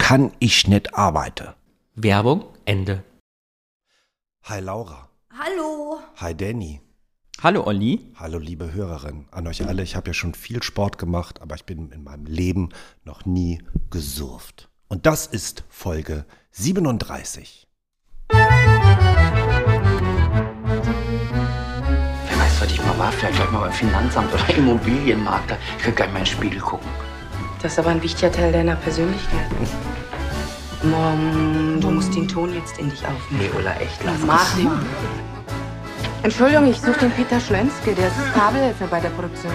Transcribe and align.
kann 0.00 0.32
ich 0.40 0.66
nicht 0.66 0.94
arbeiten. 0.94 1.50
Werbung, 1.94 2.44
Ende. 2.64 3.04
Hi 4.44 4.58
Laura. 4.58 5.08
Hallo. 5.38 6.00
Hi 6.16 6.34
Danny. 6.34 6.80
Hallo 7.42 7.64
Olli. 7.64 8.12
Hallo 8.16 8.38
liebe 8.38 8.72
Hörerin. 8.72 9.26
An 9.30 9.46
euch 9.46 9.64
alle, 9.64 9.82
ich 9.82 9.94
habe 9.94 10.08
ja 10.08 10.14
schon 10.14 10.34
viel 10.34 10.62
Sport 10.62 10.98
gemacht, 10.98 11.40
aber 11.42 11.54
ich 11.54 11.64
bin 11.64 11.92
in 11.92 12.02
meinem 12.02 12.24
Leben 12.26 12.70
noch 13.04 13.24
nie 13.24 13.62
gesurft. 13.90 14.68
Und 14.88 15.06
das 15.06 15.26
ist 15.26 15.64
Folge 15.68 16.24
37. 16.52 17.68
Wer 18.30 18.38
weiß, 22.38 22.60
was 22.60 22.72
ich 22.72 22.84
mal 22.84 22.98
war, 22.98 23.12
vielleicht 23.12 23.36
gleich 23.36 23.50
mal 23.52 23.60
beim 23.60 23.72
Finanzamt 23.72 24.34
oder 24.34 24.48
Immobilienmakler. 24.56 25.58
Ich 25.76 25.84
könnte 25.84 25.96
gleich 25.98 26.12
mal 26.12 26.18
in 26.18 26.24
den 26.24 26.32
Spiegel 26.32 26.60
gucken. 26.60 26.88
Das 27.62 27.72
ist 27.72 27.78
aber 27.78 27.90
ein 27.90 28.02
wichtiger 28.02 28.32
Teil 28.32 28.52
deiner 28.52 28.76
Persönlichkeit. 28.76 29.46
Mom, 30.82 31.78
du 31.78 31.90
musst 31.90 32.14
den 32.14 32.26
Ton 32.26 32.54
jetzt 32.54 32.78
in 32.78 32.88
dich 32.88 33.04
aufnehmen. 33.06 33.50
Nee, 33.52 33.58
Ulla, 33.58 33.76
echt, 33.76 34.02
lass 34.02 34.18
Mach 34.24 34.56
den. 34.56 34.70
Entschuldigung, 36.22 36.70
ich 36.70 36.80
suche 36.80 37.00
den 37.00 37.10
Peter 37.10 37.38
Schlenske, 37.38 37.94
der 37.94 38.08
ist 38.08 38.34
Kabelhelfer 38.34 38.86
bei 38.86 39.00
der 39.00 39.10
Produktion. 39.10 39.52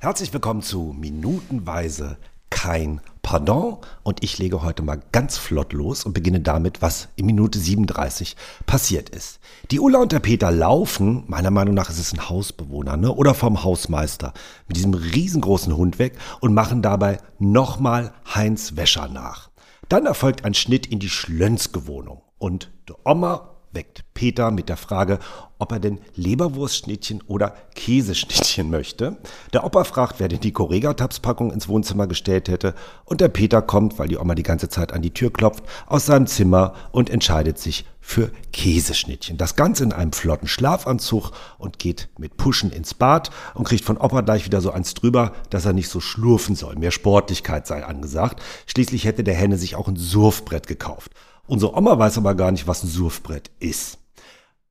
Herzlich 0.00 0.32
willkommen 0.32 0.62
zu 0.62 0.94
Minutenweise 0.98 2.18
kein 2.50 3.00
Pardon. 3.34 3.78
Und 4.04 4.22
ich 4.22 4.38
lege 4.38 4.62
heute 4.62 4.84
mal 4.84 5.02
ganz 5.10 5.38
flott 5.38 5.72
los 5.72 6.04
und 6.04 6.12
beginne 6.12 6.38
damit, 6.38 6.82
was 6.82 7.08
in 7.16 7.26
Minute 7.26 7.58
37 7.58 8.36
passiert 8.64 9.08
ist. 9.08 9.40
Die 9.72 9.80
Ulla 9.80 9.98
und 9.98 10.12
der 10.12 10.20
Peter 10.20 10.52
laufen, 10.52 11.24
meiner 11.26 11.50
Meinung 11.50 11.74
nach 11.74 11.90
ist 11.90 11.98
es 11.98 12.12
ein 12.12 12.28
Hausbewohner 12.28 12.96
ne, 12.96 13.12
oder 13.12 13.34
vom 13.34 13.64
Hausmeister, 13.64 14.34
mit 14.68 14.76
diesem 14.76 14.94
riesengroßen 14.94 15.76
Hund 15.76 15.98
weg 15.98 16.16
und 16.38 16.54
machen 16.54 16.80
dabei 16.80 17.18
nochmal 17.40 18.12
Heinz 18.32 18.76
Wäscher 18.76 19.08
nach. 19.08 19.50
Dann 19.88 20.06
erfolgt 20.06 20.44
ein 20.44 20.54
Schnitt 20.54 20.86
in 20.86 21.00
die 21.00 21.10
Schlönske 21.10 21.88
Wohnung 21.88 22.22
und 22.38 22.70
der 22.88 23.04
Oma 23.04 23.53
weckt 23.74 24.04
Peter 24.14 24.50
mit 24.50 24.68
der 24.68 24.76
Frage, 24.76 25.18
ob 25.58 25.72
er 25.72 25.80
denn 25.80 26.00
Leberwurstschnittchen 26.14 27.22
oder 27.26 27.54
Käseschnittchen 27.74 28.70
möchte. 28.70 29.16
Der 29.52 29.64
Opa 29.64 29.84
fragt, 29.84 30.20
wer 30.20 30.28
denn 30.28 30.40
die 30.40 30.52
Correga-Tabs-Packung 30.52 31.52
ins 31.52 31.68
Wohnzimmer 31.68 32.06
gestellt 32.06 32.48
hätte. 32.48 32.74
Und 33.04 33.20
der 33.20 33.28
Peter 33.28 33.62
kommt, 33.62 33.98
weil 33.98 34.08
die 34.08 34.18
Oma 34.18 34.34
die 34.34 34.42
ganze 34.42 34.68
Zeit 34.68 34.92
an 34.92 35.02
die 35.02 35.12
Tür 35.12 35.32
klopft, 35.32 35.64
aus 35.86 36.06
seinem 36.06 36.26
Zimmer 36.26 36.74
und 36.92 37.10
entscheidet 37.10 37.58
sich 37.58 37.84
für 38.00 38.30
Käseschnittchen. 38.52 39.38
Das 39.38 39.56
Ganze 39.56 39.82
in 39.82 39.92
einem 39.92 40.12
flotten 40.12 40.46
Schlafanzug 40.46 41.30
und 41.56 41.78
geht 41.78 42.10
mit 42.18 42.36
Puschen 42.36 42.70
ins 42.70 42.92
Bad 42.92 43.30
und 43.54 43.64
kriegt 43.64 43.84
von 43.84 43.96
Opa 43.96 44.20
gleich 44.20 44.44
wieder 44.44 44.60
so 44.60 44.70
eins 44.70 44.92
drüber, 44.92 45.32
dass 45.48 45.64
er 45.64 45.72
nicht 45.72 45.88
so 45.88 46.00
schlurfen 46.00 46.54
soll. 46.54 46.76
Mehr 46.76 46.90
Sportlichkeit 46.90 47.66
sei 47.66 47.84
angesagt. 47.84 48.42
Schließlich 48.66 49.06
hätte 49.06 49.24
der 49.24 49.34
Henne 49.34 49.56
sich 49.56 49.74
auch 49.74 49.88
ein 49.88 49.96
Surfbrett 49.96 50.66
gekauft. 50.66 51.12
Unsere 51.46 51.76
Oma 51.76 51.98
weiß 51.98 52.18
aber 52.18 52.34
gar 52.34 52.50
nicht, 52.52 52.66
was 52.66 52.82
ein 52.82 52.88
Surfbrett 52.88 53.50
ist. 53.58 53.98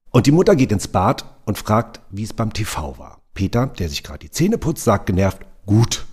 Und 0.09 0.25
die 0.25 0.31
Mutter 0.31 0.56
geht 0.56 0.72
ins 0.72 0.88
Bad 0.88 1.25
und 1.45 1.57
fragt, 1.57 2.01
wie 2.09 2.23
es 2.23 2.34
beim 2.34 2.53
TV 2.53 2.97
war. 2.97 3.22
Peter, 3.34 3.67
der 3.67 3.89
sich 3.89 4.03
gerade 4.03 4.19
die 4.19 4.31
Zähne 4.31 4.57
putzt, 4.57 4.83
sagt 4.83 5.06
genervt, 5.07 5.39
gut. 5.66 6.06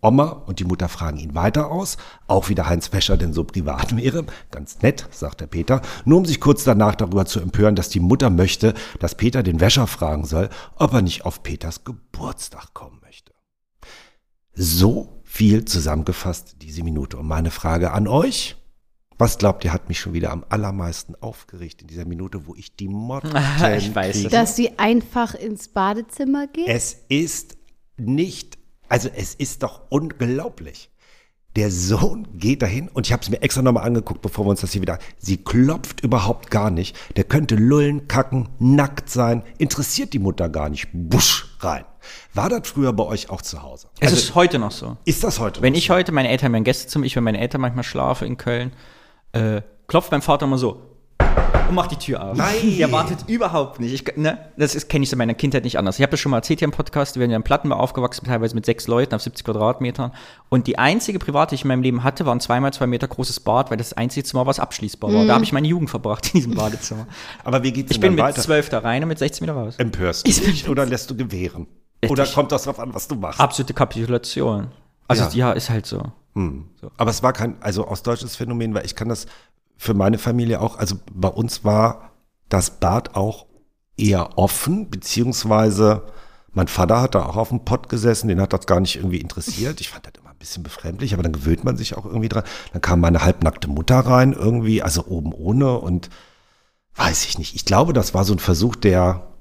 Oma 0.00 0.24
und 0.24 0.58
die 0.60 0.64
Mutter 0.64 0.88
fragen 0.88 1.16
ihn 1.16 1.34
weiter 1.34 1.70
aus, 1.70 1.96
auch 2.26 2.48
wie 2.50 2.54
der 2.54 2.68
Heinz 2.68 2.92
Wäscher 2.92 3.16
denn 3.16 3.32
so 3.32 3.42
privat 3.44 3.96
wäre. 3.96 4.26
Ganz 4.50 4.82
nett, 4.82 5.08
sagt 5.10 5.40
der 5.40 5.46
Peter, 5.46 5.80
nur 6.04 6.18
um 6.18 6.26
sich 6.26 6.40
kurz 6.40 6.62
danach 6.62 6.94
darüber 6.94 7.24
zu 7.26 7.40
empören, 7.40 7.74
dass 7.74 7.88
die 7.88 8.00
Mutter 8.00 8.28
möchte, 8.28 8.74
dass 9.00 9.14
Peter 9.14 9.42
den 9.42 9.60
Wäscher 9.60 9.86
fragen 9.86 10.26
soll, 10.26 10.50
ob 10.76 10.92
er 10.92 11.02
nicht 11.02 11.24
auf 11.24 11.42
Peters 11.42 11.84
Geburtstag 11.84 12.74
kommen 12.74 13.00
möchte. 13.02 13.32
So 14.52 15.22
viel 15.24 15.64
zusammengefasst 15.64 16.56
diese 16.60 16.84
Minute. 16.84 17.16
Und 17.16 17.26
meine 17.26 17.50
Frage 17.50 17.92
an 17.92 18.06
euch. 18.06 18.56
Was 19.18 19.38
glaubt 19.38 19.64
ihr, 19.64 19.72
hat 19.72 19.88
mich 19.88 20.00
schon 20.00 20.12
wieder 20.12 20.32
am 20.32 20.44
allermeisten 20.48 21.14
aufgeregt 21.20 21.82
in 21.82 21.88
dieser 21.88 22.04
Minute, 22.04 22.46
wo 22.46 22.54
ich 22.54 22.74
die 22.76 22.88
Motten 22.88 23.28
Ich 23.76 23.94
weiß 23.94 24.12
kriege? 24.16 24.26
es. 24.26 24.32
Dass 24.32 24.56
sie 24.56 24.78
einfach 24.78 25.34
ins 25.34 25.68
Badezimmer 25.68 26.46
geht? 26.48 26.66
Es 26.68 27.04
ist 27.08 27.56
nicht, 27.96 28.58
also 28.88 29.08
es 29.14 29.34
ist 29.34 29.62
doch 29.62 29.82
unglaublich. 29.90 30.90
Der 31.56 31.70
Sohn 31.70 32.26
geht 32.36 32.62
dahin 32.62 32.88
und 32.88 33.06
ich 33.06 33.12
habe 33.12 33.22
es 33.22 33.30
mir 33.30 33.40
extra 33.40 33.62
nochmal 33.62 33.84
angeguckt, 33.84 34.20
bevor 34.22 34.44
wir 34.44 34.50
uns 34.50 34.62
das 34.62 34.72
hier 34.72 34.82
wieder. 34.82 34.98
Sie 35.18 35.36
klopft 35.36 36.00
überhaupt 36.00 36.50
gar 36.50 36.68
nicht. 36.70 36.96
Der 37.16 37.22
könnte 37.22 37.54
lullen, 37.54 38.08
kacken, 38.08 38.48
nackt 38.58 39.08
sein. 39.08 39.44
Interessiert 39.58 40.12
die 40.14 40.18
Mutter 40.18 40.48
gar 40.48 40.68
nicht. 40.68 40.88
Busch 40.92 41.56
rein. 41.60 41.84
War 42.34 42.48
das 42.48 42.66
früher 42.66 42.92
bei 42.92 43.04
euch 43.04 43.30
auch 43.30 43.40
zu 43.40 43.62
Hause? 43.62 43.86
Es 44.00 44.10
ist 44.12 44.34
heute 44.34 44.58
noch 44.58 44.72
so. 44.72 44.96
Ist 45.04 45.22
das 45.22 45.38
heute? 45.38 45.62
Wenn 45.62 45.74
noch 45.74 45.78
ich 45.78 45.90
heute, 45.90 46.10
meine 46.10 46.28
Eltern 46.28 46.50
ja 46.52 46.56
ein 46.56 46.64
Gästezimmer, 46.64 47.06
ich, 47.06 47.14
wenn 47.14 47.22
meine 47.22 47.38
Eltern 47.38 47.60
manchmal 47.60 47.84
schlafe 47.84 48.26
in 48.26 48.36
Köln, 48.36 48.72
äh, 49.34 49.62
klopft 49.86 50.10
mein 50.10 50.22
Vater 50.22 50.46
immer 50.46 50.58
so 50.58 50.80
und 51.68 51.74
macht 51.74 51.90
die 51.90 51.96
Tür 51.96 52.22
auf. 52.22 52.36
Nein. 52.36 52.76
Der 52.78 52.92
wartet 52.92 53.28
überhaupt 53.28 53.80
nicht. 53.80 53.92
Ich, 53.92 54.16
ne, 54.16 54.38
das 54.56 54.88
kenne 54.88 55.04
ich 55.04 55.12
in 55.12 55.18
meiner 55.18 55.34
Kindheit 55.34 55.64
nicht 55.64 55.78
anders. 55.78 55.98
Ich 55.98 56.02
habe 56.02 56.10
das 56.10 56.20
schon 56.20 56.30
mal 56.30 56.38
erzählt 56.38 56.58
hier 56.60 56.66
im 56.66 56.72
Podcast. 56.72 57.16
Wir 57.16 57.20
werden 57.20 57.30
ja 57.30 57.36
in 57.36 57.42
Plattenbau 57.42 57.76
aufgewachsen, 57.76 58.26
teilweise 58.26 58.54
mit 58.54 58.66
sechs 58.66 58.86
Leuten 58.86 59.14
auf 59.14 59.22
70 59.22 59.44
Quadratmetern. 59.44 60.12
Und 60.48 60.66
die 60.66 60.78
einzige 60.78 61.18
Private, 61.18 61.50
die 61.50 61.54
ich 61.56 61.62
in 61.62 61.68
meinem 61.68 61.82
Leben 61.82 62.04
hatte, 62.04 62.26
war 62.26 62.34
ein 62.34 62.40
zweimal 62.40 62.72
zwei 62.72 62.86
Meter 62.86 63.08
großes 63.08 63.40
Bad, 63.40 63.70
weil 63.70 63.76
das, 63.76 63.92
einzige 63.94 64.24
Zimmer 64.24 64.46
was 64.46 64.60
abschließbar 64.60 65.12
war. 65.12 65.24
Da 65.24 65.34
habe 65.34 65.44
ich 65.44 65.52
meine 65.52 65.66
Jugend 65.68 65.90
verbracht 65.90 66.26
in 66.26 66.32
diesem 66.32 66.54
Badezimmer. 66.54 67.06
Aber 67.44 67.62
wie 67.62 67.72
geht's 67.72 67.92
Ich 67.92 68.00
bin 68.00 68.14
mit 68.14 68.22
weiter? 68.24 68.40
zwölf 68.40 68.68
da 68.68 68.80
rein 68.80 69.02
und 69.02 69.08
mit 69.08 69.18
16 69.18 69.46
wieder 69.46 69.54
raus. 69.54 69.76
Empörst 69.78 70.26
du 70.26 70.30
dich 70.30 70.68
oder 70.68 70.86
lässt 70.86 71.10
du 71.10 71.16
gewähren? 71.16 71.66
Oder 72.08 72.26
kommt 72.26 72.52
das 72.52 72.64
drauf 72.64 72.78
an, 72.78 72.92
was 72.92 73.08
du 73.08 73.14
machst? 73.14 73.40
Absolute 73.40 73.72
Kapitulation. 73.72 74.68
Also 75.08 75.24
Ja. 75.24 75.30
ja, 75.48 75.52
ist 75.52 75.70
halt 75.70 75.86
so. 75.86 76.12
Aber 76.96 77.10
es 77.10 77.22
war 77.22 77.32
kein, 77.32 77.62
also 77.62 77.86
ostdeutsches 77.86 78.36
Phänomen, 78.36 78.74
weil 78.74 78.84
ich 78.84 78.96
kann 78.96 79.08
das 79.08 79.26
für 79.76 79.94
meine 79.94 80.18
Familie 80.18 80.60
auch, 80.60 80.78
also 80.78 80.96
bei 81.12 81.28
uns 81.28 81.64
war 81.64 82.12
das 82.48 82.78
Bad 82.78 83.14
auch 83.16 83.46
eher 83.96 84.38
offen, 84.38 84.90
beziehungsweise 84.90 86.02
mein 86.52 86.68
Vater 86.68 87.00
hat 87.00 87.14
da 87.16 87.26
auch 87.26 87.36
auf 87.36 87.48
dem 87.48 87.64
Pott 87.64 87.88
gesessen, 87.88 88.28
den 88.28 88.40
hat 88.40 88.52
das 88.52 88.66
gar 88.66 88.80
nicht 88.80 88.96
irgendwie 88.96 89.18
interessiert. 89.18 89.80
Ich 89.80 89.88
fand 89.88 90.06
das 90.06 90.14
immer 90.20 90.30
ein 90.30 90.38
bisschen 90.38 90.62
befremdlich, 90.62 91.12
aber 91.12 91.22
dann 91.22 91.32
gewöhnt 91.32 91.64
man 91.64 91.76
sich 91.76 91.96
auch 91.96 92.06
irgendwie 92.06 92.28
dran. 92.28 92.44
Dann 92.72 92.80
kam 92.80 93.00
meine 93.00 93.22
halbnackte 93.22 93.68
Mutter 93.68 93.98
rein 93.98 94.32
irgendwie, 94.32 94.80
also 94.80 95.06
oben 95.06 95.32
ohne 95.32 95.78
und 95.78 96.10
weiß 96.94 97.24
ich 97.24 97.38
nicht. 97.38 97.56
Ich 97.56 97.64
glaube, 97.64 97.92
das 97.92 98.14
war 98.14 98.24
so 98.24 98.32
ein 98.32 98.38
Versuch 98.38 98.76
der, 98.76 99.34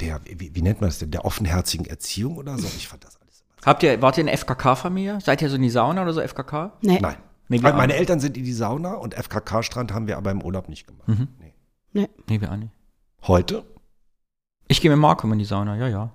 der, 0.00 0.20
wie, 0.24 0.54
wie 0.54 0.62
nennt 0.62 0.80
man 0.80 0.88
das 0.88 0.98
denn, 0.98 1.10
der 1.10 1.26
offenherzigen 1.26 1.84
Erziehung 1.84 2.38
oder 2.38 2.56
so. 2.56 2.66
Ich 2.76 2.88
fand 2.88 3.04
das. 3.04 3.19
Habt 3.64 3.82
ihr, 3.82 4.00
wart 4.02 4.16
ihr 4.18 4.24
eine 4.26 4.36
FKK-Familie? 4.36 5.18
Seid 5.20 5.42
ihr 5.42 5.50
so 5.50 5.56
in 5.56 5.62
die 5.62 5.70
Sauna 5.70 6.02
oder 6.02 6.12
so 6.12 6.20
FKK? 6.20 6.72
Nee. 6.82 6.98
Nein. 7.00 7.16
Nee, 7.48 7.62
wir 7.62 7.72
meine 7.72 7.92
auch. 7.94 7.98
Eltern 7.98 8.20
sind 8.20 8.36
in 8.36 8.44
die 8.44 8.52
Sauna 8.52 8.94
und 8.94 9.14
FKK-Strand 9.14 9.92
haben 9.92 10.06
wir 10.06 10.16
aber 10.16 10.30
im 10.30 10.42
Urlaub 10.42 10.68
nicht 10.68 10.86
gemacht. 10.86 11.08
Mhm. 11.08 11.28
Nee. 11.40 11.54
Nee. 11.92 12.08
Nee, 12.28 12.40
wir 12.40 12.50
auch 12.52 12.56
nicht. 12.56 12.72
Heute? 13.26 13.64
Ich 14.68 14.80
gehe 14.80 14.90
mit 14.90 15.00
Marco 15.00 15.30
in 15.30 15.38
die 15.38 15.44
Sauna, 15.44 15.76
ja, 15.76 15.88
ja. 15.88 16.12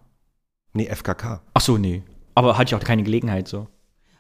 Nee, 0.74 0.88
FKK. 0.88 1.42
Ach 1.54 1.62
so, 1.62 1.78
nee. 1.78 2.04
Aber 2.36 2.58
hatte 2.58 2.70
ich 2.70 2.76
auch 2.82 2.86
keine 2.86 3.04
Gelegenheit 3.04 3.48
so. 3.48 3.68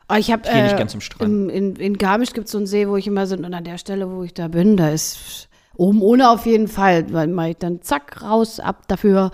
Oh, 0.07 0.15
ich 0.15 0.31
habe 0.31 0.43
geh 0.43 0.61
nicht 0.61 0.73
äh, 0.73 0.77
ganz 0.77 0.93
am 0.93 1.01
Strand. 1.01 1.23
im- 1.31 1.49
in, 1.49 1.75
in 1.77 1.97
Garmisch 1.97 2.33
gibt 2.33 2.45
es 2.45 2.51
so 2.51 2.59
einen 2.59 2.67
See, 2.67 2.87
wo 2.87 2.95
ich 2.95 3.07
immer 3.07 3.25
bin 3.25 3.43
und 3.43 3.53
an 3.53 3.63
der 3.63 3.77
Stelle, 3.79 4.09
wo 4.11 4.23
ich 4.23 4.33
da 4.33 4.47
bin, 4.49 4.77
da 4.77 4.89
ist 4.89 5.49
oben 5.77 6.01
ohne 6.01 6.29
auf 6.29 6.45
jeden 6.45 6.67
Fall, 6.67 7.11
weil 7.11 7.27
mache 7.27 7.49
ich 7.49 7.57
dann 7.57 7.81
zack 7.81 8.21
raus 8.21 8.59
ab 8.59 8.87
dafür, 8.87 9.31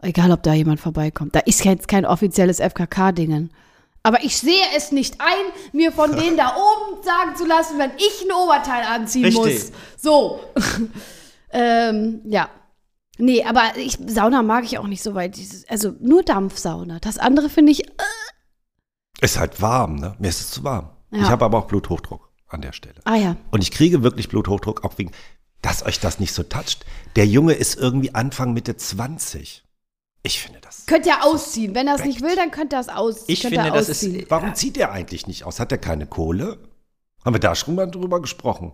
egal 0.00 0.32
ob 0.32 0.42
da 0.42 0.52
jemand 0.52 0.80
vorbeikommt. 0.80 1.34
Da 1.34 1.40
ist 1.40 1.64
jetzt 1.64 1.88
kein 1.88 2.06
offizielles 2.06 2.60
FKK-Dingen. 2.60 3.50
Aber 4.02 4.22
ich 4.22 4.36
sehe 4.38 4.64
es 4.76 4.92
nicht 4.92 5.20
ein, 5.20 5.52
mir 5.72 5.92
von 5.92 6.14
denen 6.16 6.36
da 6.36 6.54
oben 6.56 7.02
sagen 7.02 7.36
zu 7.36 7.44
lassen, 7.46 7.78
wenn 7.78 7.90
ich 7.96 8.24
ein 8.24 8.32
Oberteil 8.32 8.84
anziehen 8.86 9.24
Richtig. 9.24 9.44
muss. 9.44 9.72
So. 9.96 10.40
ähm, 11.52 12.20
ja. 12.24 12.48
Nee, 13.18 13.44
aber 13.44 13.76
ich, 13.76 13.98
Sauna 14.06 14.42
mag 14.42 14.64
ich 14.64 14.78
auch 14.78 14.86
nicht 14.86 15.02
so 15.02 15.14
weit. 15.14 15.36
Dieses, 15.36 15.68
also 15.68 15.92
nur 16.00 16.22
Dampfsauna. 16.22 17.00
Das 17.00 17.18
andere 17.18 17.48
finde 17.48 17.72
ich, 17.72 17.88
äh, 17.88 17.92
Ist 19.20 19.38
halt 19.38 19.60
warm, 19.60 19.96
ne? 19.96 20.14
Mir 20.18 20.28
ist 20.28 20.40
es 20.40 20.50
zu 20.52 20.62
warm. 20.62 20.90
Ja. 21.10 21.22
Ich 21.22 21.28
habe 21.28 21.44
aber 21.44 21.58
auch 21.58 21.66
Bluthochdruck 21.66 22.30
an 22.46 22.62
der 22.62 22.72
Stelle. 22.72 23.00
ah 23.04 23.16
ja. 23.16 23.36
Und 23.50 23.62
ich 23.62 23.72
kriege 23.72 24.02
wirklich 24.02 24.28
Bluthochdruck, 24.28 24.84
auch 24.84 24.96
wegen, 24.96 25.10
dass 25.60 25.84
euch 25.84 25.98
das 26.00 26.20
nicht 26.20 26.32
so 26.32 26.44
toucht. 26.44 26.86
Der 27.16 27.26
Junge 27.26 27.54
ist 27.54 27.76
irgendwie 27.76 28.14
Anfang 28.14 28.52
Mitte 28.52 28.76
20. 28.76 29.64
Ich 30.28 30.40
finde 30.40 30.60
das. 30.60 30.84
Könnte 30.86 31.08
ja 31.08 31.22
ausziehen. 31.22 31.74
Wenn 31.74 31.88
er 31.88 31.94
es 31.96 32.04
nicht 32.04 32.20
will, 32.22 32.36
dann 32.36 32.50
könnte 32.50 32.76
er 32.76 32.80
es 32.80 32.88
aus. 32.88 33.24
Ich 33.28 33.40
könnte 33.40 33.56
finde, 33.60 33.72
das 33.72 33.88
ist- 33.88 34.04
ausziehen. 34.04 34.26
Warum 34.28 34.54
zieht 34.54 34.76
er 34.76 34.92
eigentlich 34.92 35.26
nicht 35.26 35.44
aus? 35.44 35.58
Hat 35.58 35.72
er 35.72 35.78
keine 35.78 36.06
Kohle? 36.06 36.58
Haben 37.24 37.34
wir 37.34 37.40
da 37.40 37.54
schon 37.54 37.74
mal 37.74 37.86
drüber 37.90 38.20
gesprochen? 38.20 38.72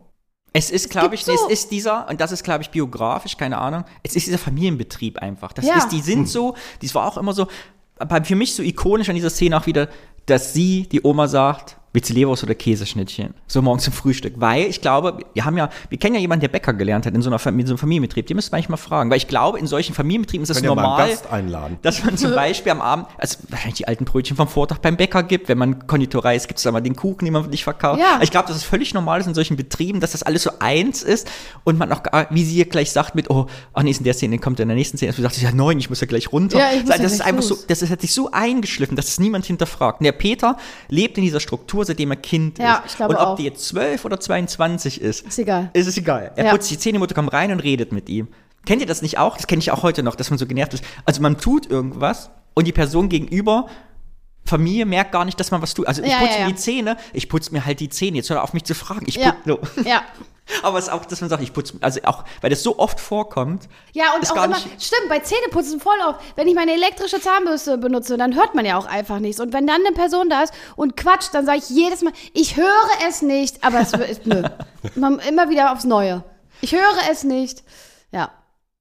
Es 0.53 0.71
ist, 0.71 0.91
glaube 0.91 1.15
ich, 1.15 1.25
so- 1.25 1.33
es 1.33 1.41
ist 1.51 1.71
dieser, 1.71 2.09
und 2.09 2.21
das 2.21 2.33
ist, 2.33 2.43
glaube 2.45 2.63
ich, 2.63 2.71
biografisch, 2.71 3.37
keine 3.37 3.59
Ahnung, 3.59 3.85
es 4.03 4.15
ist 4.17 4.27
dieser 4.27 4.39
Familienbetrieb 4.39 5.19
einfach. 5.19 5.53
Das 5.53 5.65
Ja. 5.67 5.77
ist, 5.79 5.89
die 5.91 6.01
sind 6.01 6.29
so, 6.29 6.55
dies 6.83 6.95
war 6.95 7.07
auch 7.07 7.17
immer 7.17 7.33
so, 7.33 7.47
aber 7.99 8.25
für 8.25 8.37
mich 8.37 8.55
so 8.55 8.63
ikonisch 8.63 9.09
an 9.09 9.15
dieser 9.15 9.31
Szene 9.31 9.57
auch 9.57 9.67
wieder, 9.67 9.89
dass 10.27 10.53
sie, 10.53 10.89
die 10.89 11.03
Oma 11.05 11.29
sagt, 11.29 11.77
du 12.01 12.13
Leberwurst 12.13 12.43
oder 12.43 12.55
Käseschnittchen? 12.55 13.35
So 13.47 13.63
morgens 13.63 13.85
zum 13.85 13.93
Frühstück. 13.93 14.35
Weil 14.37 14.67
ich 14.67 14.81
glaube, 14.81 15.19
wir 15.33 15.45
haben 15.45 15.57
ja, 15.57 15.71
wir 15.89 15.99
kennen 15.99 16.15
ja 16.17 16.21
jemanden, 16.21 16.41
der 16.41 16.49
Bäcker 16.49 16.73
gelernt 16.75 17.07
hat 17.07 17.15
in 17.15 17.23
so, 17.23 17.31
einer, 17.31 17.37
in 17.47 17.67
so 17.67 17.73
einem 17.73 17.79
Familienbetrieb. 17.79 18.27
Die 18.27 18.35
müsst 18.35 18.53
ihr 18.53 18.57
eigentlich 18.57 18.69
mal 18.69 18.77
fragen. 18.77 19.11
Weil 19.11 19.17
ich 19.19 19.29
glaube, 19.29 19.59
in 19.59 19.67
solchen 19.67 19.95
Familienbetrieben 19.95 20.43
ist 20.43 20.51
es 20.51 20.57
einen 20.59 20.67
normal. 20.67 21.09
Gast 21.09 21.31
einladen. 21.31 21.79
Dass 21.83 22.05
man 22.05 22.17
zum 22.17 22.31
Beispiel 22.35 22.73
am 22.73 22.81
Abend, 22.81 23.07
also 23.19 23.39
wahrscheinlich 23.49 23.77
die 23.77 23.87
alten 23.89 24.05
Brötchen 24.05 24.37
vom 24.37 24.49
Vortag 24.49 24.79
beim 24.79 24.97
Bäcker 24.97 25.23
gibt, 25.23 25.49
wenn 25.49 25.59
man 25.59 25.87
Konditorei 25.87 26.35
ist, 26.37 26.49
gibt 26.49 26.59
es 26.59 26.65
da 26.65 26.73
mal 26.73 26.81
den 26.81 26.97
Kuchen, 26.97 27.25
den 27.27 27.33
man 27.33 27.49
nicht 27.51 27.65
verkauft. 27.65 28.01
Ja. 28.01 28.19
Ich 28.23 28.31
glaube, 28.33 28.49
dass 28.49 28.57
es 28.57 28.65
völlig 28.65 28.93
normal 28.93 29.21
ist 29.21 29.27
in 29.27 29.35
solchen 29.35 29.57
Betrieben, 29.57 30.01
dass 30.01 30.13
das 30.13 30.23
alles 30.25 30.43
so 30.43 30.51
eins 30.59 31.03
ist 31.03 31.31
und 31.63 31.79
man 31.79 31.93
auch, 31.93 32.03
gar- 32.03 32.27
wie 32.31 32.45
sie 32.45 32.55
hier 32.55 32.65
gleich 32.67 32.91
sagt 32.91 33.15
mit, 33.15 33.31
oh, 33.31 33.47
ach 33.73 33.83
nee, 33.85 33.91
ist 33.91 33.99
in 33.99 34.05
der 34.05 34.15
Szene, 34.15 34.39
kommt 34.39 34.59
in 34.59 34.67
der 34.69 34.77
nächsten 34.77 34.97
Szene, 34.97 35.13
du 35.13 35.23
sagst, 35.23 35.41
ja 35.41 35.53
neun, 35.53 35.79
ich 35.79 35.89
muss 35.91 36.01
ja 36.01 36.07
gleich 36.07 36.33
runter. 36.33 36.59
Ja, 36.59 36.71
ich 36.73 36.81
muss 36.81 36.89
das 36.91 36.99
ja 36.99 37.07
ist 37.07 37.21
einfach 37.23 37.43
so, 37.43 37.55
los. 37.55 37.67
das 37.69 37.83
ist, 37.83 37.91
hat 37.91 38.01
sich 38.01 38.13
so 38.13 38.31
eingeschliffen, 38.33 38.97
dass 38.97 39.09
es 39.09 39.21
niemand 39.21 39.47
hinterfragt. 39.47 40.01
Und 40.01 40.05
der 40.05 40.13
Peter 40.13 40.57
lebt 40.89 41.19
in 41.19 41.25
dieser 41.25 41.41
Struktur, 41.41 41.84
seitdem 41.85 42.11
er 42.11 42.17
Kind 42.17 42.59
Ja, 42.59 42.77
ist. 42.85 42.93
ich 42.93 42.97
glaube 42.97 43.15
und 43.15 43.21
ob 43.21 43.27
auch. 43.29 43.37
die 43.37 43.45
jetzt 43.45 43.67
zwölf 43.69 44.05
oder 44.05 44.19
22 44.21 45.01
ist, 45.01 45.27
Ist 45.27 45.39
egal. 45.39 45.71
ist 45.73 45.87
es 45.87 45.97
egal. 45.97 46.33
Er 46.37 46.47
Ja. 46.47 46.51
putzt 46.51 46.71
die 46.71 46.79
Zähne, 46.79 46.95
die 46.95 46.99
Mutter 46.99 47.15
kommt 47.15 47.33
rein 47.33 47.53
und 47.53 47.61
redet 47.61 47.93
mit 47.93 48.09
ihm. 48.09 48.29
Kennt 48.67 48.81
ihr 48.81 48.87
das 48.87 49.03
nicht 49.03 49.19
auch? 49.19 49.37
Das 49.37 49.47
kenne 49.47 49.61
ich 49.61 49.71
auch 49.71 49.83
heute 49.83 50.03
noch, 50.03 50.15
dass 50.15 50.31
man 50.31 50.39
so 50.39 50.47
genervt 50.47 50.75
ist. 50.75 50.85
Also 51.05 51.21
man 51.21 51.37
tut 51.39 51.71
irgendwas 51.71 52.31
und 52.55 52.67
die 52.67 52.73
Person 52.73 53.09
gegenüber, 53.09 53.67
Familie, 54.47 54.85
merkt 54.87 55.13
gar 55.13 55.25
nicht, 55.25 55.39
dass 55.41 55.51
man 55.51 55.63
was 55.63 55.75
tut. 55.75 55.87
Also 55.87 56.03
ich 56.03 56.11
Ja, 56.11 56.19
putze 56.19 56.33
ja, 56.33 56.39
mir 56.39 56.43
ja. 56.45 56.49
die 56.49 56.55
Zähne, 56.57 56.97
ich 57.13 57.29
putze 57.29 57.53
mir 57.53 57.65
halt 57.65 57.81
die 57.81 57.89
Zähne. 57.89 58.19
Jetzt 58.19 58.31
hör 58.31 58.43
auf 58.43 58.53
mich 58.53 58.65
zu 58.65 58.75
fragen. 58.75 59.05
Ich 59.07 59.17
Ja. 59.17 59.33
putz, 59.33 59.45
so. 59.77 59.83
Ja. 59.89 60.03
Aber 60.63 60.77
es 60.79 60.85
ist 60.89 60.91
auch, 60.93 61.07
dass 61.07 61.23
man 61.23 61.31
sagt, 61.31 61.43
ich 61.43 61.55
putze, 61.55 61.73
also 61.81 62.01
auch, 62.05 62.23
weil 62.43 62.51
das 62.51 62.63
so 62.63 62.79
oft 62.79 63.01
vorkommt. 63.01 63.67
Ja, 63.95 64.13
und 64.15 64.23
ist 64.23 64.31
auch 64.33 64.35
gar 64.37 64.45
immer, 64.45 64.57
nicht- 64.59 64.83
stimmt, 64.83 65.09
bei 65.09 65.19
Zähneputzen 65.21 65.81
voll 65.81 65.97
auf. 66.07 66.17
Wenn 66.37 66.47
ich 66.47 66.55
meine 66.55 66.73
elektrische 66.75 67.19
Zahnbürste 67.19 67.79
benutze, 67.79 68.19
dann 68.19 68.35
hört 68.35 68.55
man 68.55 68.67
ja 68.67 68.77
auch 68.77 68.85
einfach 68.85 69.21
nichts. 69.21 69.41
Und 69.41 69.55
wenn 69.55 69.67
dann 69.67 69.81
eine 69.87 69.95
Person 69.95 70.29
da 70.29 70.43
ist 70.43 70.53
und 70.77 70.99
quatscht, 70.99 71.33
dann 71.33 71.47
sage 71.47 71.59
ich 71.59 71.71
jedes 71.71 72.03
Mal, 72.03 72.13
ich 72.35 72.57
höre 72.59 72.67
es 73.09 73.23
nicht, 73.23 73.65
aber 73.65 73.81
es 73.81 73.95
ist, 73.95 74.27
nö. 74.27 74.43
Man, 74.97 75.19
immer 75.21 75.49
wieder 75.49 75.73
aufs 75.73 75.85
Neue. 75.85 76.23
Ich 76.61 76.73
höre 76.73 76.95
es 77.11 77.25
nicht. 77.25 77.63
Ja. 78.13 78.31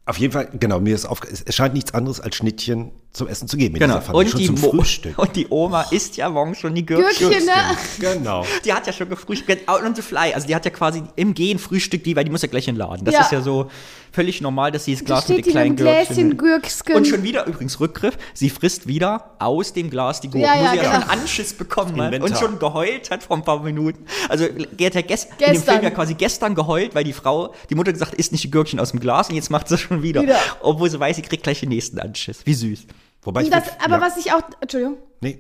Auf 0.06 0.18
jeden 0.18 0.34
Fall, 0.34 0.50
genau, 0.60 0.82
mir 0.82 0.94
ist 0.96 1.06
aufge 1.06 1.30
es 1.30 1.56
scheint 1.56 1.74
nichts 1.76 1.94
anderes 1.94 2.20
als 2.20 2.36
Schnittchen 2.36 2.92
zum 3.14 3.28
Essen 3.28 3.48
zu 3.48 3.58
geben. 3.58 3.78
Genau. 3.78 4.02
Und 4.12 4.28
schon 4.30 4.40
die, 4.40 4.48
zum 4.48 4.60
Mo 4.60 4.72
Frühstück. 4.72 5.18
und 5.20 5.36
die 5.36 5.46
Oma 5.50 5.84
isst 5.92 6.18
ja 6.18 6.30
morgens 6.30 6.58
schon 6.58 6.74
die 6.74 6.84
Gürkchen. 6.86 7.30
Gürkchen, 7.30 7.46
ne? 7.46 7.52
Genau. 8.00 8.44
Die 8.66 8.74
hat 8.74 8.88
ja 8.88 8.94
schon 8.94 9.08
gefrühstückt. 9.08 9.70
Und 9.70 9.96
the 9.96 10.02
fly. 10.02 10.34
Also 10.34 10.48
die 10.48 10.56
hat 10.56 10.66
ja 10.66 10.72
quasi 10.72 11.04
im 11.16 11.36
Gehen 11.36 11.60
Frühstück 11.60 12.04
die, 12.04 12.16
weil 12.16 12.24
die 12.24 12.32
muss 12.32 12.42
ja 12.42 12.48
gleich 12.48 12.68
in 12.68 12.74
den 12.74 12.80
Laden. 12.80 13.06
Das 13.06 13.14
Ja. 13.14 13.22
ist 13.22 13.32
ja 13.32 13.42
so 13.42 13.70
völlig 14.12 14.42
normal, 14.42 14.72
dass 14.72 14.86
sie 14.86 14.94
das 14.94 15.02
Da 15.02 15.06
Glas 15.06 15.28
mit 15.30 15.38
steht 15.38 15.38
den 15.38 15.44
die 15.44 15.70
mit 15.70 15.78
kleinen 15.78 16.06
Gürkchen. 16.08 16.38
Gürksken. 16.38 16.96
Und 16.96 17.08
schon 17.08 17.22
wieder, 17.24 17.46
übrigens 17.46 17.80
Rückgriff, 17.80 18.18
sie 18.34 18.50
frisst 18.50 18.88
wieder 18.88 19.36
aus 19.40 19.74
dem 19.74 19.90
Glas 19.92 20.20
die 20.22 20.30
Gurke, 20.30 20.46
Ja, 20.48 20.56
wo 20.60 20.64
ja, 20.64 20.72
sie 20.72 20.78
ja 20.78 20.84
genau. 20.84 21.02
schon 21.02 21.10
Anschiss 21.12 21.54
bekommen 21.54 22.02
hat 22.02 22.14
Inventar. 22.16 22.30
und 22.30 22.38
schon 22.38 22.60
geheult 22.60 23.12
hat 23.12 23.24
vor 23.24 23.38
ein 23.38 23.44
paar 23.44 23.62
Minuten. 23.62 24.06
Also 24.28 24.48
die 24.48 24.86
hat 24.88 24.96
ja 24.96 25.02
gest 25.02 25.30
in 25.32 25.38
dem 25.38 25.54
Gestern. 25.54 25.74
Film 25.76 25.84
ja 25.84 25.90
quasi 25.92 26.16
gestern 26.16 26.56
geheult, 26.56 26.96
weil 26.96 27.04
die 27.04 27.14
Frau, 27.14 27.54
die 27.70 27.76
Mutter 27.76 27.94
gesagt 27.94 28.12
hat, 28.14 28.18
isst 28.20 28.32
nicht 28.32 28.44
die 28.44 28.50
Gürkchen 28.52 28.80
aus 28.80 28.90
dem 28.90 29.00
Glas 29.00 29.30
und 29.30 29.36
jetzt 29.36 29.52
macht 29.52 29.68
sie 29.68 29.78
schon 29.78 30.02
wieder. 30.02 30.24
Wieder. 30.24 30.40
Obwohl 30.62 30.90
sie 30.90 31.00
weiß, 31.00 31.16
sie 31.16 31.22
kriegt 31.22 31.44
gleich 31.44 31.60
den 31.60 31.70
nächsten 31.70 32.00
Anschiss. 32.00 32.40
Wie 32.46 32.54
süß. 32.56 32.86
Wobei 33.24 33.44
ich 33.44 33.50
das, 33.50 33.64
würd- 33.66 33.84
aber 33.86 33.96
ja, 33.96 34.02
was 34.02 34.18
ich 34.18 34.32
auch, 34.34 34.42
Entschuldigung. 34.62 34.98
Nee. 35.22 35.40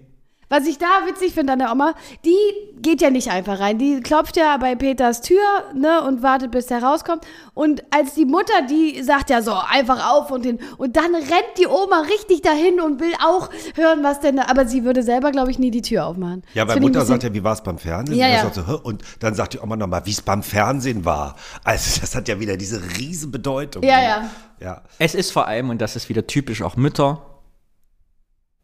Was 0.49 0.67
ich 0.67 0.77
da 0.77 0.85
witzig 1.07 1.33
finde 1.33 1.53
an 1.53 1.59
der 1.59 1.71
Oma, 1.71 1.95
die 2.23 2.35
geht 2.79 3.01
ja 3.01 3.09
nicht 3.09 3.31
einfach 3.31 3.59
rein. 3.59 3.79
Die 3.79 4.01
klopft 4.01 4.37
ja 4.37 4.55
bei 4.57 4.75
Peters 4.75 5.21
Tür 5.21 5.39
ne, 5.73 6.03
und 6.05 6.21
wartet, 6.21 6.51
bis 6.51 6.69
er 6.69 6.83
rauskommt. 6.83 7.25
Und 7.55 7.81
als 7.89 8.13
die 8.13 8.25
Mutter, 8.25 8.53
die 8.69 9.01
sagt 9.01 9.31
ja 9.31 9.41
so 9.41 9.53
einfach 9.53 10.11
auf 10.11 10.29
und 10.29 10.45
hin. 10.45 10.59
Und 10.77 10.95
dann 10.95 11.15
rennt 11.15 11.57
die 11.57 11.65
Oma 11.65 12.01
richtig 12.01 12.43
dahin 12.43 12.79
und 12.81 12.99
will 12.99 13.13
auch 13.25 13.49
hören, 13.75 14.03
was 14.03 14.19
denn 14.19 14.35
da. 14.35 14.43
Aber 14.47 14.67
sie 14.67 14.83
würde 14.83 15.01
selber, 15.01 15.31
glaube 15.31 15.49
ich, 15.49 15.57
nie 15.57 15.71
die 15.71 15.81
Tür 15.81 16.05
aufmachen. 16.05 16.43
Ja, 16.53 16.67
weil 16.67 16.79
Mutter 16.81 17.03
sagt 17.03 17.23
ja, 17.23 17.33
wie 17.33 17.43
war 17.43 17.53
es 17.53 17.61
beim 17.63 17.79
Fernsehen? 17.79 18.17
Ja, 18.19 18.27
Und, 18.45 18.55
ja. 18.55 18.63
so, 18.63 18.79
und 18.83 19.01
dann 19.21 19.33
sagt 19.33 19.53
die 19.53 19.59
Oma 19.59 19.75
nochmal, 19.75 20.05
wie 20.05 20.11
es 20.11 20.21
beim 20.21 20.43
Fernsehen 20.43 21.03
war. 21.03 21.35
Also 21.63 21.99
das 21.99 22.13
hat 22.13 22.27
ja 22.27 22.39
wieder 22.39 22.57
diese 22.57 22.79
riesen 22.99 23.31
Bedeutung. 23.31 23.81
Ja, 23.81 23.99
ja. 24.03 24.29
Ja. 24.59 24.81
Es 24.99 25.15
ist 25.15 25.31
vor 25.31 25.47
allem, 25.47 25.71
und 25.71 25.81
das 25.81 25.95
ist 25.95 26.09
wieder 26.09 26.27
typisch 26.27 26.61
auch 26.61 26.75
Mütter. 26.75 27.25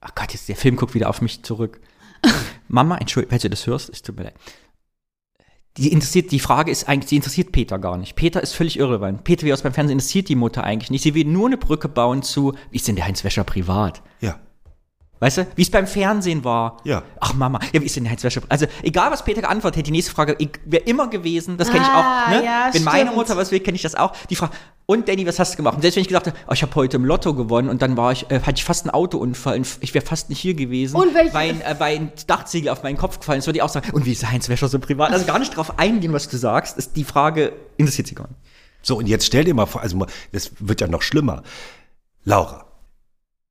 Ach 0.02 0.16
Gott, 0.16 0.34
jetzt 0.34 0.48
der 0.48 0.56
Film 0.56 0.76
guckt 0.76 0.94
wieder 0.94 1.10
auf 1.10 1.22
mich 1.22 1.44
zurück. 1.44 1.82
Mama, 2.68 2.98
entschuldige, 2.98 3.32
falls 3.32 3.42
du 3.42 3.50
das 3.50 3.68
hörst, 3.68 3.90
es 3.90 4.02
tut 4.02 4.18
mir 4.18 4.24
leid. 4.24 4.36
Die 5.78 5.92
interessiert, 5.92 6.32
die 6.32 6.40
Frage 6.40 6.72
ist 6.72 6.90
eigentlich, 6.90 7.10
die 7.10 7.16
interessiert 7.16 7.52
Peter 7.52 7.80
gar 7.80 7.98
nicht. 7.98 8.16
Peter 8.16 8.42
ist 8.42 8.54
völlig 8.54 8.78
irrelevant. 8.78 9.24
Peter, 9.24 9.46
wie 9.46 9.54
aus 9.54 9.62
beim 9.62 9.74
Fernsehen, 9.74 10.00
interessiert 10.00 10.28
die 10.28 10.36
Mutter 10.36 10.64
eigentlich 10.64 10.90
nicht. 10.90 11.04
Sie 11.04 11.16
will 11.16 11.26
nur 11.26 11.48
eine 11.48 11.58
Brücke 11.58 11.88
bauen 11.88 12.22
zu, 12.22 12.54
wie 12.72 12.78
ist 12.78 12.88
denn 12.88 12.96
der 12.96 13.06
Heinz 13.06 13.24
Wäscher 13.24 13.44
privat? 13.44 14.02
Ja. 14.20 14.40
Weißt 15.22 15.38
du, 15.40 15.48
wie 15.56 15.64
es 15.64 15.70
beim 15.70 15.86
Fernsehen 15.86 16.46
war. 16.46 16.78
Ja. 16.86 17.04
Ach 17.20 17.34
Mama, 17.34 17.60
ja, 17.74 17.82
wie 17.82 17.86
ist 17.86 17.96
denn 17.98 18.04
der 18.06 18.12
Heinz 18.12 18.24
Wäscher? 18.24 18.42
Also, 18.48 18.68
egal 18.84 19.12
was 19.12 19.26
Peter 19.26 19.42
geantwortet 19.42 19.78
hätte, 19.80 19.86
die 19.88 19.92
nächste 19.92 20.14
Frage 20.14 20.38
wäre 20.66 20.84
immer 20.86 21.10
gewesen, 21.10 21.58
das 21.58 21.68
kenne 21.70 21.82
ich 21.84 21.90
Ah, 21.90 22.26
auch, 22.26 22.30
ne? 22.30 22.46
ja, 22.46 22.70
Wenn 22.72 22.84
meine 22.86 23.00
stimmt. 23.02 23.16
Mutter 23.18 23.36
was 23.36 23.52
will, 23.52 23.60
kenne 23.60 23.76
ich 23.76 23.82
das 23.82 23.96
auch. 23.96 24.14
Die 24.30 24.36
Frage, 24.36 24.54
und 24.86 25.08
Danny, 25.10 25.28
was 25.28 25.38
hast 25.38 25.54
du 25.54 25.58
gemacht? 25.58 25.76
Und 25.76 25.82
selbst 25.82 25.98
wenn 25.98 26.02
ich 26.04 26.08
gesagt 26.08 26.28
habe, 26.28 26.38
oh, 26.48 26.54
ich 26.54 26.62
habe 26.64 26.74
heute 26.76 26.96
im 26.98 27.04
Lotto 27.06 27.34
gewonnen 27.34 27.68
und 27.70 27.82
dann 27.82 27.98
war 27.98 28.12
ich, 28.14 28.32
äh, 28.32 28.40
hatte 28.40 28.54
ich 28.56 28.64
fast 28.64 28.86
einen 28.86 28.92
Autounfall 28.92 29.58
und 29.58 29.68
ich 29.82 29.94
wäre 29.94 30.06
fast 30.06 30.30
nicht 30.30 30.40
hier 30.40 30.54
gewesen, 30.54 30.96
Und 30.96 31.14
welche- 31.14 31.34
weil, 31.34 31.50
ein- 31.50 31.62
äh, 31.62 31.76
weil 31.80 31.96
ein 31.98 32.12
Dachziegel 32.26 32.70
auf 32.70 32.82
meinen 32.84 32.98
Kopf 32.98 33.20
gefallen 33.20 33.40
ist, 33.40 33.46
würde 33.48 33.58
ich 33.60 33.64
auch 33.64 33.70
sagen, 33.70 33.92
und 33.92 34.06
wie 34.06 34.14
ist 34.14 34.22
der 34.22 34.32
Heinz 34.32 34.48
Wäscher 34.48 34.70
so 34.70 34.80
privat? 34.80 35.12
Also 35.12 35.26
gar 35.26 35.38
nicht 35.40 35.56
drauf 35.56 35.78
eingehen, 35.78 36.14
was 36.14 36.30
du 36.30 36.38
sagst, 36.38 36.78
ist 36.78 36.96
die 36.96 37.04
Frage, 37.04 37.52
interessiert 37.78 38.08
sie 38.08 38.16
gar 38.16 38.28
nicht. 38.30 38.40
So, 38.82 38.98
und 38.98 39.08
jetzt 39.08 39.26
stell 39.26 39.44
dir 39.44 39.54
mal 39.54 39.66
vor, 39.66 39.82
also 39.82 40.06
das 40.32 40.52
wird 40.60 40.80
ja 40.80 40.88
noch 40.88 41.02
schlimmer. 41.02 41.44
Laura, 42.24 42.66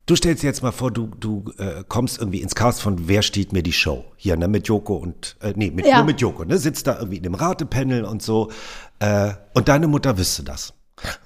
du 0.09 0.17
stellst 0.17 0.43
dir 0.43 0.49
jetzt 0.49 0.63
mal 0.63 0.73
vor, 0.73 0.91
du, 0.91 1.07
du 1.21 1.45
äh, 1.59 1.85
kommst 1.87 2.19
irgendwie 2.19 2.41
ins 2.41 2.55
Cast 2.55 2.81
von 2.83 3.07
Wer 3.09 3.23
steht 3.23 3.53
mir 3.53 3.63
die 3.63 3.73
Show? 3.73 4.05
Hier, 4.17 4.37
ne, 4.37 4.49
mit 4.49 4.67
Joko 4.67 4.97
und, 4.97 5.37
äh, 5.41 5.53
nee, 5.55 5.71
mit, 5.71 5.87
Ja. 5.87 5.99
nur 5.99 6.07
mit 6.07 6.21
Joko, 6.21 6.45
ne, 6.45 6.59
sitzt 6.59 6.87
da 6.87 6.97
irgendwie 6.97 7.19
in 7.19 7.23
dem 7.23 7.35
Ratepanel 7.35 8.05
und 8.05 8.23
so. 8.23 8.51
Äh, 8.99 9.33
und 9.55 9.69
deine 9.69 9.87
Mutter 9.87 10.19
wüsste 10.19 10.43
das. 10.43 10.73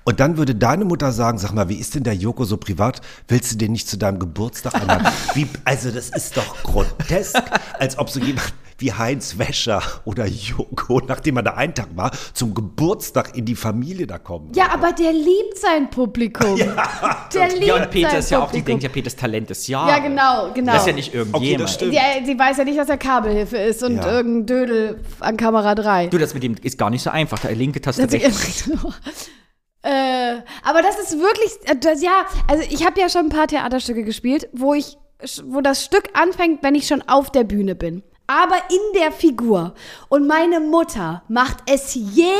Und 0.05 0.20
dann 0.20 0.37
würde 0.37 0.55
deine 0.55 0.84
Mutter 0.84 1.12
sagen, 1.12 1.38
sag 1.38 1.52
mal, 1.55 1.70
wie 1.70 1.76
ist 1.76 1.94
denn 1.94 2.02
der 2.02 2.14
Joko 2.14 2.44
so 2.44 2.58
privat? 2.58 3.00
Willst 3.29 3.52
du 3.52 3.56
den 3.56 3.73
nicht 3.73 3.88
zu 3.88 3.96
deinem 3.96 4.19
Geburtstag 4.19 4.75
einladen? 4.75 5.06
Wie, 5.35 5.46
also 5.64 5.90
das 5.90 6.11
ist 6.11 6.37
doch 6.37 6.62
grotesk, 6.62 7.40
als 7.78 7.99
ob 7.99 8.11
so 8.11 8.21
jemand 8.21 8.52
wie 8.82 8.92
Heinz 8.92 9.38
Wäscher 9.38 9.80
oder 10.04 10.26
Joko, 10.26 11.00
nachdem 11.06 11.36
er 11.38 11.42
da 11.44 11.54
einen 11.54 11.74
Tag 11.74 11.88
war, 11.96 12.10
zum 12.34 12.52
Geburtstag 12.52 13.34
in 13.36 13.46
die 13.46 13.54
Familie 13.56 14.06
da 14.06 14.18
kommen. 14.18 14.52
Ja, 14.54 14.70
aber 14.74 14.92
der 14.92 15.12
liebt 15.12 15.56
sein 15.56 15.88
Publikum. 15.88 16.56
der 17.34 17.48
liebt 17.48 17.64
Ja, 17.64 17.76
und 17.76 17.90
Peter 17.90 18.10
sein 18.10 18.18
ist 18.18 18.30
ja 18.30 18.38
auch, 18.40 18.42
die 18.50 18.58
Publikum. 18.58 18.64
denkt 18.66 18.82
ja, 18.82 18.88
Peters 18.90 19.16
Talent 19.16 19.50
ist 19.50 19.66
ja. 19.68 19.88
Ja, 19.88 19.98
genau, 20.00 20.52
genau. 20.52 20.72
Das 20.72 20.82
ist 20.82 20.88
ja 20.88 20.92
nicht 20.94 21.14
irgendjemand. 21.14 21.44
Okay, 21.44 21.56
das 21.56 21.74
stimmt. 21.74 21.94
Die, 21.94 22.26
sie 22.26 22.38
weiß 22.38 22.56
ja 22.58 22.64
nicht, 22.64 22.78
dass 22.78 22.88
er 22.90 22.98
Kabelhilfe 22.98 23.56
ist 23.56 23.82
und 23.82 23.96
Ja. 23.96 24.10
irgendein 24.10 24.46
Dödel 24.46 25.00
an 25.20 25.36
Kamera 25.36 25.74
3. 25.74 26.08
Du, 26.08 26.18
das 26.18 26.34
mit 26.34 26.42
dem 26.42 26.56
ist 26.60 26.76
gar 26.76 26.90
nicht 26.90 27.02
so 27.02 27.10
einfach. 27.10 27.38
Da 27.38 27.48
linke 27.48 27.80
Taste 27.80 28.02
Das- 28.06 28.12
rechts. 28.12 28.68
äh, 29.82 30.36
aber 30.64 30.82
das 30.82 30.98
ist 30.98 31.18
wirklich, 31.18 31.52
äh, 31.64 31.76
das, 31.78 32.02
ja, 32.02 32.24
also 32.48 32.62
ich 32.68 32.84
habe 32.86 33.00
ja 33.00 33.08
schon 33.08 33.26
ein 33.26 33.28
paar 33.30 33.46
Theaterstücke 33.46 34.04
gespielt, 34.04 34.48
wo 34.52 34.74
ich, 34.74 34.96
wo 35.44 35.60
das 35.60 35.84
Stück 35.84 36.10
anfängt, 36.14 36.62
wenn 36.62 36.74
ich 36.74 36.86
schon 36.86 37.02
auf 37.08 37.30
der 37.30 37.44
Bühne 37.44 37.74
bin. 37.74 38.02
Aber 38.26 38.57
in 38.71 39.00
der 39.00 39.12
Figur. 39.12 39.75
Und 40.09 40.26
meine 40.26 40.61
Mutter 40.61 41.23
macht 41.29 41.59
es 41.67 41.95
jedes 41.95 42.33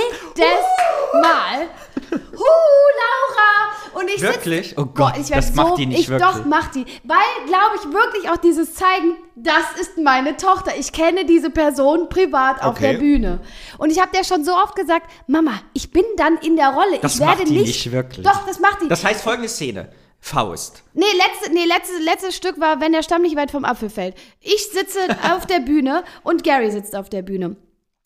Mal. 1.21 1.69
Huh, 2.13 2.89
Laura! 3.01 4.01
Und 4.01 4.09
ich 4.09 4.21
sitz- 4.21 4.23
Wirklich? 4.23 4.75
Oh 4.79 4.85
Boah, 4.87 4.95
Gott, 5.13 5.19
ich 5.19 5.29
das 5.29 5.55
macht 5.55 5.69
so, 5.71 5.77
die 5.77 5.87
nicht 5.87 6.01
ich, 6.01 6.09
wirklich. 6.09 6.29
Doch, 6.31 6.45
macht 6.47 6.75
die. 6.75 6.85
Weil, 7.05 7.19
glaube 7.47 7.77
ich, 7.77 7.93
wirklich 7.93 8.31
auch 8.31 8.37
dieses 8.39 8.75
Zeigen, 8.75 9.17
das 9.35 9.65
ist 9.81 9.99
meine 9.99 10.37
Tochter. 10.37 10.73
Ich 10.79 10.93
kenne 10.93 11.25
diese 11.27 11.51
Person 11.51 12.09
privat 12.09 12.63
auf 12.63 12.77
Okay. 12.77 12.93
der 12.93 12.99
Bühne. 12.99 13.41
Und 13.79 13.91
ich 13.91 14.01
habe 14.01 14.17
dir 14.17 14.25
schon 14.25 14.45
so 14.45 14.53
oft 14.55 14.77
gesagt, 14.77 15.11
Mama, 15.27 15.53
ich 15.75 15.91
bin 15.91 16.05
dann 16.17 16.39
in 16.39 16.57
der 16.57 16.71
Rolle. 16.71 16.99
Das 17.03 17.15
ich 17.15 17.21
werde 17.21 17.39
macht 17.39 17.49
die 17.49 17.59
nicht, 17.59 17.67
nicht 17.67 17.93
wirklich. 17.93 18.25
Doch, 18.27 18.47
das 18.47 18.61
macht 18.61 18.83
die. 18.83 18.89
Das 18.89 19.05
heißt 19.05 19.23
folgende 19.23 19.49
Szene. 19.49 19.91
Faust. 20.25 20.85
nee, 20.95 21.05
letzte, 21.19 21.53
nee 21.53 21.65
letztes, 21.65 22.01
letztes 22.01 22.37
Stück 22.37 22.61
war, 22.61 22.81
wenn 22.81 22.93
der 22.93 23.03
Stamm 23.03 23.23
nicht 23.23 23.35
weit 23.35 23.51
vom 23.51 23.65
Apfel 23.65 23.91
fällt. 23.91 24.15
Ich 24.41 24.69
sitze 24.69 25.01
auf 25.35 25.47
der 25.47 25.59
Bühne 25.59 26.05
und 26.23 26.45
Gary 26.45 26.71
sitzt 26.71 26.95
auf 26.95 27.11
der 27.11 27.23
Bühne. 27.23 27.57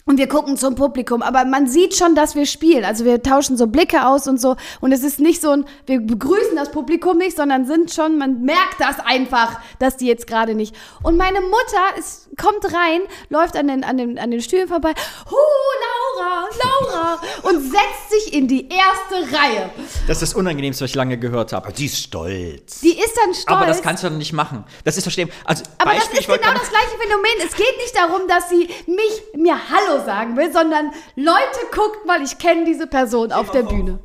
Und 0.09 0.19
wir 0.19 0.29
gucken 0.29 0.57
zum 0.57 0.77
Publikum, 0.77 1.21
aber 1.21 1.45
man 1.45 1.67
sieht 1.67 1.97
schon, 1.97 2.15
dass 2.15 2.37
wir 2.37 2.47
spielen. 2.47 2.85
Also 2.85 3.05
wir 3.05 3.25
tauschen 3.25 3.57
so 3.57 3.67
Blicke 3.67 4.07
aus 4.07 4.29
und 4.29 4.41
so. 4.41 4.55
Und 4.81 4.93
es 4.93 5.03
ist 5.03 5.19
nicht 5.19 5.43
so 5.43 5.51
ein, 5.51 5.65
wir 5.87 5.99
begrüßen 5.99 6.55
das 6.55 6.71
Publikum 6.71 7.19
nicht, 7.19 7.37
sondern 7.37 7.67
sind 7.67 7.93
schon, 7.93 8.17
man 8.17 8.43
merkt 8.43 8.79
das 8.79 9.01
einfach, 9.05 9.59
dass 9.81 9.97
die 9.97 10.07
jetzt 10.07 10.29
gerade 10.29 10.55
nicht. 10.55 10.77
Und 11.03 11.17
meine 11.17 11.41
Mutter 11.41 11.99
ist, 11.99 12.29
kommt 12.41 12.73
rein, 12.73 13.01
läuft 13.31 13.57
an 13.57 13.67
den, 13.67 13.83
an 13.83 13.97
den, 13.97 14.17
an 14.17 14.31
den 14.31 14.41
Stühlen 14.41 14.69
vorbei. 14.69 14.95
Hu, 15.29 15.37
Laura, 16.21 16.49
Laura! 16.63 17.21
Und 17.43 17.61
setzt 17.63 18.11
sich 18.11 18.33
in 18.33 18.47
die 18.47 18.69
erste 18.69 19.37
Reihe. 19.37 19.71
Das 20.07 20.23
ist 20.23 20.31
das 20.31 20.35
Unangenehmste, 20.35 20.85
was 20.85 20.91
ich 20.91 20.95
lange 20.95 21.19
gehört 21.19 21.53
habe. 21.53 21.73
Die 21.73 21.87
ist 21.87 21.99
stolz. 21.99 22.79
Die 22.79 22.97
ist 22.97 23.17
dann 23.17 23.35
stolz. 23.35 23.49
Aber 23.49 23.67
das 23.67 23.83
kannst 23.83 24.05
du 24.05 24.09
doch 24.09 24.17
nicht 24.17 24.33
machen. 24.33 24.63
Das 24.85 24.97
ist 24.97 25.03
verstehen. 25.03 25.33
Also, 25.45 25.65
Aber 25.79 25.91
Beispiel, 25.91 26.21
das 26.21 26.29
ist 26.29 26.43
genau 26.43 26.53
das 26.53 26.71
gleiche 26.71 26.97
Phänomen. 26.97 27.33
Es 27.45 27.57
geht 27.57 27.77
nicht 27.79 27.97
darum, 27.97 28.29
dass 28.29 28.49
sie 28.49 28.69
mich 28.87 29.23
mir 29.35 29.57
Hallo 29.69 29.96
sagen 30.05 30.37
will, 30.37 30.53
sondern 30.53 30.91
Leute, 31.15 31.59
guckt 31.75 32.07
mal, 32.07 32.23
ich 32.23 32.39
kenne 32.39 32.65
diese 32.65 32.87
Person 32.87 33.33
auf 33.33 33.51
der 33.51 33.63
Bühne. 33.63 33.99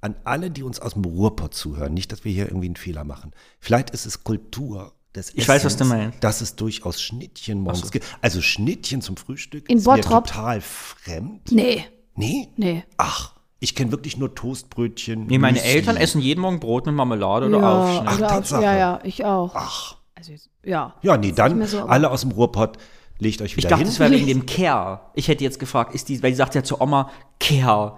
An 0.00 0.16
alle, 0.24 0.50
die 0.50 0.62
uns 0.64 0.80
aus 0.80 0.94
dem 0.94 1.04
Ruhrpott 1.04 1.54
zuhören, 1.54 1.94
nicht, 1.94 2.10
dass 2.10 2.24
wir 2.24 2.32
hier 2.32 2.46
irgendwie 2.46 2.66
einen 2.66 2.76
Fehler 2.76 3.04
machen. 3.04 3.32
Vielleicht 3.60 3.90
ist 3.90 4.04
es 4.04 4.24
Kultur 4.24 4.92
des 5.14 5.32
Ich 5.34 5.46
weiß, 5.48 5.64
was 5.64 5.76
du 5.76 5.84
meinst. 5.84 6.22
Dass 6.24 6.40
es 6.40 6.56
durchaus 6.56 7.00
Schnittchen 7.00 7.60
morgens 7.60 7.92
gibt. 7.92 8.04
Also 8.20 8.40
Schnittchen 8.40 9.00
zum 9.00 9.16
Frühstück 9.16 9.68
In 9.70 9.78
ist 9.78 9.86
mir 9.86 9.94
Bottrop? 9.96 10.26
total 10.26 10.60
fremd. 10.60 11.52
Nee, 11.52 11.84
Nee? 12.14 12.48
nee. 12.56 12.84
Ach, 12.96 13.34
ich 13.60 13.74
kenne 13.76 13.92
wirklich 13.92 14.16
nur 14.16 14.34
Toastbrötchen. 14.34 15.26
Nee, 15.28 15.38
meine 15.38 15.58
Müsli. 15.58 15.70
Eltern 15.70 15.96
essen 15.96 16.20
jeden 16.20 16.40
Morgen 16.40 16.58
Brot 16.60 16.84
mit 16.86 16.94
Marmelade 16.94 17.46
oder 17.46 17.60
ja, 17.60 17.82
Aufschnitt. 17.84 18.08
Ach, 18.24 18.28
Tatsache. 18.28 18.62
ja, 18.64 18.76
ja, 18.76 19.00
ich 19.04 19.24
auch. 19.24 19.52
Ach. 19.54 19.96
Also 20.14 20.32
jetzt, 20.32 20.50
ja. 20.64 20.94
Ja, 21.02 21.16
nee, 21.16 21.30
dann 21.32 21.64
so, 21.66 21.80
aber- 21.80 21.90
alle 21.90 22.10
aus 22.10 22.22
dem 22.22 22.32
Ruhrpott, 22.32 22.76
legt 23.22 23.40
euch 23.42 23.52
Ich 23.52 23.56
wieder 23.56 23.68
dachte, 23.70 23.82
hin. 23.84 23.88
es 23.88 23.98
wäre 23.98 24.10
wegen 24.10 24.26
dem 24.26 24.46
Kerl. 24.46 25.00
Ich 25.14 25.28
hätte 25.28 25.44
jetzt 25.44 25.58
gefragt, 25.58 25.94
ist 25.94 26.08
die, 26.08 26.22
weil 26.22 26.30
die 26.30 26.36
sagt 26.36 26.54
ja 26.54 26.62
zu 26.62 26.80
Oma 26.80 27.10
Kerl. 27.40 27.92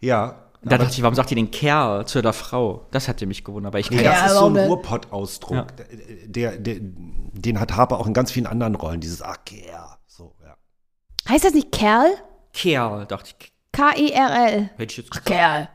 ja. 0.00 0.44
Da 0.60 0.76
dachte 0.76 0.90
ich, 0.90 1.02
warum 1.02 1.14
sagt 1.14 1.30
ihr 1.30 1.36
den 1.36 1.52
Kerl 1.52 2.04
zu 2.04 2.20
der 2.20 2.32
Frau? 2.32 2.88
Das 2.90 3.06
hätte 3.06 3.26
mich 3.26 3.44
gewundert, 3.44 3.72
weil 3.72 3.80
ich 3.80 3.92
Nee, 3.92 4.02
das 4.02 4.32
ist 4.32 4.38
so 4.38 4.46
ein? 4.46 4.56
Ruhrpott-Ausdruck. 4.56 5.54
Ja. 5.56 5.66
Der, 6.26 6.56
der, 6.58 6.78
den 6.80 7.60
hat 7.60 7.76
Harper 7.76 8.00
auch 8.00 8.08
in 8.08 8.12
ganz 8.12 8.32
vielen 8.32 8.46
anderen 8.48 8.74
Rollen. 8.74 8.98
Dieses 9.00 9.22
Ach, 9.22 9.36
ja. 9.52 9.96
So, 10.08 10.34
ja. 10.44 10.56
Heißt 11.28 11.44
das 11.44 11.54
nicht 11.54 11.70
Kerl? 11.70 12.08
Kerl, 12.52 13.06
dachte 13.06 13.34
ich. 13.38 13.52
K-E-R-L. 13.70 14.70
Hätte 14.76 14.90
ich 14.90 14.96
jetzt 14.96 15.10
gesagt. 15.12 15.26
Kerl. 15.26 15.68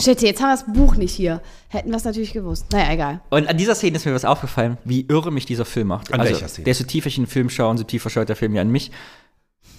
Shit, 0.00 0.22
jetzt 0.22 0.40
haben 0.40 0.50
wir 0.50 0.56
das 0.56 0.72
Buch 0.72 0.96
nicht 0.96 1.14
hier. 1.14 1.40
Hätten 1.68 1.90
wir 1.90 1.96
es 1.96 2.04
natürlich 2.04 2.32
gewusst. 2.32 2.66
Naja, 2.72 2.92
egal. 2.92 3.20
Und 3.30 3.48
an 3.48 3.56
dieser 3.56 3.74
Szene 3.74 3.96
ist 3.96 4.06
mir 4.06 4.14
was 4.14 4.24
aufgefallen, 4.24 4.78
wie 4.84 5.06
irre 5.08 5.30
mich 5.30 5.46
dieser 5.46 5.64
Film 5.64 5.88
macht. 5.88 6.12
An 6.12 6.20
also, 6.20 6.32
welcher 6.32 6.48
Szene? 6.48 6.64
Der 6.64 6.74
so 6.74 6.84
tiefer 6.84 7.08
ich 7.08 7.18
in 7.18 7.24
den 7.24 7.30
Film 7.30 7.50
schaue, 7.50 7.76
so 7.78 7.84
tiefer 7.84 8.10
schaut 8.10 8.28
der 8.28 8.36
Film 8.36 8.54
ja 8.54 8.62
an 8.62 8.70
mich. 8.70 8.90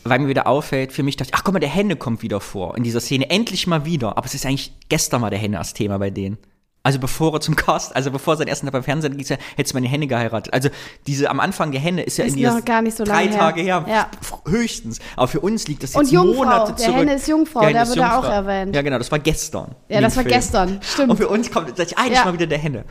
Weil 0.03 0.19
mir 0.19 0.27
wieder 0.27 0.47
auffällt, 0.47 0.91
für 0.91 1.03
mich 1.03 1.15
dachte 1.15 1.31
ich, 1.31 1.35
ach 1.35 1.43
guck 1.43 1.53
mal, 1.53 1.59
der 1.59 1.69
Henne 1.69 1.95
kommt 1.95 2.21
wieder 2.23 2.41
vor 2.41 2.75
in 2.75 2.83
dieser 2.83 2.99
Szene. 2.99 3.29
Endlich 3.29 3.67
mal 3.67 3.85
wieder. 3.85 4.17
Aber 4.17 4.25
es 4.25 4.33
ist 4.33 4.45
eigentlich 4.45 4.73
gestern 4.89 5.21
mal 5.21 5.29
der 5.29 5.39
Henne 5.39 5.59
als 5.59 5.73
Thema 5.73 5.97
bei 5.97 6.09
denen. 6.09 6.37
Also 6.85 6.99
bevor 6.99 7.33
er 7.33 7.39
zum 7.39 7.55
Cast, 7.55 7.95
also 7.95 8.11
bevor 8.11 8.33
er 8.33 8.37
seinen 8.39 8.49
ersten 8.49 8.65
Tag 8.65 8.73
beim 8.73 8.83
Fernsehen 8.83 9.15
ging, 9.15 9.25
ja, 9.25 9.37
hättest 9.55 9.73
du 9.73 9.77
meine 9.77 9.87
Henne 9.87 10.05
geheiratet. 10.05 10.53
Also 10.53 10.67
diese 11.07 11.29
am 11.29 11.39
Anfang 11.39 11.71
der 11.71 11.79
Henne 11.79 12.03
ist 12.03 12.17
ja 12.17 12.25
Ist 12.25 12.31
in 12.33 12.37
dieser 12.39 12.55
noch 12.55 12.65
gar 12.65 12.81
nicht 12.81 12.97
so 12.97 13.05
drei 13.05 13.23
lange 13.23 13.29
her. 13.31 13.39
Tage 13.39 13.61
her, 13.61 13.85
Ja. 13.87 14.07
höchstens. 14.45 14.99
Aber 15.15 15.29
für 15.29 15.39
uns 15.39 15.65
liegt 15.69 15.81
das 15.83 15.93
jetzt 15.93 15.99
Und 16.01 16.11
Jungfrau, 16.11 16.43
Monate 16.43 16.73
der 16.73 16.77
zurück. 16.77 16.95
Henne 16.97 17.13
ist 17.15 17.27
Jungfrau, 17.29 17.61
Der 17.61 17.71
der 17.71 17.87
wird 17.87 17.97
da 17.99 18.09
auch 18.09 18.13
Jungfrau. 18.15 18.31
erwähnt. 18.33 18.75
Ja 18.75 18.81
genau, 18.81 18.97
das 18.97 19.09
war 19.11 19.19
gestern. 19.19 19.75
Ja, 19.87 20.01
das 20.01 20.17
war 20.17 20.23
Film. 20.23 20.35
gestern, 20.35 20.79
stimmt. 20.81 21.11
Und 21.11 21.17
für 21.17 21.29
uns 21.29 21.49
kommt 21.51 21.69
eigentlich 21.79 21.93
Ja. 22.17 22.25
mal 22.25 22.33
wieder 22.33 22.47
der 22.47 22.57
Henne. 22.57 22.83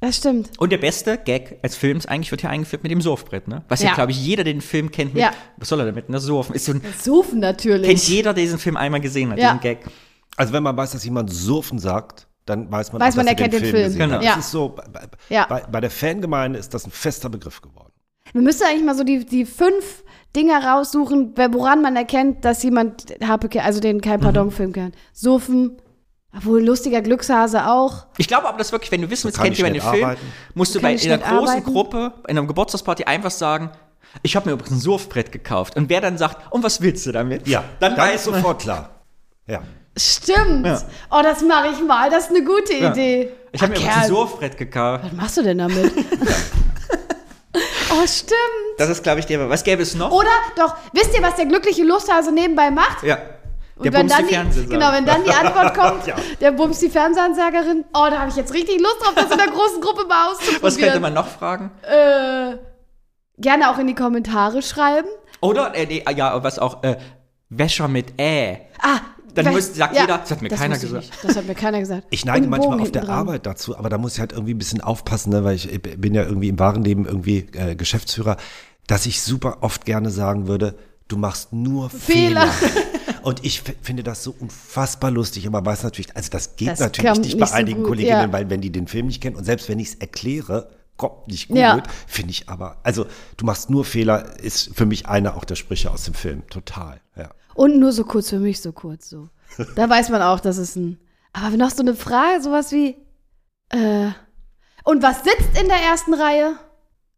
Das 0.00 0.16
stimmt. 0.16 0.50
Und 0.58 0.70
der 0.72 0.78
beste 0.78 1.18
Gag 1.18 1.58
als 1.62 1.76
Films 1.76 2.06
eigentlich 2.06 2.30
wird 2.30 2.40
hier 2.40 2.50
eingeführt 2.50 2.82
mit 2.82 2.92
dem 2.92 3.02
Surfbrett, 3.02 3.46
ne? 3.46 3.62
Was 3.68 3.82
ja, 3.82 3.88
Ja. 3.90 3.94
glaube 3.94 4.10
ich, 4.12 4.24
jeder 4.24 4.44
den 4.44 4.62
Film 4.62 4.90
kennt 4.90 5.12
mit, 5.14 5.22
Ja. 5.22 5.32
was 5.58 5.68
soll 5.68 5.80
er 5.80 5.86
damit, 5.86 6.08
ne? 6.08 6.18
Surfen. 6.18 6.54
Ist 6.54 6.64
so 6.64 6.72
ein, 6.72 6.82
Surfen 6.98 7.40
natürlich. 7.40 7.88
kennt 7.88 8.08
jeder, 8.08 8.32
der 8.32 8.42
diesen 8.42 8.58
Film 8.58 8.76
einmal 8.78 9.00
gesehen 9.02 9.30
hat, 9.30 9.38
Ja. 9.38 9.48
diesen 9.52 9.60
Gag. 9.60 9.78
Also 10.36 10.52
wenn 10.54 10.62
man 10.62 10.76
weiß, 10.76 10.92
dass 10.92 11.04
jemand 11.04 11.30
surfen 11.30 11.78
sagt, 11.78 12.26
dann 12.46 12.70
weiß 12.70 12.92
man 12.92 13.00
Weiß 13.00 13.14
auch, 13.14 13.16
man, 13.18 13.26
dass 13.26 13.34
er 13.34 13.38
er 13.40 13.48
kennt 13.48 13.52
den 13.54 13.70
Film. 13.70 13.84
gesehen 13.84 13.98
Genau. 13.98 14.20
Ja. 14.20 14.36
Das 14.36 14.46
ist 14.46 14.50
so, 14.50 14.68
bei, 14.70 14.82
Ja. 15.28 15.46
bei, 15.46 15.62
bei 15.70 15.80
der 15.80 15.90
Fangemeinde 15.90 16.58
ist 16.58 16.74
das 16.74 16.86
ein 16.86 16.90
fester 16.90 17.28
Begriff 17.28 17.60
geworden. 17.62 17.92
Wir 18.32 18.42
müssen 18.42 18.64
eigentlich 18.64 18.84
mal 18.84 18.94
so 18.94 19.04
die, 19.04 19.24
die 19.24 19.44
fünf 19.44 20.02
Dinge 20.34 20.54
raussuchen, 20.54 21.34
woran 21.52 21.82
man 21.82 21.94
erkennt, 21.96 22.44
dass 22.44 22.62
jemand 22.62 23.14
Harpe, 23.24 23.62
also 23.62 23.80
den 23.80 24.00
Kein 24.00 24.20
Pardon-Film 24.20 24.72
kennt. 24.72 24.96
Surfen, 25.12 25.76
obwohl 26.36 26.64
lustiger 26.64 27.00
Glückshase 27.02 27.66
auch. 27.68 28.06
Ich 28.18 28.26
glaube 28.26 28.48
aber, 28.48 28.58
dass 28.58 28.72
wirklich, 28.72 28.90
wenn 28.90 29.02
du 29.02 29.10
wissen 29.10 29.24
willst, 29.24 29.36
kann 29.36 29.46
kennt 29.46 29.58
jemand 29.58 29.76
den 29.76 29.82
Film, 29.82 30.04
arbeiten. 30.04 30.26
musst 30.54 30.74
du 30.74 30.80
bei 30.80 30.88
einer 30.88 31.18
großen 31.18 31.24
arbeiten. 31.24 31.64
Gruppe, 31.64 32.12
in 32.26 32.36
einer 32.36 32.46
Geburtstagsparty 32.46 33.04
einfach 33.04 33.30
sagen, 33.30 33.70
ich 34.22 34.34
habe 34.34 34.48
mir 34.48 34.52
übrigens 34.54 34.72
ein 34.72 34.80
Surfbrett 34.80 35.30
gekauft. 35.32 35.76
Und 35.76 35.88
wer 35.88 36.00
dann 36.00 36.18
sagt, 36.18 36.52
und 36.52 36.62
was 36.64 36.80
willst 36.80 37.06
du 37.06 37.12
damit? 37.12 37.46
Ja, 37.46 37.64
dann, 37.78 37.92
dann 37.94 38.08
weiß 38.08 38.14
ist 38.16 38.24
sofort 38.24 38.62
klar. 38.62 38.90
Ja. 39.46 39.62
Stimmt. 39.96 40.66
Ja. 40.66 40.80
Oh, 41.10 41.20
das 41.22 41.42
mache 41.42 41.68
ich 41.68 41.80
mal. 41.82 42.10
Das 42.10 42.24
ist 42.24 42.30
eine 42.30 42.44
gute 42.44 42.74
Ja. 42.74 42.90
Idee. 42.90 43.32
Ich 43.52 43.62
habe 43.62 43.72
mir 43.72 43.78
übrigens 43.78 43.94
ein 43.96 44.00
Kerl, 44.02 44.08
Surfbrett 44.08 44.56
gekauft. 44.56 45.04
Was 45.04 45.12
machst 45.12 45.36
du 45.36 45.42
denn 45.42 45.58
damit? 45.58 45.92
oh, 47.92 48.06
stimmt. 48.06 48.78
Das 48.78 48.88
ist, 48.88 49.02
glaube 49.02 49.20
ich, 49.20 49.26
der. 49.26 49.48
Was 49.48 49.62
gäbe 49.62 49.82
es 49.82 49.94
noch? 49.94 50.10
Oder 50.10 50.30
doch, 50.56 50.74
wisst 50.92 51.14
ihr, 51.16 51.22
was 51.22 51.36
der 51.36 51.46
glückliche 51.46 51.84
Lusthase 51.84 52.32
nebenbei 52.32 52.70
macht? 52.70 53.02
Ja. 53.04 53.18
Und 53.76 53.84
Der 53.86 53.92
wenn 53.92 54.06
bumst 54.06 54.32
dann 54.32 54.50
die 54.52 54.66
genau, 54.68 54.92
wenn 54.92 55.04
dann 55.04 55.24
die 55.24 55.30
Antwort 55.30 55.74
kommt, 55.78 56.06
Ja. 56.06 56.14
der 56.40 56.52
bumst 56.52 56.80
die 56.82 56.88
Fernsehansagerin. 56.90 57.84
Oh, 57.92 58.06
da 58.08 58.20
habe 58.20 58.30
ich 58.30 58.36
jetzt 58.36 58.52
richtig 58.54 58.80
Lust 58.80 59.00
drauf, 59.00 59.14
das 59.16 59.30
in 59.30 59.38
der 59.38 59.48
großen 59.48 59.80
Gruppe 59.80 60.06
mal 60.06 60.28
auszuprobieren. 60.30 60.62
Was 60.62 60.78
könnte 60.78 61.00
man 61.00 61.12
noch 61.12 61.26
fragen? 61.26 61.72
Äh, 61.82 62.56
gerne 63.38 63.70
auch 63.70 63.78
in 63.78 63.88
die 63.88 63.94
Kommentare 63.96 64.62
schreiben. 64.62 65.08
Oder, 65.40 65.74
äh, 65.74 65.86
nee, 65.86 66.04
ja, 66.14 66.42
was 66.44 66.58
auch, 66.60 66.84
äh, 66.84 66.96
Wäscher 67.48 67.88
mit 67.88 68.18
Ä. 68.20 68.60
Ah, 68.80 69.00
Dann 69.34 69.52
muss- 69.52 69.74
sagt 69.74 69.94
jeder, 69.94 70.18
das 70.18 70.30
hat 70.30 70.42
mir 70.42 70.48
keiner 70.48 70.74
wusste 70.74 70.86
ich 70.86 70.92
gesagt. 70.92 71.10
nicht. 71.12 71.24
Das 71.24 71.36
hat 71.36 71.46
mir 71.46 71.54
keiner 71.54 71.80
gesagt. 71.80 72.06
Ich 72.10 72.24
neige 72.24 72.46
manchmal 72.46 72.80
auf 72.80 72.92
der 72.92 73.02
dran. 73.04 73.14
Arbeit 73.18 73.46
dazu, 73.46 73.76
aber 73.76 73.88
da 73.88 73.98
muss 73.98 74.14
ich 74.14 74.20
halt 74.20 74.32
irgendwie 74.32 74.54
ein 74.54 74.58
bisschen 74.58 74.80
aufpassen, 74.80 75.30
ne, 75.30 75.44
weil 75.44 75.56
ich 75.56 75.80
bin 75.82 76.14
ja 76.14 76.22
irgendwie 76.22 76.48
im 76.48 76.58
wahren 76.58 76.84
Leben 76.84 77.06
irgendwie 77.06 77.46
äh, 77.52 77.74
Geschäftsführer, 77.74 78.36
dass 78.86 79.06
ich 79.06 79.22
super 79.22 79.58
oft 79.62 79.84
gerne 79.84 80.10
sagen 80.10 80.46
würde, 80.46 80.74
du 81.08 81.16
machst 81.16 81.52
nur 81.52 81.90
Fehler. 81.90 82.46
Fehler. 82.48 82.72
Und 83.22 83.42
ich 83.42 83.62
finde 83.80 84.02
das 84.02 84.22
so 84.22 84.34
unfassbar 84.38 85.10
lustig, 85.10 85.46
aber 85.46 85.64
weiß 85.64 85.82
natürlich, 85.82 86.14
also 86.14 86.28
das 86.30 86.56
geht 86.56 86.68
Das 86.68 86.80
natürlich 86.80 87.10
nicht 87.12 87.24
nicht 87.24 87.38
bei 87.38 87.46
so 87.46 87.54
einigen 87.54 87.78
gut, 87.80 87.88
Kolleginnen, 87.88 88.20
ja. 88.20 88.32
weil 88.32 88.50
wenn 88.50 88.60
die 88.60 88.70
den 88.70 88.86
Film 88.86 89.06
nicht 89.06 89.22
kennen 89.22 89.36
und 89.36 89.44
selbst 89.44 89.66
wenn 89.70 89.78
ich 89.78 89.88
es 89.88 89.94
erkläre, 89.94 90.68
kommt 90.96 91.28
nicht 91.28 91.48
gut, 91.48 91.56
Ja. 91.58 91.82
finde 92.06 92.30
ich 92.30 92.48
aber, 92.48 92.78
also 92.82 93.06
du 93.36 93.44
machst 93.44 93.70
nur 93.70 93.84
Fehler, 93.84 94.38
ist 94.40 94.74
für 94.76 94.86
mich 94.86 95.06
einer 95.06 95.36
auch 95.36 95.44
der 95.44 95.56
Sprüche 95.56 95.90
aus 95.90 96.04
dem 96.04 96.14
Film, 96.14 96.46
total, 96.48 97.00
ja. 97.16 97.30
Und 97.54 97.78
nur 97.78 97.92
so 97.92 98.04
kurz 98.04 98.30
für 98.30 98.38
mich, 98.40 98.60
so 98.60 98.72
kurz 98.72 99.08
so. 99.08 99.28
Da 99.76 99.88
weiß 99.88 100.08
man 100.10 100.22
auch, 100.22 100.40
dass 100.40 100.56
es 100.58 100.74
ein. 100.76 100.98
Aber 101.32 101.56
noch 101.56 101.70
so 101.70 101.82
eine 101.82 101.94
Frage, 101.94 102.42
sowas 102.42 102.72
wie. 102.72 102.96
Äh, 103.70 104.10
und 104.84 105.02
was 105.02 105.24
sitzt 105.24 105.58
in 105.60 105.68
der 105.68 105.78
ersten 105.80 106.14
Reihe? 106.14 106.54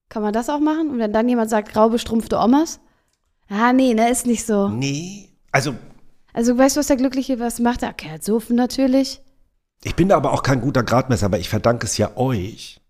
Kann 0.08 0.22
man 0.22 0.32
das 0.32 0.48
auch 0.48 0.60
machen? 0.60 0.90
Und 0.90 0.98
wenn 0.98 1.12
dann 1.12 1.28
jemand 1.28 1.50
sagt, 1.50 1.72
grau 1.72 1.88
bestrumpfte 1.90 2.38
Omas? 2.38 2.80
Ah, 3.48 3.72
nee, 3.72 3.92
ne, 3.94 4.10
ist 4.10 4.26
nicht 4.26 4.44
so. 4.46 4.68
Nee, 4.68 5.28
also 5.52 5.74
Also, 6.32 6.56
weißt 6.56 6.76
du, 6.76 6.80
was 6.80 6.86
der 6.86 6.96
Glückliche 6.96 7.38
was 7.40 7.58
macht? 7.60 7.82
Der 7.82 7.92
Kerl 7.92 8.22
Sofen 8.22 8.56
natürlich. 8.56 9.20
Ich 9.84 9.94
bin 9.94 10.08
da 10.08 10.16
aber 10.16 10.32
auch 10.32 10.42
kein 10.42 10.60
guter 10.60 10.82
Gradmesser, 10.82 11.26
aber 11.26 11.38
ich 11.38 11.48
verdanke 11.48 11.86
es 11.86 11.96
ja 11.98 12.16
euch, 12.16 12.80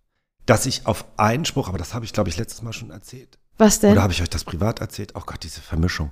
dass 0.47 0.67
ich 0.67 0.87
auf 0.87 1.05
Einspruch, 1.17 1.69
aber 1.69 1.79
das 1.79 1.93
habe 1.93 2.05
ich, 2.05 2.13
glaube 2.13 2.31
ich, 2.31 2.37
letztes 2.37 2.63
Mal 2.63 2.73
schon 2.73 2.91
erzählt. 2.91 3.39
Was 3.59 3.81
denn? 3.81 3.93
Oder 3.93 4.03
habe 4.03 4.13
ich 4.13 4.23
euch 4.23 4.31
das 4.31 4.45
privat 4.45 4.81
erzählt? 4.81 5.13
Oh 5.15 5.23
Gott, 5.25 5.43
diese 5.43 5.61
Vermischung. 5.61 6.11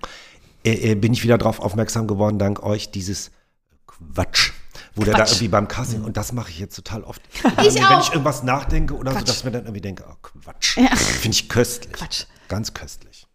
Äh, 0.65 0.93
äh, 0.93 0.95
bin 0.95 1.13
ich 1.13 1.23
wieder 1.23 1.39
darauf 1.39 1.61
aufmerksam 1.61 2.07
geworden, 2.07 2.39
dank 2.39 2.63
euch, 2.63 2.91
dieses 2.91 3.31
Quatsch. 3.87 4.53
Wo 4.97 5.05
der 5.05 5.15
da 5.15 5.25
irgendwie 5.25 5.49
beim 5.49 5.69
Casting, 5.69 6.03
und 6.03 6.17
das 6.17 6.33
mache 6.33 6.51
ich 6.51 6.59
jetzt 6.59 6.75
total 6.75 7.05
oft. 7.05 7.23
Ich 7.63 7.75
wenn, 7.75 7.85
auch. 7.85 8.01
ich 8.01 8.11
irgendwas 8.11 8.43
nachdenke 8.43 8.95
oder 8.95 9.13
so, 9.13 9.19
Quatsch. 9.19 9.29
dass 9.29 9.39
ich 9.39 9.45
mir 9.45 9.51
dann 9.53 9.65
irgendwie 9.65 9.81
denke, 9.81 10.05
oh 10.09 10.17
Quatsch. 10.23 10.77
Ja. 10.77 10.95
Finde 10.97 11.37
ich 11.37 11.49
köstlich. 11.49 11.93
Quatsch. 11.93 12.25
Ganz 12.49 12.75
köstlich. 12.75 13.27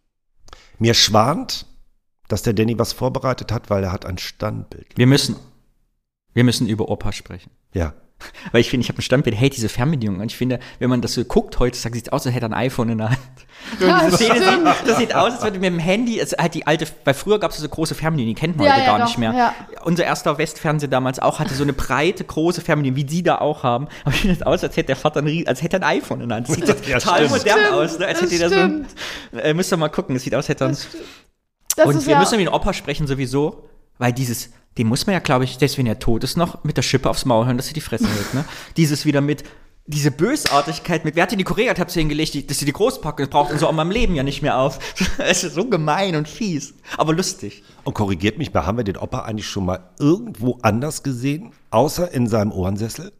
Mir 0.78 0.94
schwant, 0.94 1.66
dass 2.28 2.42
der 2.42 2.52
Danny 2.52 2.78
was 2.78 2.92
vorbereitet 2.92 3.52
hat, 3.52 3.70
weil 3.70 3.84
er 3.84 3.92
hat 3.92 4.06
ein 4.06 4.18
Standbild. 4.18 4.86
Wir 4.96 5.06
müssen. 5.06 5.36
Wir 6.32 6.44
müssen 6.44 6.68
über 6.68 6.88
Opa 6.88 7.12
sprechen. 7.12 7.50
Ja. 7.72 7.94
Weil 8.52 8.60
ich 8.60 8.70
finde, 8.70 8.84
ich 8.84 8.88
habe 8.88 8.98
ein 8.98 9.02
Standbild, 9.02 9.36
hey, 9.36 9.50
diese 9.50 9.68
Fernbedienung. 9.68 10.20
Und 10.20 10.26
ich 10.26 10.36
finde, 10.36 10.60
wenn 10.78 10.90
man 10.90 11.00
das 11.00 11.14
so 11.14 11.24
guckt 11.24 11.58
heutzutage, 11.58 11.96
sieht 11.96 12.06
es 12.08 12.12
aus, 12.12 12.26
als 12.26 12.34
hätte 12.34 12.46
er 12.46 12.50
ein 12.50 12.54
iPhone 12.54 12.90
in 12.90 12.98
der 12.98 13.10
Hand. 13.10 13.18
Ja, 13.78 14.00
stimmt. 14.10 14.18
sieht, 14.18 14.42
das 14.86 14.98
sieht 14.98 15.14
aus, 15.14 15.34
als 15.34 15.42
würde 15.42 15.58
mit 15.58 15.66
dem 15.68 15.78
Handy, 15.78 16.20
also 16.20 16.36
halt 16.38 16.54
die 16.54 16.66
alte, 16.66 16.86
weil 17.04 17.14
früher 17.14 17.38
gab 17.38 17.50
es 17.50 17.58
so 17.58 17.68
große 17.68 17.94
Fernbedienungen, 17.94 18.34
die 18.34 18.40
kennt 18.40 18.56
man 18.56 18.66
Ja, 18.66 18.72
heute 18.72 18.82
ja, 18.82 18.86
gar 18.86 18.98
doch, 19.00 19.06
nicht 19.06 19.18
mehr. 19.18 19.54
Unser 19.84 20.04
erster 20.04 20.38
Westfernseher 20.38 20.88
damals 20.88 21.18
auch 21.18 21.38
hatte 21.38 21.54
so 21.54 21.62
eine 21.62 21.72
breite, 21.72 22.24
große 22.24 22.60
Fernbedienung, 22.62 22.96
wie 22.96 23.04
die 23.04 23.22
da 23.22 23.38
auch 23.38 23.62
haben. 23.62 23.88
Aber 24.04 24.14
ich 24.14 24.20
finde 24.22 24.36
es 24.36 24.42
aus, 24.42 24.64
als 24.64 24.76
hätte 24.76 24.88
der 24.88 24.96
Vater 24.96 25.20
ein, 25.20 25.46
als 25.46 25.62
hätte 25.62 25.76
er 25.76 25.82
ein 25.82 25.98
iPhone 25.98 26.22
in 26.22 26.28
der 26.28 26.36
Hand. 26.36 26.48
Das 26.48 26.56
sieht 26.56 26.66
total 26.66 27.00
stimmt. 27.00 27.30
modern 27.30 27.58
Stimmt, 27.58 27.72
aus, 27.74 27.98
ne? 27.98 28.06
als 28.06 28.20
das 28.20 28.30
hätte 28.30 28.48
so 28.48 28.54
ein, 28.54 28.86
äh, 29.38 29.54
müsst 29.54 29.72
ihr 29.72 29.76
mal 29.76 29.88
gucken, 29.88 30.16
es 30.16 30.22
sieht 30.22 30.34
aus, 30.34 30.38
als 30.38 30.48
hätte 30.48 30.64
er 30.64 30.68
ein, 30.68 30.76
Das 31.76 31.86
und 31.86 32.06
wir 32.06 32.12
ja, 32.12 32.18
müssen 32.18 32.34
über 32.34 32.44
den 32.44 32.54
Opa 32.54 32.72
sprechen 32.72 33.06
sowieso, 33.06 33.68
weil 33.98 34.12
dieses, 34.12 34.50
den 34.78 34.86
muss 34.86 35.06
man 35.06 35.14
ja, 35.14 35.20
glaube 35.20 35.44
ich, 35.44 35.56
selbst 35.58 35.78
wenn 35.78 35.86
er 35.86 35.98
tot 35.98 36.24
ist, 36.24 36.36
noch 36.36 36.64
mit 36.64 36.76
der 36.76 36.82
Schippe 36.82 37.10
aufs 37.10 37.24
Maul 37.24 37.46
hören, 37.46 37.56
dass 37.56 37.68
er 37.68 37.74
die 37.74 37.80
Fresse 37.80 38.06
hält. 38.14 38.34
Ne? 38.34 38.44
Dieses 38.76 39.04
wieder 39.04 39.20
mit, 39.20 39.44
diese 39.86 40.10
Bösartigkeit 40.10 41.04
mit, 41.04 41.16
wer 41.16 41.24
hat 41.24 41.32
denn 41.32 41.38
die 41.38 41.44
Korea 41.44 41.74
Tabs 41.74 41.94
hingelegt, 41.94 42.50
dass 42.50 42.58
sie 42.58 42.64
die 42.64 42.72
groß 42.72 43.00
packen, 43.00 43.22
das 43.22 43.30
braucht 43.30 43.50
unsere 43.50 43.70
Oma 43.70 43.82
im 43.82 43.90
Leben 43.90 44.14
ja 44.14 44.22
nicht 44.22 44.42
mehr 44.42 44.58
auf. 44.58 44.78
Es 45.18 45.44
ist 45.44 45.54
so 45.54 45.64
gemein 45.64 46.14
und 46.16 46.28
fies, 46.28 46.74
aber 46.96 47.12
lustig. 47.12 47.62
Und 47.84 47.94
korrigiert 47.94 48.38
mich 48.38 48.52
mal, 48.54 48.66
haben 48.66 48.76
wir 48.76 48.84
den 48.84 48.96
Opa 48.96 49.20
eigentlich 49.20 49.48
schon 49.48 49.66
mal 49.66 49.90
irgendwo 49.98 50.58
anders 50.62 51.02
gesehen, 51.02 51.52
außer 51.70 52.12
in 52.12 52.28
seinem 52.28 52.52
Ohrensessel? 52.52 53.12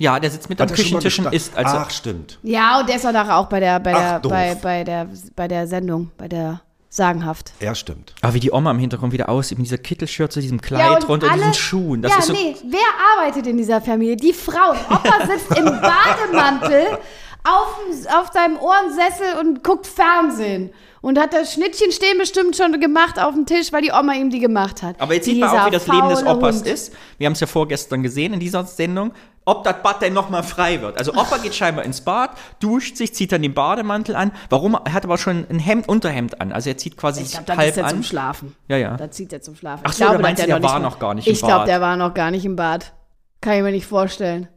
Ja, 0.00 0.18
der 0.18 0.30
sitzt 0.30 0.48
mit 0.48 0.60
am 0.60 0.68
Küchentisch 0.68 1.20
und 1.20 1.32
isst. 1.32 1.56
Also, 1.56 1.76
Ach, 1.76 1.90
stimmt. 1.90 2.40
Ja, 2.42 2.80
und 2.80 2.88
der 2.88 2.96
ist 2.96 3.06
auch 3.06 3.12
nachher 3.12 3.36
auch 3.36 3.48
bei 3.48 3.60
der, 3.60 3.78
bei 3.78 3.94
Ach, 3.94 3.98
der, 3.98 4.20
doof. 4.20 4.32
bei, 4.32 4.54
bei 4.56 4.84
der, 4.84 5.08
bei 5.36 5.46
der 5.46 5.68
Sendung, 5.68 6.10
bei 6.16 6.26
der 6.26 6.62
Sagenhaft. 6.94 7.52
Er 7.58 7.74
stimmt. 7.74 8.14
aber 8.22 8.34
wie 8.34 8.40
die 8.40 8.52
Oma 8.52 8.70
im 8.70 8.78
Hintergrund 8.78 9.12
wieder 9.12 9.28
aussieht, 9.28 9.58
mit 9.58 9.66
dieser 9.66 9.78
Kittelschürze, 9.78 10.40
diesem 10.40 10.60
Kleid 10.60 10.90
und 11.02 11.08
drunter, 11.08 11.28
alle- 11.28 11.38
diesen 11.40 11.54
Schuhen. 11.54 12.02
Das 12.02 12.12
ja, 12.12 12.18
ist 12.20 12.26
so, 12.26 12.32
nee, 12.32 12.54
wer 12.68 12.80
arbeitet 13.18 13.48
in 13.48 13.56
dieser 13.56 13.80
Familie? 13.80 14.14
Die 14.14 14.32
Frauen. 14.32 14.76
Opa 14.88 15.26
sitzt 15.26 15.58
im 15.58 15.64
Bademantel 15.64 16.98
auf, 17.42 17.78
auf 18.16 18.32
seinem 18.32 18.56
Ohrensessel 18.58 19.40
und 19.40 19.64
guckt 19.64 19.88
Fernsehen. 19.88 20.70
Und 21.00 21.18
hat 21.18 21.34
das 21.34 21.52
Schnittchen 21.52 21.90
stehen 21.92 22.16
bestimmt 22.16 22.56
schon 22.56 22.80
gemacht 22.80 23.18
auf 23.18 23.34
dem 23.34 23.44
Tisch, 23.44 23.72
weil 23.72 23.82
die 23.82 23.90
Oma 23.90 24.14
ihm 24.14 24.30
die 24.30 24.38
gemacht 24.38 24.82
hat. 24.82 24.98
Aber 25.00 25.14
jetzt 25.14 25.24
sieht 25.24 25.38
man 25.38 25.50
auch, 25.50 25.66
wie 25.66 25.70
das 25.72 25.86
Leben 25.88 26.08
des 26.08 26.24
Opas 26.24 26.58
Hund. 26.58 26.66
ist. 26.66 26.94
Wir 27.18 27.26
haben 27.26 27.34
es 27.34 27.40
ja 27.40 27.46
vorgestern 27.46 28.02
gesehen 28.04 28.32
in 28.32 28.40
dieser 28.40 28.64
Sendung. 28.64 29.12
Ob 29.46 29.62
das 29.64 29.82
Bad 29.82 30.00
denn 30.00 30.14
nochmal 30.14 30.42
frei 30.42 30.80
wird. 30.80 30.96
Also 30.96 31.12
Opa 31.12 31.36
geht 31.36 31.54
scheinbar 31.54 31.84
ins 31.84 32.00
Bad, 32.00 32.30
duscht 32.60 32.96
sich, 32.96 33.14
zieht 33.14 33.30
dann 33.30 33.42
den 33.42 33.52
Bademantel 33.52 34.16
an. 34.16 34.32
Warum? 34.48 34.74
Er 34.74 34.92
hat 34.94 35.04
aber 35.04 35.18
schon 35.18 35.46
ein 35.50 35.58
Hemd, 35.58 35.86
Unterhemd 35.86 36.40
an. 36.40 36.50
Also 36.50 36.70
er 36.70 36.78
zieht 36.78 36.96
quasi 36.96 37.22
Ich 37.22 37.32
glaube, 37.32 37.44
das 37.46 37.56
halb 37.58 37.68
ist 37.70 37.76
er 37.76 37.84
an. 37.84 37.90
zum 37.90 38.02
Schlafen. 38.02 38.56
Ja, 38.68 38.78
ja. 38.78 38.96
Da 38.96 39.10
zieht 39.10 39.32
er 39.34 39.42
zum 39.42 39.54
Schlafen. 39.54 39.82
Ach 39.84 39.90
Ich 39.90 39.96
so, 39.96 40.04
glaube, 40.04 40.16
da 40.16 40.22
meinst 40.22 40.42
du, 40.42 40.48
er 40.48 40.58
der 40.60 40.68
war 40.68 40.78
noch 40.78 40.98
gar 40.98 41.12
nicht 41.14 41.26
im 41.26 41.32
Ich 41.34 41.40
glaube, 41.40 41.54
Bad. 41.58 41.68
der 41.68 41.80
war 41.82 41.96
noch 41.96 42.14
gar 42.14 42.30
nicht 42.30 42.44
im 42.46 42.56
Bad. 42.56 42.94
Kann 43.42 43.54
ich 43.56 43.62
mir 43.62 43.72
nicht 43.72 43.86
vorstellen. 43.86 44.48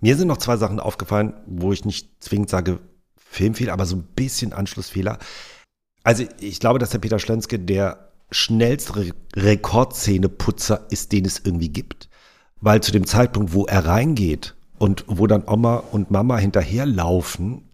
Mir 0.00 0.14
sind 0.16 0.28
noch 0.28 0.36
zwei 0.36 0.58
Sachen 0.58 0.78
aufgefallen, 0.78 1.32
wo 1.46 1.72
ich 1.72 1.86
nicht 1.86 2.22
zwingend 2.22 2.50
sage 2.50 2.80
Filmfehler, 3.16 3.72
aber 3.72 3.86
so 3.86 3.96
ein 3.96 4.02
bisschen 4.14 4.52
Anschlussfehler. 4.52 5.18
Also 6.04 6.24
ich 6.40 6.60
glaube, 6.60 6.78
dass 6.78 6.90
der 6.90 6.98
Peter 6.98 7.18
Schlönske 7.18 7.58
der 7.58 8.10
schnellste 8.30 8.96
Re 8.96 9.10
Rekordzähneputzer 9.34 10.86
ist, 10.90 11.12
den 11.12 11.24
es 11.24 11.40
irgendwie 11.44 11.70
gibt. 11.70 12.08
Weil 12.60 12.82
zu 12.82 12.92
dem 12.92 13.06
Zeitpunkt, 13.06 13.52
wo 13.52 13.66
er 13.66 13.86
reingeht 13.86 14.54
und 14.78 15.04
wo 15.06 15.26
dann 15.26 15.44
Oma 15.46 15.82
und 15.92 16.10
Mama 16.10 16.38
hinterherlaufen, 16.38 17.68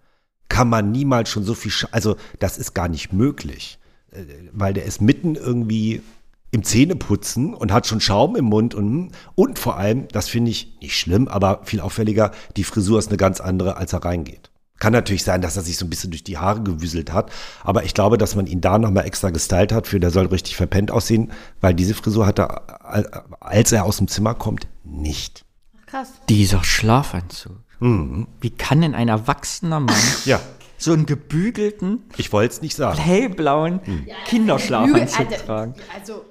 kann 0.49 0.69
man 0.69 0.93
niemals 0.93 1.31
schon 1.31 1.45
so 1.45 1.55
viel, 1.55 1.71
Sch 1.71 1.87
also 1.91 2.17
das 2.39 2.59
ist 2.59 2.75
gar 2.75 2.89
nicht 2.89 3.13
möglich. 3.13 3.79
Äh, 4.13 4.25
Weil 4.53 4.75
der 4.75 4.85
ist 4.85 5.01
mitten 5.01 5.37
irgendwie 5.37 6.03
im 6.51 6.63
Zähneputzen 6.63 7.53
und 7.53 7.73
hat 7.73 7.87
schon 7.87 8.01
Schaum 8.01 8.37
im 8.37 8.45
Mund 8.45 8.75
und, 8.75 9.11
und 9.35 9.59
vor 9.59 9.77
allem, 9.77 10.07
das 10.13 10.29
finde 10.29 10.53
ich 10.53 10.77
nicht 10.81 10.97
schlimm, 10.97 11.27
aber 11.27 11.63
viel 11.65 11.81
auffälliger, 11.81 12.31
die 12.57 12.63
Frisur 12.63 13.01
ist 13.01 13.09
eine 13.09 13.17
ganz 13.17 13.41
andere, 13.41 13.77
als 13.77 13.93
er 13.93 14.05
reingeht. 14.05 14.51
Kann 14.81 14.93
natürlich 14.93 15.23
sein, 15.25 15.41
dass 15.41 15.57
er 15.57 15.63
sich 15.63 15.77
so 15.79 15.87
ein 15.87 15.91
bisschen 15.91 16.11
durch 16.11 16.25
die 16.25 16.37
Haare 16.37 16.61
gewüselt 16.63 17.13
hat, 17.13 17.31
aber 17.63 17.85
ich 17.85 17.95
glaube, 17.95 18.19
dass 18.19 18.35
man 18.35 18.47
ihn 18.47 18.61
da 18.61 18.79
nochmal 18.79 19.07
extra 19.07 19.31
gestylt 19.31 19.73
hat, 19.73 19.87
für 19.87 20.01
der 20.01 20.11
soll 20.11 20.27
richtig 20.27 20.57
verpennt 20.57 20.91
aussehen, 20.91 21.31
weil 21.61 21.75
diese 21.75 21.95
Frisur 21.95 22.27
hat 22.27 22.41
er, 22.41 22.85
al- 22.85 23.25
als 23.41 23.71
er 23.73 23.85
aus 23.85 23.99
dem 23.99 24.09
Zimmer 24.09 24.35
kommt, 24.35 24.67
nicht. 24.83 25.45
Krass. 25.87 26.09
Dieser 26.29 26.65
Schlafanzug. 26.65 27.57
Wie 27.81 28.51
kann 28.51 28.81
denn 28.81 28.95
ein 28.95 29.09
erwachsener 29.09 29.79
Mann 29.81 29.95
Ja, 30.25 30.41
so 30.77 30.93
einen 30.93 31.07
gebügelten, 31.07 32.03
ich 32.17 32.33
wollte 32.33 32.55
es 32.55 32.63
nicht 32.63 32.75
sagen. 32.77 32.99
hellblauen 32.99 33.81
Kinderschlafanzug 34.27 35.19
Alter, 35.31 35.47
tragen? 35.47 35.75
Also, 35.95 36.25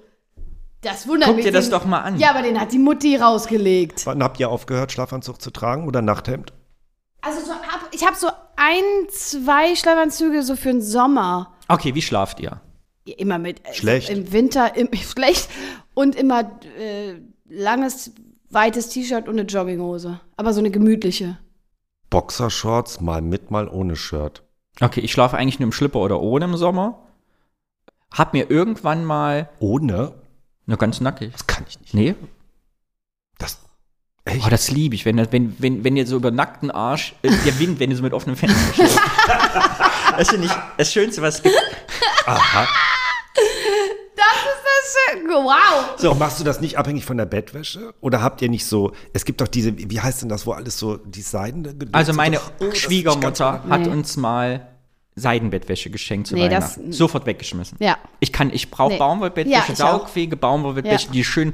das 0.81 1.07
wundert 1.07 1.27
Guck 1.29 1.37
mich. 1.37 1.45
dir 1.45 1.51
das 1.53 1.69
doch 1.69 1.85
mal 1.85 1.99
an. 2.01 2.19
Ja, 2.19 2.31
aber 2.31 2.41
den 2.41 2.59
hat 2.59 2.71
die 2.73 2.79
Mutti 2.79 3.15
rausgelegt. 3.15 4.05
Wann 4.05 4.21
habt 4.21 4.39
ihr 4.39 4.49
aufgehört, 4.49 4.91
Schlafanzug 4.91 5.41
zu 5.41 5.49
tragen 5.51 5.87
oder 5.87 6.01
Nachthemd? 6.01 6.51
Also, 7.21 7.39
so 7.39 7.51
ich 7.93 8.05
habe 8.05 8.15
so 8.15 8.27
ein, 8.55 8.83
zwei 9.09 9.75
Schlafanzüge 9.75 10.43
so 10.43 10.55
für 10.55 10.69
den 10.69 10.81
Sommer. 10.81 11.53
Okay, 11.67 11.95
wie 11.95 12.01
schlaft 12.01 12.39
ihr? 12.39 12.61
Immer 13.05 13.37
mit. 13.37 13.65
äh, 13.67 13.73
Schlecht. 13.73 14.09
Im 14.09 14.31
Winter 14.31 14.75
im, 14.75 14.89
schlecht. 14.93 15.49
Und 15.93 16.15
immer 16.15 16.59
äh, 16.77 17.15
langes, 17.47 18.11
weites 18.49 18.89
T-Shirt 18.89 19.27
und 19.27 19.39
eine 19.39 19.47
Jogginghose. 19.47 20.19
Aber 20.37 20.53
so 20.53 20.59
eine 20.59 20.71
gemütliche. 20.71 21.37
Boxershorts, 22.09 23.01
mal 23.01 23.21
mit, 23.21 23.51
mal 23.51 23.67
ohne 23.67 23.95
Shirt. 23.95 24.43
Okay, 24.81 25.01
ich 25.01 25.11
schlafe 25.11 25.37
eigentlich 25.37 25.59
nur 25.59 25.67
im 25.67 25.71
Schlipper 25.71 25.99
oder 25.99 26.19
ohne 26.21 26.45
im 26.45 26.57
Sommer. 26.57 26.99
Hab 28.11 28.33
mir 28.33 28.49
irgendwann 28.51 29.05
mal, 29.05 29.49
Ohne? 29.59 30.13
nur 30.67 30.77
ganz 30.77 31.01
nackig. 31.01 31.31
Das 31.31 31.47
kann 31.47 31.65
ich 31.67 31.79
nicht. 31.81 31.93
Nee, 31.95 32.15
echt? 34.25 34.45
oh, 34.45 34.49
das 34.49 34.71
liebe 34.71 34.95
ich, 34.95 35.05
wenn, 35.05 35.17
wenn, 35.31 35.55
wenn, 35.59 35.83
wenn 35.83 35.97
ihr 35.97 36.05
so 36.07 36.15
über 36.17 36.31
nackten 36.31 36.71
Arsch, 36.71 37.15
äh, 37.21 37.29
der 37.45 37.59
Wind, 37.59 37.79
wenn 37.79 37.89
ihr 37.91 37.97
so 37.97 38.03
mit 38.03 38.13
offenem 38.13 38.35
Fenster 38.35 38.73
steht. 38.73 38.89
das 40.17 40.29
finde 40.29 40.47
ich 40.47 40.53
das 40.77 40.91
Schönste, 40.91 41.21
was 41.21 41.35
es 41.37 41.43
gibt. 41.43 41.55
Aha. 42.25 42.67
Das 44.15 44.25
ist 44.25 44.63
das 44.63 45.13
schön. 45.19 45.27
Wow. 45.29 45.95
So, 45.97 46.13
machst 46.15 46.39
du 46.39 46.43
das 46.43 46.61
nicht 46.61 46.77
abhängig 46.77 47.03
von 47.05 47.17
der 47.17 47.25
Bettwäsche? 47.25 47.93
Oder 48.01 48.21
habt 48.21 48.41
ihr 48.41 48.49
nicht 48.49 48.65
so, 48.65 48.93
es 49.13 49.25
gibt 49.25 49.41
doch 49.41 49.47
diese, 49.47 49.77
wie 49.77 49.99
heißt 49.99 50.21
denn 50.21 50.29
das, 50.29 50.45
wo 50.45 50.51
alles 50.53 50.77
so, 50.77 50.97
die 50.97 51.21
gedöns 51.23 51.93
Also 51.93 52.13
meine 52.13 52.39
Oh, 52.59 52.65
das 52.65 52.77
Schwiegermutter 52.77 53.63
hat 53.67 53.81
Nee. 53.81 53.89
uns 53.89 54.15
mal 54.17 54.67
Seidenbettwäsche 55.15 55.89
geschenkt 55.89 56.27
zu 56.27 56.35
Nee, 56.35 56.47
das- 56.49 56.77
Weihnachten. 56.77 56.91
Sofort 56.93 57.25
weggeschmissen. 57.25 57.77
Ja. 57.81 57.97
Ich 58.19 58.31
kann, 58.31 58.51
ich 58.53 58.71
brauche 58.71 58.93
Nee. 58.93 58.99
Baumwollbettwäsche, 58.99 59.49
Ja, 59.57 59.63
ich 59.67 59.73
auch. 59.83 59.99
saugfähige 59.99 60.37
Baumwollbettwäsche, 60.37 61.07
Ja. 61.07 61.11
die 61.11 61.23
schön. 61.23 61.53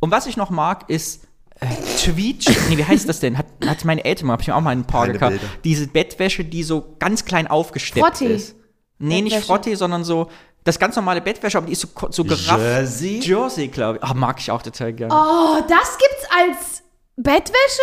Und 0.00 0.10
was 0.10 0.26
ich 0.26 0.36
noch 0.36 0.50
mag, 0.50 0.88
ist 0.88 1.25
äh, 1.60 1.66
Tweet, 2.04 2.44
nee, 2.68 2.76
wie 2.76 2.84
heißt 2.84 3.08
das 3.08 3.20
denn? 3.20 3.38
Hat, 3.38 3.46
hat 3.64 3.84
meine 3.84 4.04
Eltern 4.04 4.26
mal, 4.26 4.34
hab 4.34 4.42
ich 4.42 4.48
mir 4.48 4.56
auch 4.56 4.60
mal 4.60 4.70
ein 4.70 4.86
paar 4.86 5.02
Keine 5.02 5.14
gekauft. 5.14 5.32
Bilder. 5.40 5.48
Diese 5.64 5.86
Bettwäsche, 5.88 6.44
die 6.44 6.62
so 6.62 6.96
ganz 6.98 7.24
klein 7.24 7.46
aufgesteppt 7.46 8.06
Frotti. 8.18 8.26
ist. 8.26 8.56
Nee, 8.98 9.20
nicht 9.22 9.32
Bettwäsche. 9.32 9.46
Frotti, 9.46 9.76
sondern 9.76 10.04
so 10.04 10.28
das 10.64 10.78
ganz 10.78 10.96
normale 10.96 11.20
Bettwäsche, 11.20 11.58
aber 11.58 11.66
die 11.68 11.72
ist 11.74 11.82
so, 11.82 11.88
so 12.10 12.24
gerafft. 12.24 12.58
Jersey? 12.58 13.20
Jersey, 13.20 13.68
glaube 13.68 13.98
ich. 13.98 14.04
Ah, 14.04 14.14
mag 14.14 14.38
ich 14.40 14.50
auch 14.50 14.62
total 14.62 14.92
gerne. 14.92 15.14
Oh, 15.14 15.60
das 15.68 15.96
gibt's 15.96 16.26
als 16.30 16.82
Bettwäsche? 17.16 17.82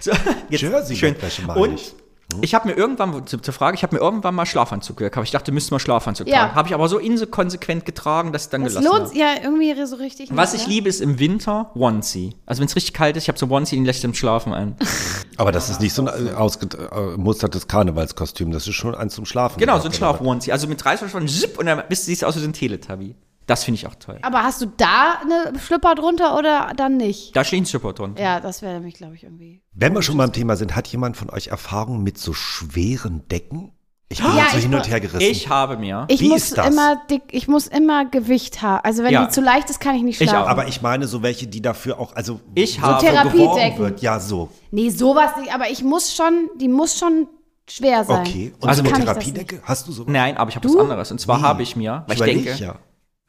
So, 0.00 0.12
jetzt 0.50 0.62
Jersey-Bettwäsche 0.62 1.42
meine 1.42 1.60
Und 1.60 1.74
ich. 1.74 1.94
Ich 2.42 2.54
habe 2.54 2.68
mir 2.68 2.74
irgendwann, 2.74 3.26
zu- 3.26 3.38
zur 3.38 3.54
Frage, 3.54 3.76
ich 3.76 3.82
habe 3.82 3.94
mir 3.94 4.00
irgendwann 4.02 4.34
mal 4.34 4.46
Schlafanzug 4.46 4.96
gekauft. 4.96 5.24
Ich 5.26 5.30
dachte, 5.30 5.52
müsste 5.52 5.72
mal 5.72 5.78
Schlafanzug 5.78 6.26
Ja. 6.26 6.38
tragen. 6.40 6.54
Habe 6.56 6.68
ich 6.68 6.74
aber 6.74 6.88
so 6.88 6.98
inkonsequent 6.98 7.84
getragen, 7.86 8.32
dass 8.32 8.44
ich 8.44 8.48
dann 8.50 8.64
Das 8.64 8.74
gelassen 8.74 8.86
lohnt 8.92 9.08
habe. 9.10 9.18
ja 9.18 9.28
irgendwie 9.42 9.86
so 9.86 9.96
richtig. 9.96 10.28
Was 10.34 10.52
nicht, 10.52 10.62
ich 10.62 10.68
ne? 10.68 10.74
liebe, 10.74 10.88
ist 10.88 11.00
im 11.00 11.18
Winter 11.18 11.70
Onesie. 11.74 12.34
Also 12.44 12.60
wenn 12.60 12.66
es 12.68 12.76
richtig 12.76 12.94
kalt 12.94 13.16
ist, 13.16 13.24
ich 13.24 13.28
habe 13.28 13.38
so 13.38 13.46
Onesie, 13.48 13.76
den 13.76 13.84
lässt 13.84 14.00
zum 14.02 14.12
Schlafen 14.14 14.52
an. 14.52 14.76
Aber 15.36 15.52
das 15.52 15.70
ist 15.70 15.80
nicht 15.80 15.92
so 15.94 16.06
ein 16.06 16.26
äh, 16.28 16.32
ausgemustertes 16.32 17.68
Karnevalskostüm, 17.68 18.50
das 18.50 18.66
ist 18.66 18.74
schon 18.74 18.94
eins 18.94 19.14
zum 19.14 19.24
Schlafen. 19.26 19.58
Genau, 19.58 19.78
so 19.78 19.86
ein? 19.86 19.92
Schlaf-Onesie. 19.92 20.52
Also 20.52 20.66
mit 20.66 20.84
Reißverschluss, 20.84 21.40
zipp, 21.40 21.58
und 21.58 21.66
dann 21.66 21.82
bist 21.88 22.02
du 22.02 22.06
siehst 22.06 22.24
aus 22.24 22.36
wie 22.36 22.40
so 22.40 22.46
ein 22.46 22.52
Teletubby. 22.52 23.14
Das 23.46 23.62
finde 23.64 23.76
ich 23.78 23.86
auch 23.86 23.94
toll. 23.94 24.18
Aber 24.22 24.42
hast 24.42 24.60
du 24.60 24.66
da 24.66 25.20
eine 25.22 25.58
Schlüpper 25.60 25.94
drunter 25.94 26.36
oder 26.36 26.72
dann 26.76 26.96
nicht? 26.96 27.36
Da 27.36 27.44
steht 27.44 27.62
ein 27.62 27.64
Super 27.64 27.92
drunter. 27.92 28.20
Ja, 28.22 28.40
das 28.40 28.60
wäre 28.62 28.74
nämlich, 28.74 28.94
glaube 28.94 29.14
ich, 29.14 29.22
irgendwie. 29.22 29.62
Wenn 29.72 29.94
wir 29.94 30.02
schon 30.02 30.16
beim 30.16 30.32
Thema 30.32 30.56
sind, 30.56 30.74
hat 30.74 30.88
jemand 30.88 31.16
von 31.16 31.30
euch 31.30 31.48
Erfahrung 31.48 32.02
mit 32.02 32.18
so 32.18 32.32
schweren 32.32 33.26
Decken? 33.28 33.72
Ich 34.08 34.18
bin 34.18 34.26
Ja, 34.36 34.42
jetzt 34.42 34.52
so 34.52 34.56
ich 34.58 34.62
hin 34.64 34.74
und 34.74 34.88
her 34.88 35.00
gerissen. 35.00 35.20
Ich 35.30 35.48
habe 35.48 35.76
mir. 35.76 36.04
Ich 36.08 36.20
Wie 36.20 36.28
muss 36.28 36.42
ist 36.44 36.58
das? 36.58 36.68
immer 36.68 36.96
dick, 37.10 37.22
ich 37.32 37.48
muss 37.48 37.66
immer 37.66 38.04
Gewicht 38.04 38.62
haben. 38.62 38.84
Also 38.84 39.02
wenn 39.02 39.12
Ja. 39.12 39.24
die 39.26 39.30
zu 39.32 39.40
leicht 39.40 39.68
ist, 39.68 39.80
kann 39.80 39.96
ich 39.96 40.02
nicht 40.02 40.20
Ich 40.20 40.28
schlafen. 40.28 40.44
auch. 40.46 40.48
aber 40.50 40.68
ich 40.68 40.80
meine 40.80 41.06
so 41.08 41.22
welche, 41.22 41.48
die 41.48 41.60
dafür 41.60 41.98
auch, 41.98 42.14
also 42.14 42.40
Ich 42.54 42.80
habe- 42.80 43.00
so 43.00 43.06
geworben 43.06 43.32
Therapiedecken. 43.34 43.78
wird. 43.78 44.02
Ja, 44.02 44.20
so. 44.20 44.48
nee, 44.70 44.90
sowas 44.90 45.30
nicht. 45.40 45.52
Aber 45.52 45.68
ich 45.70 45.82
muss 45.82 46.14
schon, 46.14 46.48
die 46.60 46.68
muss 46.68 46.96
schon 46.98 47.26
schwer 47.68 48.04
sein. 48.04 48.20
Okay. 48.26 48.52
Und 48.60 48.68
Also 48.68 48.82
so 48.84 48.88
eine 48.88 48.98
ich 48.98 49.04
Therapiedecke? 49.04 49.60
Hast 49.64 49.88
du 49.88 49.92
so? 49.92 50.04
Nein, 50.06 50.36
aber 50.36 50.50
ich 50.50 50.56
habe 50.56 50.68
was 50.68 50.76
anderes. 50.76 51.10
Und 51.10 51.20
zwar 51.20 51.38
Nee. 51.38 51.42
habe 51.44 51.62
ich 51.64 51.74
mir, 51.74 52.04
weil 52.06 52.14
ich, 52.14 52.20
überleg 52.22 52.44
denke, 52.44 52.62
ja. 52.64 52.76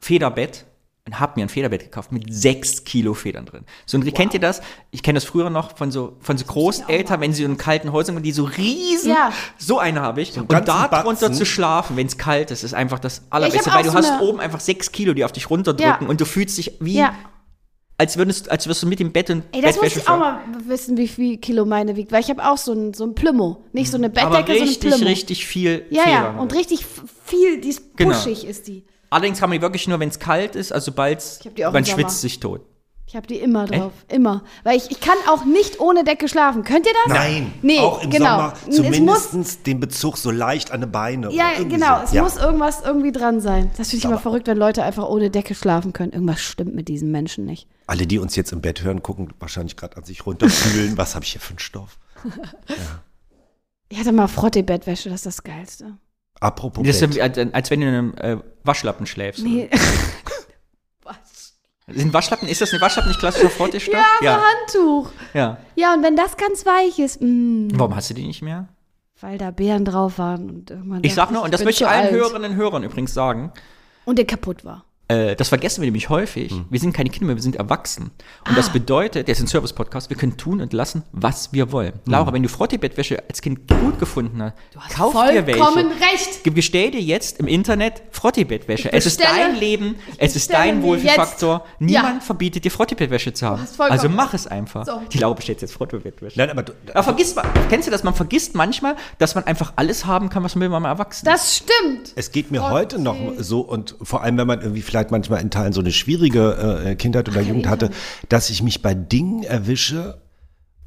Federbett 0.00 0.64
und 1.06 1.18
habe 1.20 1.32
mir 1.36 1.46
ein 1.46 1.48
Federbett 1.48 1.82
gekauft 1.84 2.12
mit 2.12 2.32
sechs 2.32 2.84
Kilo 2.84 3.14
Federn 3.14 3.46
drin. 3.46 3.64
So, 3.86 3.96
und 3.96 4.14
kennt 4.14 4.34
ihr 4.34 4.40
das? 4.40 4.60
Ich 4.90 5.02
kenne 5.02 5.16
das 5.16 5.24
früher 5.24 5.48
noch 5.48 5.76
von 5.76 5.90
so, 5.90 6.16
von 6.20 6.36
so 6.36 6.44
Großeltern, 6.44 7.20
wenn 7.22 7.32
sie 7.32 7.44
in 7.44 7.56
kalten 7.56 7.92
Häusern 7.92 8.16
und 8.16 8.22
die 8.24 8.32
so 8.32 8.44
riesen, 8.44 9.10
Ja. 9.12 9.32
so 9.56 9.78
eine 9.78 10.00
habe 10.02 10.20
ich. 10.20 10.36
und 10.38 10.48
ganzen 10.48 10.66
da 10.66 10.88
drunter 11.02 11.32
zu 11.32 11.46
schlafen, 11.46 11.96
wenn 11.96 12.06
es 12.06 12.18
kalt 12.18 12.50
ist, 12.50 12.62
ist 12.62 12.74
einfach 12.74 12.98
das 12.98 13.22
Allerbeste, 13.30 13.72
weil 13.72 13.84
du 13.84 13.90
so 13.90 13.96
hast 13.96 14.10
eine- 14.10 14.22
oben 14.22 14.38
einfach 14.40 14.60
sechs 14.60 14.92
Kilo, 14.92 15.14
die 15.14 15.24
auf 15.24 15.32
dich 15.32 15.48
runterdrücken 15.48 16.02
Ja. 16.02 16.08
und 16.08 16.20
du 16.20 16.26
fühlst 16.26 16.58
dich 16.58 16.72
wie, 16.80 16.96
Ja. 16.98 17.14
als 17.96 18.18
würdest, 18.18 18.50
als 18.50 18.68
wirst 18.68 18.82
du 18.82 18.86
mit 18.86 19.00
dem 19.00 19.10
Bett 19.10 19.30
und 19.30 19.44
Ey, 19.52 19.62
das 19.62 19.76
muss 19.76 19.84
Bettwäsche 19.86 20.00
ich 20.00 20.08
auch 20.08 20.18
mal 20.18 20.40
wissen, 20.66 20.98
wie 20.98 21.08
viel 21.08 21.38
Kilo 21.38 21.64
meine 21.64 21.96
wiegt. 21.96 22.12
Weil 22.12 22.20
ich 22.20 22.28
habe 22.28 22.46
auch 22.46 22.58
so 22.58 22.72
ein, 22.74 22.92
so 22.92 23.04
ein 23.04 23.14
Plümo. 23.14 23.64
Nicht 23.72 23.90
so 23.90 23.96
eine 23.96 24.10
Bettdecke, 24.10 24.36
aber 24.36 24.48
richtig, 24.48 24.82
so 24.82 24.86
ein 24.88 24.92
Plümo. 25.00 25.06
richtig 25.10 25.46
viel 25.46 25.86
ja, 25.88 26.02
Federn. 26.02 26.34
ja. 26.36 26.40
Und 26.40 26.54
richtig 26.54 26.84
viel, 27.24 27.60
die 27.62 27.70
ist 27.70 27.96
Genau. 27.96 28.12
puschig 28.14 28.44
ist 28.46 28.68
die. 28.68 28.84
Allerdings 29.10 29.40
kann 29.40 29.50
man 29.50 29.58
die 29.58 29.62
wirklich 29.62 29.88
nur, 29.88 30.00
wenn 30.00 30.08
es 30.08 30.18
kalt 30.18 30.54
ist, 30.54 30.72
also 30.72 30.86
sobald 30.86 31.22
auch 31.64 31.72
man 31.72 31.84
schwitzt 31.84 32.20
sich 32.20 32.40
tot. 32.40 32.62
Ich 33.08 33.16
habe 33.16 33.26
die 33.26 33.36
immer 33.36 33.64
drauf. 33.64 33.92
Immer. 34.08 34.42
Weil 34.64 34.76
ich, 34.76 34.90
ich 34.90 35.00
kann 35.00 35.16
auch 35.30 35.46
nicht 35.46 35.80
ohne 35.80 36.04
Decke 36.04 36.28
schlafen. 36.28 36.62
Könnt 36.62 36.84
ihr 36.84 36.92
das? 37.06 37.14
Nein, 37.14 37.54
Nee, 37.62 37.78
auch 37.78 38.02
im 38.02 38.10
genau. 38.10 38.36
Sommer 38.36 38.52
Es 38.68 38.76
zumindest 38.76 39.66
den 39.66 39.80
Bezug 39.80 40.18
so 40.18 40.30
leicht 40.30 40.72
an 40.72 40.82
die 40.82 40.88
Beine. 40.88 41.32
Ja, 41.32 41.52
genau. 41.56 42.00
So. 42.00 42.04
Es 42.04 42.12
ja. 42.12 42.22
muss 42.22 42.36
irgendwas 42.36 42.82
irgendwie 42.84 43.10
dran 43.10 43.40
sein. 43.40 43.70
Das 43.78 43.88
finde 43.88 44.04
ich 44.04 44.04
immer 44.04 44.18
verrückt, 44.18 44.46
wenn 44.46 44.58
Leute 44.58 44.82
einfach 44.82 45.08
ohne 45.08 45.30
Decke 45.30 45.54
schlafen 45.54 45.94
können. 45.94 46.12
Irgendwas 46.12 46.40
stimmt 46.40 46.74
mit 46.74 46.88
diesen 46.88 47.10
Menschen 47.10 47.46
nicht. 47.46 47.66
Alle, 47.86 48.06
die 48.06 48.18
uns 48.18 48.36
jetzt 48.36 48.52
im 48.52 48.60
Bett 48.60 48.82
hören, 48.82 49.02
gucken 49.02 49.32
wahrscheinlich 49.38 49.76
gerade 49.78 49.96
an 49.96 50.04
sich 50.04 50.26
runterfühlen. 50.26 50.98
Was 50.98 51.14
habe 51.14 51.24
ich 51.24 51.32
hier 51.32 51.40
für 51.40 51.50
einen 51.50 51.60
Stoff? 51.60 51.98
Ich 53.90 53.98
hatte 53.98 54.12
mal 54.12 54.28
Frotte-Bettwäsche, 54.28 55.08
das 55.08 55.20
ist 55.20 55.26
das 55.26 55.42
Geilste. 55.42 55.96
Apropos 56.40 56.86
Das 56.86 56.96
ist, 56.96 57.00
Bett. 57.00 57.16
ja 57.16 57.34
wie- 57.36 57.52
als 57.54 57.70
wenn 57.70 57.80
du 57.80 57.86
in 57.88 57.94
einem 57.94 58.14
äh, 58.16 58.36
Waschlappen 58.64 59.06
schläfst. 59.06 59.42
Nee. 59.44 59.68
Sind 61.90 62.12
Waschlappen, 62.12 62.46
ist 62.48 62.60
das 62.60 62.70
eine 62.72 62.82
Waschlappen 62.82 63.08
nicht 63.08 63.18
klassischer 63.20 63.48
Frottee-Stoff? 63.48 63.96
Ja, 64.20 64.34
so 64.34 64.84
Handtuch. 64.84 65.10
ja. 65.32 65.56
Ja, 65.74 65.94
und 65.94 66.02
wenn 66.02 66.16
das 66.16 66.36
ganz 66.36 66.66
weich 66.66 66.98
ist, 66.98 67.22
mh, 67.22 67.70
Warum 67.78 67.96
hast 67.96 68.10
du 68.10 68.14
die 68.14 68.26
nicht 68.26 68.42
mehr? 68.42 68.68
weil 69.20 69.36
da 69.38 69.50
Beeren 69.50 69.84
drauf 69.84 70.18
waren 70.18 70.48
und 70.48 70.70
irgendwann. 70.70 71.02
Ich 71.02 71.12
sag 71.14 71.32
nur, 71.32 71.42
und 71.42 71.52
das 71.52 71.64
möchte 71.64 71.82
ich 71.84 71.90
allen 71.90 72.02
alt. 72.04 72.12
Hörerinnen 72.12 72.52
und 72.52 72.56
Hörern 72.56 72.84
übrigens 72.84 73.12
sagen, 73.14 73.52
Und 74.04 74.16
der 74.18 74.26
kaputt 74.26 74.64
war. 74.64 74.84
Äh, 75.08 75.34
das 75.36 75.48
vergessen 75.48 75.80
wir 75.82 75.86
nämlich 75.86 76.08
häufig. 76.08 76.52
Hm. 76.52 76.66
Wir 76.70 76.80
sind 76.80 76.92
keine 76.92 77.08
Kinder 77.10 77.26
mehr, 77.26 77.36
wir 77.36 77.42
sind 77.42 77.56
erwachsen. 77.56 78.04
Und 78.46 78.52
Ah. 78.52 78.54
das 78.56 78.70
bedeutet, 78.70 79.26
der 79.28 79.32
ist 79.32 79.40
ein 79.40 79.46
Service-Podcast, 79.46 80.10
wir 80.10 80.16
können 80.16 80.36
tun 80.36 80.60
und 80.60 80.72
lassen, 80.72 81.02
was 81.12 81.52
wir 81.52 81.72
wollen. 81.72 81.92
Hm. 81.94 82.12
Laura, 82.12 82.32
wenn 82.32 82.42
du 82.42 82.48
Frottee-Bettwäsche 82.48 83.22
als 83.28 83.40
Kind 83.42 83.66
gut 83.68 83.98
gefunden 83.98 84.42
hast, 84.42 84.54
kauf 84.94 85.12
dir 85.12 85.46
welche. 85.46 85.58
Vollkommen 85.62 85.86
recht. 85.92 86.54
Bestell 86.54 86.90
dir 86.90 87.00
jetzt 87.00 87.38
im 87.40 87.46
Internet 87.46 88.02
Frottee-Bettwäsche. 88.10 88.92
Es 88.92 89.06
ist 89.06 89.20
dein 89.22 89.56
Leben, 89.56 89.94
es 90.18 90.36
ist 90.36 90.52
dein 90.52 90.82
Wohlfühlfaktor. 90.82 91.64
Niemand 91.78 92.16
Ja. 92.16 92.20
verbietet 92.20 92.64
dir 92.64 92.70
Frottee-Bettwäsche 92.70 93.32
zu 93.32 93.46
haben. 93.46 93.62
hast 93.62 93.76
vollkommen 93.76 93.98
Also 93.98 94.08
mach 94.08 94.34
es 94.34 94.46
einfach. 94.46 94.84
So. 94.84 95.00
Die 95.12 95.18
Laura 95.18 95.34
bestellt 95.34 95.62
jetzt 95.62 95.72
Frottee-Bettwäsche. 95.72 96.38
Nein, 96.38 96.50
aber 96.50 96.62
du, 96.64 96.72
Aber 96.92 97.02
vergisst 97.02 97.36
man, 97.36 97.46
kennst 97.70 97.86
du 97.86 97.90
das? 97.92 98.02
Man 98.04 98.14
vergisst 98.14 98.54
manchmal, 98.54 98.96
dass 99.18 99.34
man 99.34 99.44
einfach 99.44 99.72
alles 99.76 100.04
haben 100.06 100.28
kann, 100.28 100.42
was 100.42 100.54
man 100.54 100.62
will, 100.62 100.72
wenn 100.74 100.82
man 100.82 100.90
erwachsen 100.92 101.26
ist. 101.26 101.32
Das 101.32 101.56
stimmt. 101.56 102.12
Es 102.16 102.32
geht 102.32 102.50
mir 102.50 102.60
Gott, 102.60 102.70
heute 102.70 102.98
noch 102.98 103.16
so 103.38 103.60
und 103.60 103.94
vor 104.02 104.22
allem, 104.22 104.36
wenn 104.36 104.46
man 104.46 104.60
irgendwie 104.60 104.82
vielleicht 104.82 104.97
manchmal 105.10 105.40
in 105.40 105.50
Teilen 105.50 105.72
so 105.72 105.80
eine 105.80 105.92
schwierige 105.92 106.82
äh, 106.84 106.94
Kindheit 106.96 107.28
oder 107.28 107.40
Jugend 107.40 107.68
hatte, 107.68 107.90
dass 108.28 108.50
ich 108.50 108.62
mich 108.62 108.82
bei 108.82 108.94
Dingen 108.94 109.42
erwische 109.44 110.20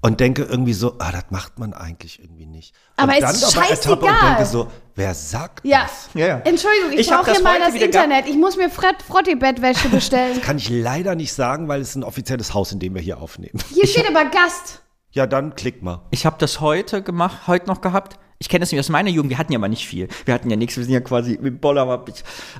und 0.03 0.19
denke 0.19 0.43
irgendwie 0.43 0.73
so, 0.73 0.95
ah, 0.99 1.11
das 1.11 1.25
macht 1.29 1.59
man 1.59 1.73
eigentlich 1.73 2.19
irgendwie 2.19 2.45
nicht. 2.47 2.73
Aber 2.97 3.13
und 3.13 3.19
ist 3.23 3.43
dann 3.43 3.61
aber 3.61 3.69
ertappe 3.69 3.91
und 4.05 4.07
scheißegal. 4.09 4.29
denke 4.35 4.45
so, 4.51 4.67
wer 4.95 5.13
sagt 5.13 5.63
Ja. 5.63 5.83
das? 5.83 6.09
Ja, 6.15 6.27
ja. 6.27 6.37
Entschuldigung, 6.39 6.91
ich, 6.93 6.99
Ich 7.01 7.07
brauche 7.09 7.25
das 7.27 7.35
hier 7.35 7.43
mal 7.43 7.59
das. 7.59 7.75
Internet. 7.75 8.27
Ich 8.27 8.35
muss 8.35 8.57
mir 8.57 8.69
Fred 8.71 8.95
Frotti-Bettwäsche 9.07 9.89
bestellen. 9.91 10.41
Kann 10.41 10.57
ich 10.57 10.69
leider 10.69 11.13
nicht 11.15 11.33
sagen, 11.33 11.67
weil 11.67 11.81
es 11.81 11.89
ist 11.89 11.95
ein 11.97 12.03
offizielles 12.03 12.53
Haus, 12.55 12.71
in 12.71 12.79
dem 12.79 12.95
wir 12.95 13.01
hier 13.01 13.21
aufnehmen. 13.21 13.59
Hier 13.73 13.85
steht 13.87 14.07
aber 14.09 14.25
Gast. 14.25 14.81
Ja, 15.11 15.27
dann 15.27 15.55
klick 15.55 15.83
mal. 15.83 16.01
Ich 16.09 16.25
habe 16.25 16.37
das 16.39 16.61
heute 16.61 17.03
gemacht, 17.03 17.45
heute 17.45 17.67
noch 17.67 17.81
gehabt. 17.81 18.17
Ich 18.39 18.49
kenne 18.49 18.61
das 18.61 18.71
nicht 18.71 18.79
aus 18.79 18.89
meiner 18.89 19.09
Jugend. 19.11 19.29
Wir 19.29 19.37
hatten 19.37 19.53
ja 19.53 19.59
mal 19.59 19.67
nicht 19.67 19.85
viel. 19.85 20.07
Wir 20.25 20.33
hatten 20.33 20.49
ja 20.49 20.55
nichts. 20.55 20.77
Wir 20.77 20.83
sind 20.83 20.93
ja 20.93 21.01
quasi 21.01 21.37
mit 21.39 21.61
Boller. 21.61 22.03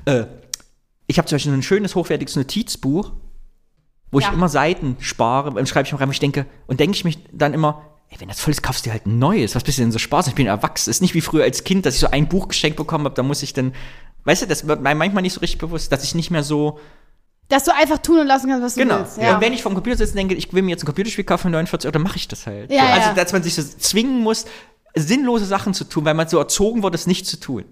äh, 0.05 0.25
ich 1.11 1.17
habe 1.17 1.27
zum 1.27 1.35
Beispiel 1.35 1.53
ein 1.53 1.63
schönes, 1.63 1.95
hochwertiges 1.95 2.35
Notizbuch, 2.35 3.11
wo 4.11 4.19
Ja. 4.19 4.27
ich 4.27 4.33
immer 4.33 4.49
Seiten 4.49 4.97
spare. 4.99 5.53
Dann 5.53 5.65
schreibe 5.67 5.85
ich 5.87 5.93
mal 5.93 5.99
rein, 5.99 6.07
wo 6.09 6.11
ich 6.13 6.19
denke, 6.19 6.45
und 6.67 6.79
denke 6.79 6.95
ich 6.95 7.03
mich 7.05 7.19
dann 7.31 7.53
immer, 7.53 7.81
ey, 8.09 8.19
wenn 8.19 8.27
das 8.27 8.39
voll 8.39 8.51
ist, 8.51 8.61
kaufst 8.63 8.85
du 8.85 8.89
dir 8.89 8.93
halt 8.93 9.05
ein 9.05 9.19
neues. 9.19 9.55
Was 9.55 9.63
bist 9.63 9.77
du 9.77 9.83
denn 9.83 9.91
so 9.91 9.99
Spaß? 9.99 10.27
Ich 10.27 10.35
bin 10.35 10.47
erwachsen. 10.47 10.89
Ist 10.89 11.01
nicht 11.01 11.13
wie 11.13 11.21
früher 11.21 11.43
als 11.43 11.63
Kind, 11.63 11.85
dass 11.85 11.93
ich 11.95 11.99
so 12.01 12.07
ein 12.09 12.27
Buch 12.27 12.47
geschenkt 12.49 12.77
bekommen 12.77 13.05
habe. 13.05 13.15
Da 13.15 13.23
muss 13.23 13.41
ich 13.43 13.53
dann, 13.53 13.73
weißt 14.25 14.41
du, 14.41 14.47
das 14.47 14.67
wird 14.67 14.81
mir 14.81 14.95
manchmal 14.95 15.21
nicht 15.21 15.33
so 15.33 15.39
richtig 15.39 15.59
bewusst, 15.59 15.91
dass 15.91 16.03
ich 16.03 16.15
nicht 16.15 16.31
mehr 16.31 16.43
so 16.43 16.79
Dass 17.47 17.65
du 17.65 17.75
einfach 17.75 17.97
tun 17.97 18.19
und 18.19 18.27
lassen 18.27 18.47
kannst, 18.47 18.63
was 18.63 18.75
du 18.75 18.81
Genau. 18.81 18.99
willst. 18.99 19.17
Ja. 19.17 19.35
Und 19.35 19.41
wenn 19.41 19.51
ich 19.53 19.61
vom 19.61 19.73
Computer 19.73 19.97
sitze 19.97 20.11
und 20.11 20.17
denke, 20.17 20.35
ich 20.35 20.53
will 20.53 20.61
mir 20.61 20.71
jetzt 20.71 20.83
ein 20.83 20.85
Computerspiel 20.85 21.25
kaufen 21.25 21.43
für 21.43 21.49
49 21.49 21.85
Euro, 21.87 21.91
dann 21.93 22.03
mache 22.03 22.15
ich 22.17 22.27
das 22.29 22.47
halt. 22.47 22.71
Ja, 22.71 22.81
so, 22.81 22.87
also, 23.01 23.15
dass 23.15 23.33
man 23.33 23.43
sich 23.43 23.55
so 23.55 23.61
zwingen 23.63 24.21
muss, 24.23 24.45
sinnlose 24.95 25.45
Sachen 25.45 25.73
zu 25.73 25.83
tun, 25.85 26.05
weil 26.05 26.13
man 26.13 26.27
so 26.29 26.37
erzogen 26.37 26.81
wurde, 26.83 26.95
es 26.95 27.07
nicht 27.07 27.25
zu 27.27 27.37
tun. 27.39 27.65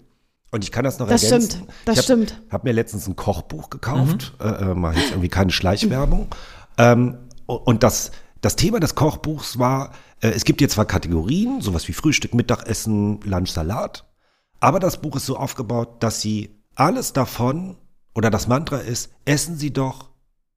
Und 0.51 0.63
ich 0.63 0.71
kann 0.71 0.83
das 0.83 0.97
noch 0.99 1.07
Das 1.07 1.23
ergänzen. 1.23 1.51
stimmt, 1.51 1.67
das 1.85 1.93
ich 1.93 1.97
hab, 1.99 2.03
stimmt. 2.05 2.41
habe 2.49 2.67
mir 2.67 2.73
letztens 2.73 3.07
ein 3.07 3.15
Kochbuch 3.15 3.69
gekauft, 3.69 4.33
äh, 4.39 4.47
äh, 4.47 4.73
mache 4.75 4.95
jetzt 4.99 5.11
irgendwie 5.11 5.29
keine 5.29 5.51
Schleichwerbung. 5.51 6.27
Ähm, 6.77 7.17
und 7.45 7.83
das, 7.83 8.11
das 8.41 8.55
Thema 8.55 8.79
des 8.79 8.95
Kochbuchs 8.95 9.59
war, 9.59 9.91
äh, 10.21 10.29
es 10.29 10.45
gibt 10.45 10.59
hier 10.61 10.69
zwar 10.69 10.85
Kategorien, 10.85 11.61
sowas 11.61 11.87
wie 11.87 11.93
Frühstück, 11.93 12.33
Mittagessen, 12.33 13.19
Lunch, 13.21 13.51
Salat, 13.51 14.05
aber 14.59 14.79
das 14.79 15.01
Buch 15.01 15.15
ist 15.15 15.25
so 15.25 15.37
aufgebaut, 15.37 16.01
dass 16.03 16.19
sie 16.21 16.55
alles 16.75 17.13
davon, 17.13 17.77
oder 18.15 18.29
das 18.31 18.47
Mantra 18.47 18.77
ist, 18.77 19.11
essen 19.25 19.55
Sie 19.57 19.71
doch, 19.71 20.09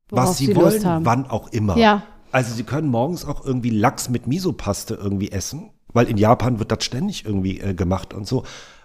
Worauf 0.09 0.31
was 0.31 0.39
Sie, 0.39 0.47
Sie 0.47 0.57
wollen, 0.57 0.85
haben. 0.85 1.05
wann 1.05 1.27
auch 1.27 1.49
immer. 1.53 1.77
Ja. 1.77 2.03
Also 2.31 2.55
Sie 2.55 2.63
können 2.65 2.89
morgens 2.89 3.25
auch 3.25 3.45
irgendwie 3.45 3.71
Lachs 3.71 4.09
mit 4.09 4.27
Misopaste 4.27 4.95
irgendwie 4.95 5.31
essen, 5.33 5.71
weil 5.93 6.09
in 6.09 6.17
Japan 6.17 6.59
wird 6.59 6.73
das 6.73 6.83
ständig 6.85 7.25
irgendwie 7.27 7.61
äh, 7.61 7.75
gemacht 7.75 8.15
und 8.15 8.27
so. 8.27 8.45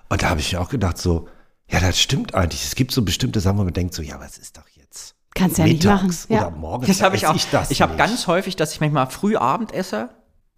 Und 0.10 0.22
da 0.22 0.30
habe 0.30 0.40
ich 0.40 0.54
mir 0.54 0.62
auch 0.62 0.70
gedacht 0.70 0.98
so, 0.98 1.28
ja, 1.70 1.80
das 1.80 2.00
stimmt 2.00 2.34
eigentlich. 2.34 2.64
Es 2.64 2.76
gibt 2.76 2.92
so 2.92 3.02
bestimmte 3.02 3.40
Sachen, 3.40 3.58
wo 3.58 3.64
man 3.64 3.74
denkt 3.74 3.94
so, 3.94 4.02
ja, 4.02 4.20
was 4.20 4.38
ist 4.38 4.58
doch 4.58 4.68
jetzt? 4.76 5.16
Kannst 5.36 5.58
ja 5.58 5.66
nicht 5.66 5.84
machen. 5.84 6.08
Mittags 6.08 6.28
Ja. 6.30 6.48
oder 6.48 6.52
morgens. 6.56 6.88
Das 6.88 7.02
habe 7.02 7.16
ich 7.16 7.28
auch. 7.28 7.36
das 7.52 7.72
ich 7.72 7.82
habe 7.82 7.96
ganz 7.98 8.28
häufig, 8.28 8.56
dass 8.56 8.74
ich 8.74 8.80
manchmal 8.80 9.08
früh 9.10 9.36
Abend 9.36 9.74
esse 9.74 10.10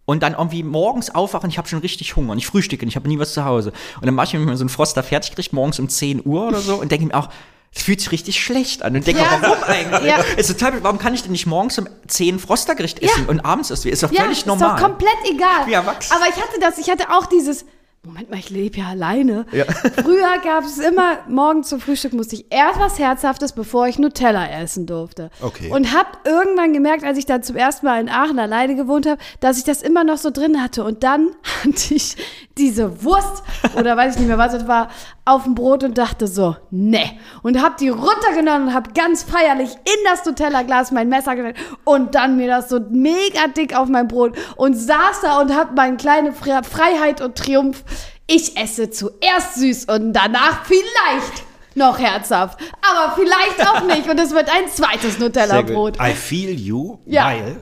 und 0.06 0.22
dann 0.22 0.32
irgendwie 0.34 0.62
morgens 0.62 1.14
aufwache 1.14 1.44
und 1.44 1.50
ich 1.50 1.58
habe 1.58 1.68
schon 1.68 1.80
richtig 1.80 2.16
Hunger 2.16 2.32
und 2.32 2.38
ich 2.38 2.46
frühstücke 2.46 2.82
und 2.84 2.88
ich 2.88 2.96
habe 2.96 3.08
nie 3.08 3.18
was 3.18 3.34
zu 3.34 3.44
Hause. 3.44 3.72
Und 3.96 4.06
dann 4.06 4.14
mache 4.14 4.28
ich 4.28 4.32
mir 4.42 4.56
so 4.56 4.62
einen 4.62 4.68
Froster 4.70 5.02
fertig 5.02 5.30
gekriegt, 5.30 5.52
morgens 5.52 5.78
um 5.78 5.88
10 5.88 6.24
Uhr 6.24 6.46
oder 6.48 6.60
so 6.60 6.76
und 6.76 6.90
denke 6.90 7.06
mir 7.06 7.14
auch, 7.14 7.28
es 7.72 7.82
fühlt 7.82 8.00
sich 8.00 8.10
richtig 8.10 8.42
schlecht 8.42 8.82
an. 8.82 8.96
Und 8.96 9.06
denke, 9.06 9.20
Ja. 9.22 9.38
warum 9.40 9.62
eigentlich? 9.64 10.04
Ja. 10.10 10.16
Ist 10.36 10.48
total, 10.48 10.82
warum 10.82 10.98
kann 10.98 11.14
ich 11.14 11.22
denn 11.22 11.30
nicht 11.32 11.46
morgens 11.46 11.78
um 11.78 11.88
10 12.08 12.38
Frostergericht 12.40 13.00
essen 13.00 13.26
und 13.26 13.40
abends 13.40 13.70
ist 13.70 13.84
Ist 13.86 14.02
doch 14.02 14.10
Ja, 14.10 14.22
völlig 14.22 14.38
ist 14.38 14.46
normal. 14.46 14.76
doch 14.76 14.82
komplett 14.88 15.12
egal. 15.32 15.66
Wie 15.66 15.74
erwachsen. 15.74 16.12
Aber 16.12 16.24
ich 16.28 16.36
hatte 16.42 16.58
das, 16.60 16.78
ich 16.78 16.90
hatte 16.90 17.10
auch 17.10 17.26
dieses, 17.26 17.64
Moment 18.02 18.30
mal, 18.30 18.38
ich 18.38 18.48
lebe 18.48 18.78
ja 18.78 18.88
alleine. 18.88 19.44
Früher 20.02 20.38
gab 20.42 20.64
es 20.64 20.78
immer, 20.78 21.18
morgens 21.28 21.68
zum 21.68 21.80
Frühstück 21.80 22.14
musste 22.14 22.34
ich 22.34 22.46
erst 22.48 22.80
was 22.80 22.98
Herzhaftes, 22.98 23.52
bevor 23.52 23.88
ich 23.88 23.98
Nutella 23.98 24.48
essen 24.62 24.86
durfte. 24.86 25.30
Okay. 25.42 25.70
Und 25.70 25.92
hab 25.92 26.26
irgendwann 26.26 26.72
gemerkt, 26.72 27.04
als 27.04 27.18
ich 27.18 27.26
dann 27.26 27.42
zum 27.42 27.56
ersten 27.56 27.84
Mal 27.84 28.00
in 28.00 28.08
Aachen 28.08 28.38
alleine 28.38 28.74
gewohnt 28.74 29.06
habe, 29.06 29.20
dass 29.40 29.58
ich 29.58 29.64
das 29.64 29.82
immer 29.82 30.02
noch 30.02 30.16
so 30.16 30.30
drin 30.30 30.62
hatte. 30.62 30.82
Und 30.82 31.02
dann 31.02 31.28
hatte 31.62 31.94
ich 31.94 32.16
diese 32.60 33.02
Wurst, 33.02 33.42
oder 33.74 33.96
weiß 33.96 34.14
ich 34.14 34.18
nicht 34.20 34.28
mehr, 34.28 34.38
was 34.38 34.54
es 34.54 34.68
war, 34.68 34.88
auf 35.24 35.44
dem 35.44 35.54
Brot 35.54 35.82
und 35.82 35.98
dachte 35.98 36.26
so, 36.26 36.56
ne. 36.70 37.10
Und 37.42 37.60
hab 37.62 37.78
die 37.78 37.88
runtergenommen 37.88 38.68
und 38.68 38.74
hab 38.74 38.94
ganz 38.94 39.22
feierlich 39.24 39.70
in 39.70 40.04
das 40.04 40.24
Nutella-Glas 40.24 40.90
mein 40.92 41.08
Messer 41.08 41.34
gelegt 41.34 41.58
und 41.84 42.14
dann 42.14 42.36
mir 42.36 42.46
das 42.48 42.68
so 42.68 42.78
mega 42.90 43.48
dick 43.56 43.74
auf 43.76 43.88
mein 43.88 44.06
Brot 44.08 44.36
und 44.56 44.74
saß 44.74 45.20
da 45.22 45.40
und 45.40 45.54
hab 45.56 45.74
meine 45.74 45.96
kleine 45.96 46.32
Fre 46.32 46.60
Freiheit 46.62 47.20
und 47.20 47.36
Triumph. 47.36 47.82
Ich 48.26 48.56
esse 48.56 48.90
zuerst 48.90 49.54
süß 49.56 49.86
und 49.86 50.12
danach 50.12 50.64
vielleicht 50.64 51.44
noch 51.74 51.98
herzhaft. 51.98 52.60
Aber 52.82 53.14
vielleicht 53.14 53.68
auch 53.68 53.82
nicht. 53.82 54.08
Und 54.08 54.18
es 54.20 54.32
wird 54.32 54.48
ein 54.48 54.68
zweites 54.68 55.18
Nutella-Brot. 55.18 55.96
I 56.00 56.12
feel 56.12 56.50
you, 56.50 56.98
Ja. 57.06 57.26
weil 57.26 57.56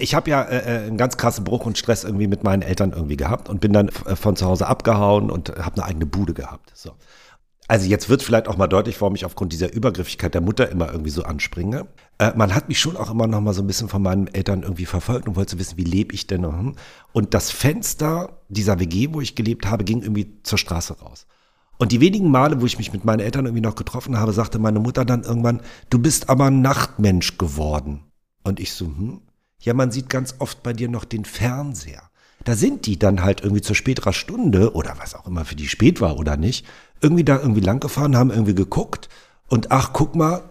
ich 0.00 0.14
habe 0.14 0.30
ja 0.30 0.42
äh, 0.42 0.58
äh, 0.58 0.86
einen 0.86 0.96
ganz 0.96 1.16
krassen 1.16 1.44
Bruch 1.44 1.66
und 1.66 1.78
Stress 1.78 2.04
irgendwie 2.04 2.26
mit 2.26 2.44
meinen 2.44 2.62
Eltern 2.62 2.92
irgendwie 2.92 3.16
gehabt 3.16 3.48
und 3.48 3.60
bin 3.60 3.72
dann 3.72 3.88
äh, 3.88 4.16
von 4.16 4.36
zu 4.36 4.46
Hause 4.46 4.66
abgehauen 4.66 5.30
und 5.30 5.50
habe 5.50 5.76
eine 5.76 5.84
eigene 5.84 6.06
Bude 6.06 6.34
gehabt. 6.34 6.72
So. 6.74 6.92
Also 7.68 7.86
jetzt 7.86 8.08
wird 8.08 8.22
vielleicht 8.22 8.48
auch 8.48 8.56
mal 8.56 8.66
deutlich, 8.66 9.00
warum 9.00 9.14
ich 9.14 9.24
aufgrund 9.24 9.52
dieser 9.52 9.72
Übergriffigkeit 9.72 10.34
der 10.34 10.40
Mutter 10.40 10.68
immer 10.70 10.90
irgendwie 10.90 11.10
so 11.10 11.22
anspringe. 11.22 11.86
Äh, 12.18 12.32
man 12.34 12.54
hat 12.54 12.68
mich 12.68 12.80
schon 12.80 12.96
auch 12.96 13.10
immer 13.10 13.28
noch 13.28 13.40
mal 13.40 13.52
so 13.52 13.62
ein 13.62 13.68
bisschen 13.68 13.88
von 13.88 14.02
meinen 14.02 14.26
Eltern 14.26 14.62
irgendwie 14.62 14.86
verfolgt 14.86 15.28
und 15.28 15.36
wollte 15.36 15.58
wissen, 15.58 15.76
wie 15.76 15.84
lebe 15.84 16.14
ich 16.14 16.26
denn? 16.26 16.42
hm? 16.42 16.74
Und 17.12 17.32
das 17.32 17.52
Fenster 17.52 18.40
dieser 18.48 18.80
WG, 18.80 19.10
wo 19.12 19.20
ich 19.20 19.36
gelebt 19.36 19.66
habe, 19.66 19.84
ging 19.84 20.02
irgendwie 20.02 20.42
zur 20.42 20.58
Straße 20.58 20.98
raus. 20.98 21.26
Und 21.78 21.92
die 21.92 22.00
wenigen 22.00 22.30
Male, 22.30 22.60
wo 22.60 22.66
ich 22.66 22.76
mich 22.76 22.92
mit 22.92 23.04
meinen 23.04 23.20
Eltern 23.20 23.46
irgendwie 23.46 23.62
noch 23.62 23.76
getroffen 23.76 24.18
habe, 24.18 24.32
sagte 24.32 24.58
meine 24.58 24.80
Mutter 24.80 25.04
dann 25.04 25.22
irgendwann, 25.22 25.62
du 25.90 25.98
bist 25.98 26.28
aber 26.28 26.46
ein 26.46 26.60
Nachtmensch 26.62 27.38
geworden. 27.38 28.02
Und 28.42 28.58
ich 28.58 28.72
so, 28.72 28.86
hm? 28.86 29.22
Ja, 29.60 29.74
man 29.74 29.90
sieht 29.90 30.08
ganz 30.08 30.34
oft 30.38 30.62
bei 30.62 30.72
dir 30.72 30.88
noch 30.88 31.04
den 31.04 31.24
Fernseher. 31.24 32.02
Da 32.44 32.54
sind 32.54 32.86
die 32.86 32.98
dann 32.98 33.22
halt 33.22 33.42
irgendwie 33.42 33.60
zu 33.60 33.74
späterer 33.74 34.14
Stunde 34.14 34.74
oder 34.74 34.96
was 34.98 35.14
auch 35.14 35.26
immer 35.26 35.44
für 35.44 35.56
die 35.56 35.68
spät 35.68 36.00
war 36.00 36.18
oder 36.18 36.38
nicht, 36.38 36.66
irgendwie 37.02 37.24
da 37.24 37.38
irgendwie 37.38 37.60
lang 37.60 37.80
gefahren, 37.80 38.16
haben 38.16 38.30
irgendwie 38.30 38.54
geguckt 38.54 39.10
und 39.48 39.70
ach, 39.70 39.92
guck 39.92 40.14
mal, 40.14 40.49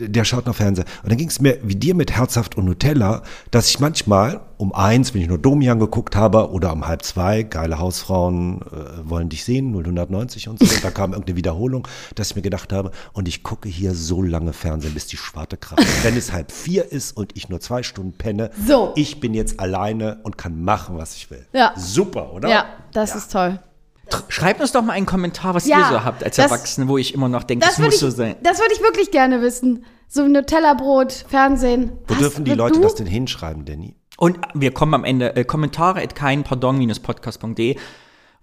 der 0.00 0.24
schaut 0.24 0.46
noch 0.46 0.54
Fernseher. 0.54 0.84
Und 1.02 1.10
dann 1.10 1.18
ging 1.18 1.28
es 1.28 1.40
mir 1.40 1.58
wie 1.62 1.76
dir 1.76 1.94
mit 1.94 2.12
Herzhaft 2.12 2.56
und 2.56 2.64
Nutella, 2.64 3.22
dass 3.50 3.68
ich 3.68 3.80
manchmal 3.80 4.40
um 4.56 4.74
eins, 4.74 5.14
wenn 5.14 5.22
ich 5.22 5.28
nur 5.28 5.38
Domian 5.38 5.78
geguckt 5.78 6.16
habe, 6.16 6.50
oder 6.50 6.72
um 6.72 6.86
halb 6.86 7.02
zwei, 7.02 7.44
geile 7.44 7.78
Hausfrauen 7.78 8.60
äh, 8.62 9.08
wollen 9.08 9.28
dich 9.28 9.44
sehen, 9.44 9.70
090 9.72 10.48
und 10.48 10.58
so, 10.58 10.66
da 10.82 10.90
kam 10.90 11.12
irgendeine 11.12 11.36
Wiederholung, 11.36 11.86
dass 12.16 12.30
ich 12.30 12.36
mir 12.36 12.42
gedacht 12.42 12.72
habe, 12.72 12.90
und 13.12 13.28
ich 13.28 13.42
gucke 13.44 13.68
hier 13.68 13.94
so 13.94 14.20
lange 14.20 14.52
Fernsehen, 14.52 14.94
bis 14.94 15.06
die 15.06 15.16
Schwarte 15.16 15.56
kracht. 15.56 15.84
Wenn 16.02 16.16
es 16.16 16.32
halb 16.32 16.50
vier 16.50 16.90
ist 16.90 17.16
und 17.16 17.36
ich 17.36 17.48
nur 17.48 17.60
zwei 17.60 17.82
Stunden 17.84 18.12
penne, 18.12 18.50
So. 18.66 18.92
ich 18.96 19.20
bin 19.20 19.32
jetzt 19.32 19.60
alleine 19.60 20.18
und 20.24 20.36
kann 20.36 20.62
machen, 20.62 20.98
was 20.98 21.14
ich 21.14 21.30
will. 21.30 21.46
Ja. 21.52 21.72
Super, 21.76 22.32
oder? 22.32 22.48
Ja, 22.48 22.64
das 22.92 23.14
ist 23.14 23.30
toll. 23.30 23.60
Schreibt 24.28 24.60
uns 24.60 24.72
doch 24.72 24.82
mal 24.82 24.92
einen 24.92 25.06
Kommentar, 25.06 25.54
was 25.54 25.66
Ja, 25.66 25.78
ihr 25.78 25.88
so 25.98 26.04
habt 26.04 26.24
als 26.24 26.36
das- 26.36 26.50
Erwachsene, 26.50 26.88
wo 26.88 26.98
ich 26.98 27.14
immer 27.14 27.28
noch 27.28 27.42
denke, 27.44 27.64
das, 27.66 27.76
Das 27.76 27.84
muss 27.84 27.94
ich, 27.94 28.00
so 28.00 28.10
sein. 28.10 28.36
das 28.42 28.58
würde 28.58 28.72
ich 28.74 28.80
wirklich 28.80 29.10
gerne 29.10 29.40
wissen. 29.42 29.84
So 30.08 30.22
ein 30.22 30.32
Nutella-Brot, 30.32 31.12
Fernsehen. 31.28 31.92
Wo 32.06 32.14
Was, 32.14 32.18
dürfen 32.20 32.44
die 32.44 32.54
Leute 32.54 32.76
du? 32.76 32.80
das 32.80 32.94
denn 32.94 33.06
hinschreiben, 33.06 33.64
Danny? 33.64 33.94
Und 34.16 34.38
wir 34.54 34.72
kommen 34.72 34.94
am 34.94 35.04
Ende, 35.04 35.36
äh, 35.36 35.44
Kommentare 35.44 36.02
at 36.02 36.14
kein 36.14 36.42
pardon-podcast.de. 36.44 37.76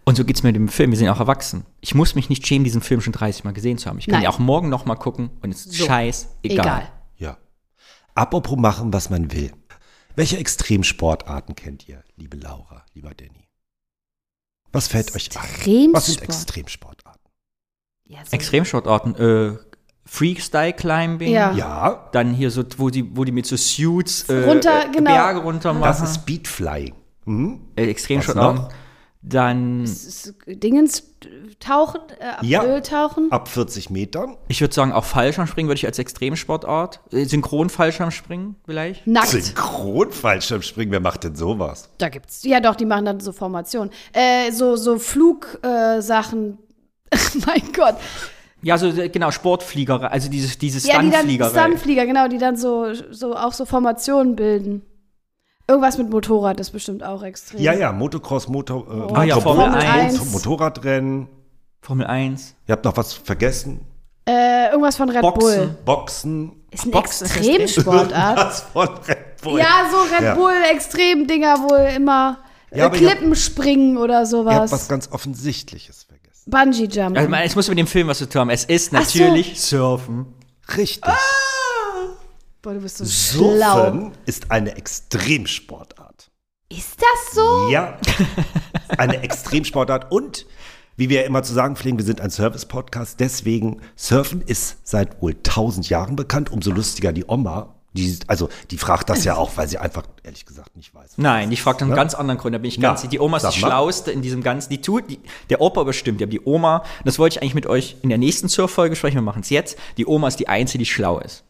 Und 0.07 0.15
so 0.15 0.23
geht's 0.23 0.43
mir 0.43 0.49
mit 0.49 0.55
dem 0.57 0.67
Film. 0.67 0.91
Wir 0.91 0.97
sind 0.99 1.09
auch 1.09 1.19
erwachsen. 1.19 1.65
Ich 1.81 1.95
muss 1.95 2.13
mich 2.13 2.29
nicht 2.29 2.45
schämen, 2.45 2.63
diesen 2.63 2.81
Film 2.81 3.01
schon 3.01 3.11
30 3.13 3.43
Mal 3.43 3.53
gesehen 3.53 3.79
zu 3.79 3.89
haben. 3.89 3.97
Ich 3.97 4.05
kann 4.05 4.13
Nein. 4.15 4.23
ja 4.23 4.29
auch 4.29 4.37
morgen 4.39 4.69
noch 4.69 4.85
mal 4.85 4.95
gucken 4.95 5.31
und 5.41 5.49
es 5.51 5.65
ist 5.65 5.73
So. 5.73 5.85
scheiß 5.85 6.29
egal. 6.43 6.59
Egal. 6.65 6.87
Ja. 7.17 7.37
Apropos 8.13 8.55
machen, 8.57 8.93
was 8.93 9.09
man 9.09 9.31
will. 9.33 9.51
Welche 10.15 10.37
Extremsportarten 10.37 11.55
kennt 11.55 11.89
ihr, 11.89 12.03
liebe 12.15 12.37
Laura, 12.37 12.85
lieber 12.93 13.11
Danny? 13.15 13.44
Was 14.75 14.87
fällt 14.87 15.15
euch 15.15 15.29
ein? 15.37 15.93
Was 15.93 16.07
sind 16.07 16.21
Extremsport. 16.21 16.99
Extremsportarten? 16.99 17.21
Ja, 18.07 18.19
so- 18.25 18.31
Extremsportarten, 18.35 19.15
äh, 19.15 19.57
Freestyle 20.05 20.73
Climbing. 20.73 21.31
Ja. 21.31 21.51
Ja, 21.53 22.09
Dann 22.11 22.33
hier 22.33 22.51
so, 22.51 22.63
wo 22.77 22.89
die, 22.89 23.15
wo 23.15 23.23
die 23.23 23.31
mit 23.31 23.45
so 23.45 23.55
Suits 23.57 24.23
äh, 24.29 24.43
Runter, 24.43 24.85
äh, 24.85 24.91
genau. 24.91 25.11
Berge 25.11 25.39
runter 25.39 25.73
machen. 25.73 25.83
das 25.83 26.01
ist 26.01 26.15
Speedflying. 26.15 26.93
Hm? 27.25 27.61
äh, 27.75 27.85
Extremsportarten. 27.89 28.67
Dann, 29.27 29.89
Dingens 30.45 31.03
tauchen, 31.59 31.99
äh, 32.19 32.25
ab 32.25 32.43
Ja. 32.43 32.63
Öl 32.63 32.81
tauchen. 32.81 33.31
Ab 33.31 33.47
40 33.47 33.89
Metern. 33.89 34.37
ich 34.47 34.61
würde 34.61 34.73
sagen, 34.73 34.91
auch 34.91 35.03
Fallschirmspringen 35.05 35.67
würde 35.67 35.77
ich 35.77 35.85
als 35.87 35.97
Extremsportart. 35.97 36.99
Äh, 37.11 37.25
Synchron-Fallschirmspringen 37.25 38.55
vielleicht. 38.65 39.07
Nackt. 39.07 39.29
Synchronfallschirmspringen, 39.29 40.91
wer 40.91 40.99
macht 40.99 41.23
denn 41.23 41.35
sowas? 41.35 41.89
Da 41.97 42.09
gibt's. 42.09 42.43
Ja, 42.43 42.59
doch, 42.59 42.75
die 42.75 42.85
machen 42.85 43.05
dann 43.05 43.19
so 43.19 43.31
Formationen. 43.31 43.91
Äh, 44.13 44.51
so 44.51 44.75
so 44.75 44.99
Flugsachen. 44.99 46.57
Äh, 47.09 47.17
mein 47.45 47.71
Gott. 47.75 47.95
Ja, 48.61 48.77
so 48.77 48.87
äh, 48.87 49.09
genau, 49.09 49.31
Sportflieger, 49.31 50.11
also 50.11 50.29
diese, 50.29 50.57
diese 50.57 50.87
Ja, 50.87 50.99
die 51.01 51.09
dann 51.09 51.19
Stuntfliegerei. 51.21 51.49
Stuntflieger, 51.61 52.05
genau, 52.05 52.27
die 52.27 52.37
dann 52.37 52.57
so, 52.57 52.93
so 53.11 53.35
auch 53.35 53.53
so 53.53 53.65
Formationen 53.65 54.35
bilden. 54.35 54.81
Irgendwas 55.67 55.97
mit 55.97 56.09
Motorrad 56.09 56.59
ist 56.59 56.71
bestimmt 56.71 57.03
auch 57.03 57.23
extrem. 57.23 57.59
Ja, 57.59 57.73
ja, 57.73 57.91
Motocross, 57.91 58.47
Motor, 58.47 58.85
äh, 58.87 59.13
Ah 59.15 59.23
ja, 59.23 59.35
Motorboot, 59.35 59.63
Formel 59.63 59.81
1. 59.81 60.31
Motorradrennen. 60.31 61.27
Formel 61.81 62.05
1. 62.07 62.55
Ihr 62.67 62.71
habt 62.73 62.85
noch 62.85 62.95
was 62.97 63.13
vergessen? 63.13 63.81
Äh, 64.27 64.69
irgendwas 64.69 64.95
von 64.97 65.09
Red 65.09 65.21
Boxen. 65.21 65.39
Bull. 65.39 65.77
Boxen. 65.85 66.51
Ist 66.71 66.91
Boxen 66.91 67.25
ist 67.27 67.35
Extremsportart. 67.37 68.37
Was 68.37 68.61
von 68.73 68.87
Red 69.07 69.41
Bull. 69.41 69.59
ja, 69.59 69.87
so 69.91 69.97
Red 70.15 70.23
Ja. 70.23 70.35
Bull, 70.35 70.53
Extrem-Dinger 70.71 71.57
wohl 71.69 71.89
immer. 71.95 72.39
Ja, 72.73 72.87
äh, 72.87 72.89
Klippen 72.89 73.35
springen 73.35 73.97
oder 73.97 74.13
Ihr 74.13 74.19
habt 74.19 74.27
sowas. 74.27 74.71
was 74.71 74.87
ganz 74.87 75.11
Offensichtliches 75.11 76.03
vergessen. 76.03 76.49
Bungee-Jump. 76.49 77.17
Also, 77.17 77.33
es 77.35 77.55
muss 77.55 77.69
mit 77.69 77.77
dem 77.77 77.87
Film 77.87 78.07
was 78.07 78.17
zu 78.19 78.27
tun 78.29 78.41
haben. 78.41 78.49
Es 78.49 78.65
ist 78.65 78.91
Ach 78.93 79.03
so. 79.03 79.19
natürlich 79.19 79.61
Surfen. 79.61 80.25
Richtig. 80.75 81.03
Boah, 82.65 82.73
du 82.73 82.79
bist 82.79 82.97
so 82.97 83.05
schlau. 83.05 83.75
Surfen 83.75 84.11
ist 84.25 84.49
eine 84.49 84.75
Extremsportart. 84.75 86.31
Ist 86.67 86.99
das 86.99 87.35
so? 87.35 87.69
Ja, 87.69 87.95
eine 88.97 89.21
Extremsportart. 89.21 90.11
Und, 90.11 90.47
wie 90.97 91.09
wir 91.09 91.25
immer 91.25 91.43
zu 91.43 91.53
sagen 91.53 91.75
pflegen, 91.75 91.99
wir 91.99 92.05
sind 92.05 92.21
ein 92.21 92.31
Service-Podcast. 92.31 93.19
Deswegen, 93.19 93.81
Surfen 93.95 94.41
ist 94.41 94.77
seit 94.83 95.21
wohl 95.21 95.35
tausend 95.43 95.89
Jahren 95.89 96.15
bekannt. 96.15 96.51
Umso 96.51 96.71
lustiger 96.71 97.13
die 97.13 97.25
Oma. 97.27 97.75
Die, 97.93 98.17
also, 98.25 98.49
die 98.71 98.79
fragt 98.79 99.11
das 99.11 99.25
ja 99.25 99.35
auch, 99.35 99.51
weil 99.57 99.67
sie 99.69 99.77
einfach, 99.77 100.01
ehrlich 100.23 100.47
gesagt, 100.47 100.75
nicht 100.75 100.91
weiß. 100.95 101.11
Nein, 101.17 101.51
ich 101.51 101.61
frage 101.61 101.81
einen 101.81 101.91
Ne? 101.91 101.95
ganz 101.95 102.15
anderen 102.15 102.39
Grund. 102.39 102.55
Da 102.55 102.57
bin 102.57 102.69
ich 102.69 102.79
ganz 102.81 103.01
sicher. 103.01 103.11
Die 103.11 103.19
Oma 103.19 103.37
ist 103.37 103.47
die. 103.51 103.59
Schlauste 103.59 104.09
in 104.11 104.23
diesem 104.23 104.41
Ganzen. 104.41 104.71
Die 104.71 104.81
tut, 104.81 105.07
die, 105.11 105.19
der 105.51 105.61
Opa 105.61 105.83
bestimmt. 105.83 106.19
Ja, 106.19 106.25
die 106.25 106.41
Oma, 106.43 106.83
das 107.03 107.19
wollte 107.19 107.35
ich 107.35 107.41
eigentlich 107.43 107.53
mit 107.53 107.67
euch 107.67 107.97
in 108.01 108.09
der 108.09 108.17
nächsten 108.17 108.49
Surf-Folge 108.49 108.95
sprechen. 108.95 109.17
Wir 109.17 109.21
machen 109.21 109.43
es 109.43 109.51
jetzt. 109.51 109.77
Die 109.97 110.07
Oma 110.07 110.29
ist 110.29 110.39
die 110.39 110.47
Einzige, 110.47 110.79
die 110.79 110.87
schlau 110.87 111.19
ist. 111.19 111.43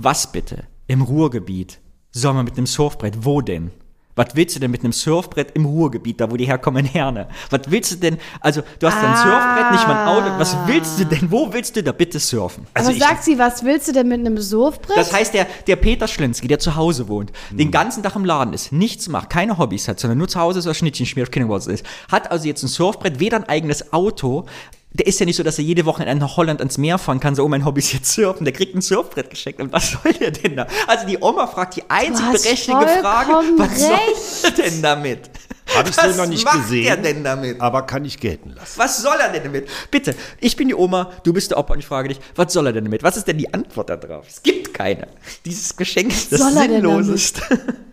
Was 0.00 0.30
bitte? 0.30 0.62
Im 0.86 1.02
Ruhrgebiet 1.02 1.80
soll 2.12 2.32
man 2.32 2.44
mit 2.44 2.56
einem 2.56 2.66
Surfbrett, 2.66 3.24
wo 3.24 3.40
denn? 3.40 3.72
Was 4.14 4.28
willst 4.34 4.54
du 4.54 4.60
denn 4.60 4.70
mit 4.70 4.82
einem 4.84 4.92
Surfbrett 4.92 5.52
im 5.56 5.64
Ruhrgebiet, 5.64 6.20
da 6.20 6.30
wo 6.30 6.36
die 6.36 6.44
herkommen, 6.46 6.84
Herne? 6.84 7.26
Was 7.50 7.62
willst 7.66 7.90
du 7.92 7.96
denn? 7.96 8.18
Also, 8.40 8.62
du 8.78 8.86
hast 8.86 8.94
ja 9.02 9.08
ein 9.10 9.16
Surfbrett, 9.16 9.72
nicht 9.72 9.86
mal 9.88 9.96
ein 9.96 10.08
Auto. 10.08 10.38
Was 10.38 10.56
willst 10.66 11.00
du 11.00 11.04
denn? 11.04 11.30
Wo 11.32 11.52
willst 11.52 11.74
du 11.74 11.82
da 11.82 11.90
bitte 11.90 12.20
surfen? 12.20 12.64
Also 12.74 12.90
Aber 12.90 12.96
ich- 12.96 13.02
sagt 13.02 13.24
sie, 13.24 13.38
was 13.40 13.64
willst 13.64 13.88
du 13.88 13.92
denn 13.92 14.06
mit 14.06 14.20
einem 14.20 14.38
Surfbrett? 14.38 14.96
Das 14.96 15.12
heißt, 15.12 15.34
der, 15.34 15.48
der 15.66 15.74
Peter 15.76 16.06
Schlinski, 16.06 16.46
der 16.46 16.60
zu 16.60 16.76
Hause 16.76 17.08
wohnt, 17.08 17.32
den 17.50 17.72
ganzen 17.72 18.04
Tag 18.04 18.14
im 18.14 18.24
Laden 18.24 18.54
ist, 18.54 18.70
nichts 18.70 19.08
macht, 19.08 19.30
keine 19.30 19.58
Hobbys 19.58 19.88
hat, 19.88 19.98
sondern 19.98 20.18
nur 20.18 20.28
zu 20.28 20.38
Hause 20.38 20.62
so 20.62 20.68
ein 20.68 20.74
Schnittchen 20.76 21.06
schmiert, 21.06 21.32
keine 21.32 21.48
was 21.48 21.66
ist, 21.66 21.84
hat 22.10 22.30
also 22.30 22.46
jetzt 22.46 22.62
ein 22.62 22.68
Surfbrett, 22.68 23.18
weder 23.18 23.36
ein 23.38 23.48
eigenes 23.48 23.92
Auto, 23.92 24.46
der 24.90 25.06
ist 25.06 25.20
ja 25.20 25.26
nicht 25.26 25.36
so, 25.36 25.42
dass 25.42 25.58
er 25.58 25.64
jede 25.64 25.84
Woche 25.84 26.02
in 26.02 26.18
nach 26.18 26.36
Holland 26.36 26.60
ans 26.60 26.78
Meer 26.78 26.98
fahren 26.98 27.20
kann, 27.20 27.34
so, 27.34 27.44
oh, 27.44 27.48
mein 27.48 27.64
Hobby 27.64 27.80
ist 27.80 27.92
jetzt 27.92 28.12
Surfen, 28.12 28.44
der 28.44 28.54
kriegt 28.54 28.74
ein 28.74 28.80
Surfbrett 28.80 29.28
geschenkt. 29.30 29.60
Und 29.60 29.72
was 29.72 29.92
soll 29.92 30.12
der 30.14 30.30
denn 30.30 30.56
da? 30.56 30.66
Also 30.86 31.06
die 31.06 31.18
Oma 31.18 31.46
fragt 31.46 31.76
die 31.76 31.82
einzig 31.88 32.24
berechtigte 32.26 32.88
Frage, 33.00 33.32
was 33.58 33.80
soll 33.80 33.94
recht. 33.94 34.44
er 34.44 34.50
denn 34.50 34.82
damit? 34.82 35.30
Habe 35.74 35.90
ich 35.90 35.94
so 35.94 36.02
was 36.02 36.16
noch 36.16 36.26
nicht 36.26 36.44
macht 36.44 36.62
gesehen. 36.62 36.86
er 36.86 36.96
denn 36.96 37.22
damit? 37.22 37.60
Aber 37.60 37.82
kann 37.82 38.04
ich 38.06 38.18
gelten 38.18 38.50
lassen. 38.50 38.78
Was 38.78 39.02
soll 39.02 39.16
er 39.20 39.30
denn 39.30 39.44
damit? 39.44 39.68
Bitte, 39.90 40.14
ich 40.40 40.56
bin 40.56 40.68
die 40.68 40.74
Oma, 40.74 41.12
du 41.22 41.34
bist 41.34 41.50
der 41.50 41.58
Opa 41.58 41.74
und 41.74 41.80
ich 41.80 41.86
frage 41.86 42.08
dich, 42.08 42.20
was 42.34 42.52
soll 42.52 42.66
er 42.66 42.72
denn 42.72 42.84
damit? 42.84 43.02
Was 43.02 43.18
ist 43.18 43.28
denn 43.28 43.36
die 43.36 43.52
Antwort 43.52 43.90
darauf? 43.90 44.26
Es 44.26 44.42
gibt 44.42 44.72
keine. 44.72 45.08
Dieses 45.44 45.76
Geschenk 45.76 46.10
ist 46.10 46.32
das 46.32 46.40
soll 46.40 46.56
er 46.56 46.68
denn 46.68 46.80
Sinnloseste. 46.80 47.42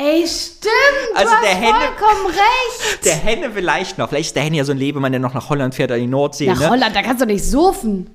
Ey, 0.00 0.26
stimmt, 0.26 0.72
Also 1.14 1.28
du 1.30 1.36
hast 1.36 1.44
der 1.44 1.54
Henne- 1.54 1.78
vollkommen 1.96 2.26
recht. 2.26 3.04
Der 3.04 3.14
Henne 3.16 3.50
vielleicht 3.52 3.98
noch. 3.98 4.08
Vielleicht 4.08 4.28
ist 4.28 4.36
der 4.36 4.42
Henne 4.44 4.56
ja 4.56 4.64
so 4.64 4.72
ein 4.72 4.78
Lebemann, 4.78 5.12
der 5.12 5.20
noch 5.20 5.34
nach 5.34 5.48
Holland 5.50 5.74
fährt, 5.74 5.92
an 5.92 5.98
die 6.00 6.06
Nordsee. 6.06 6.46
Nach 6.46 6.58
ne? 6.58 6.70
Holland, 6.70 6.94
da 6.96 7.02
kannst 7.02 7.20
du 7.20 7.26
doch 7.26 7.32
nicht 7.32 7.44
surfen. 7.44 8.10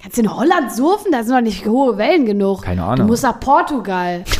Kannst 0.00 0.16
du 0.16 0.22
in 0.22 0.36
Holland 0.36 0.70
surfen? 0.72 1.10
Da 1.10 1.22
sind 1.24 1.34
doch 1.34 1.40
nicht 1.40 1.66
hohe 1.66 1.96
Wellen 1.98 2.24
genug. 2.26 2.62
Keine 2.62 2.84
Ahnung. 2.84 2.98
Du 2.98 3.04
musst 3.04 3.22
nach 3.22 3.40
Portugal. 3.40 4.24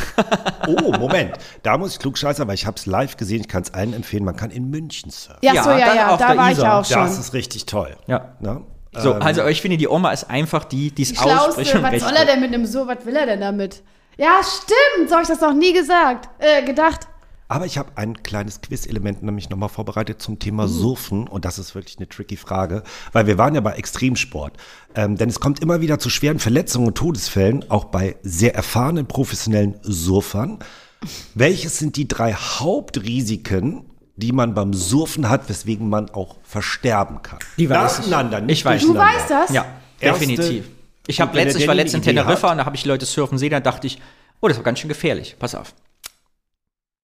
Oh, 0.67 0.91
Moment. 0.91 1.31
Da 1.63 1.77
muss 1.77 1.93
ich 1.93 1.99
klugscheißern, 1.99 2.45
weil 2.47 2.55
ich 2.55 2.65
habe 2.65 2.75
es 2.77 2.85
live 2.85 3.15
gesehen. 3.15 3.39
Ich 3.39 3.47
kann 3.47 3.63
es 3.63 3.73
allen 3.73 3.93
empfehlen. 3.93 4.25
Man 4.25 4.35
kann 4.35 4.51
in 4.51 4.69
München 4.69 5.09
surfen. 5.09 5.39
Ja, 5.41 5.53
Ja, 5.53 5.63
so, 5.63 5.69
ja, 5.71 5.95
ja, 5.95 6.17
da 6.17 6.35
war 6.37 6.51
ich 6.51 6.57
Isar. 6.57 6.79
auch 6.81 6.85
schon. 6.85 6.97
Das 7.03 7.17
ist 7.17 7.33
richtig 7.33 7.65
toll. 7.65 7.95
Ja. 8.05 8.35
Ne? 8.41 8.61
So, 8.97 9.13
Ähm, 9.15 9.21
also 9.21 9.45
ich 9.47 9.61
finde, 9.61 9.77
die 9.77 9.87
Oma 9.87 10.11
ist 10.11 10.29
einfach 10.29 10.65
die, 10.65 10.91
die 10.91 11.03
es 11.03 11.17
ausspricht 11.17 11.73
was 11.81 11.91
recht 11.91 12.01
soll 12.05 12.15
er 12.15 12.25
denn 12.25 12.41
mit 12.41 12.53
einem 12.53 12.65
so, 12.65 12.85
was 12.85 13.05
will 13.05 13.15
er 13.15 13.25
denn 13.27 13.39
damit? 13.39 13.81
Ja, 14.19 14.41
stimmt, 14.43 15.07
so 15.09 15.15
habe 15.15 15.23
ich 15.23 15.29
das 15.29 15.39
noch 15.41 15.53
nie 15.53 15.71
gesagt, 15.73 16.29
äh, 16.39 16.63
gedacht. 16.65 17.07
Aber 17.47 17.65
ich 17.65 17.77
habe 17.79 17.89
ein 17.95 18.21
kleines 18.21 18.61
Quiz-Element 18.61 19.23
nämlich 19.23 19.49
nochmal 19.49 19.69
vorbereitet 19.69 20.21
zum 20.21 20.37
Thema 20.37 20.65
Mhm. 20.67 20.71
Surfen. 20.71 21.27
Und 21.27 21.45
das 21.45 21.57
ist 21.57 21.73
wirklich 21.73 21.97
eine 21.97 22.07
tricky 22.07 22.37
Frage, 22.37 22.83
weil 23.11 23.25
wir 23.25 23.37
waren 23.39 23.55
ja 23.55 23.61
bei 23.61 23.71
Extremsport. 23.73 24.53
Ähm, 24.93 25.15
denn 25.15 25.29
es 25.29 25.39
kommt 25.39 25.59
immer 25.61 25.81
wieder 25.81 25.97
zu 25.97 26.09
schweren 26.11 26.37
Verletzungen 26.37 26.87
und 26.87 26.95
Todesfällen, 26.95 27.65
auch 27.71 27.85
bei 27.85 28.17
sehr 28.21 28.53
erfahrenen 28.53 29.07
professionellen 29.07 29.79
Surfern. 29.81 30.59
Welches 31.33 31.79
sind 31.79 31.95
die 31.95 32.07
drei 32.07 32.33
Hauptrisiken, 32.33 33.85
die 34.15 34.31
man 34.33 34.53
beim 34.53 34.73
Surfen 34.73 35.29
hat, 35.29 35.47
weswegen 35.49 35.89
man 35.89 36.09
auch 36.11 36.35
versterben 36.43 37.21
kann? 37.23 37.39
Die 37.57 37.69
weiß 37.69 37.99
ich. 37.99 38.07
Nacheinander, 38.07 38.41
nicht 38.41 38.59
Ich 38.59 38.65
weiß. 38.65 38.81
Du 38.81 38.87
durcheinander. 38.93 39.17
weißt 39.21 39.31
das? 39.31 39.49
Ja, 39.55 39.65
Erste- 39.99 40.27
definitiv. 40.27 40.69
Ich 41.09 41.19
habe 41.21 41.35
letztens, 41.35 41.61
ich 41.63 41.67
war 41.67 41.75
letztens 41.75 42.05
in 42.05 42.15
Teneriffa 42.15 42.47
hat. 42.47 42.51
und 42.53 42.57
da 42.59 42.65
habe 42.65 42.75
ich 42.75 42.85
Leute 42.85 43.05
surfen 43.05 43.37
sehen, 43.37 43.49
da 43.51 43.59
dachte 43.59 43.87
ich, 43.87 43.99
oh, 44.41 44.47
das 44.47 44.57
war 44.57 44.63
ganz 44.63 44.79
schön 44.79 44.89
gefährlich. 44.89 45.35
Pass 45.39 45.55
auf. 45.55 45.73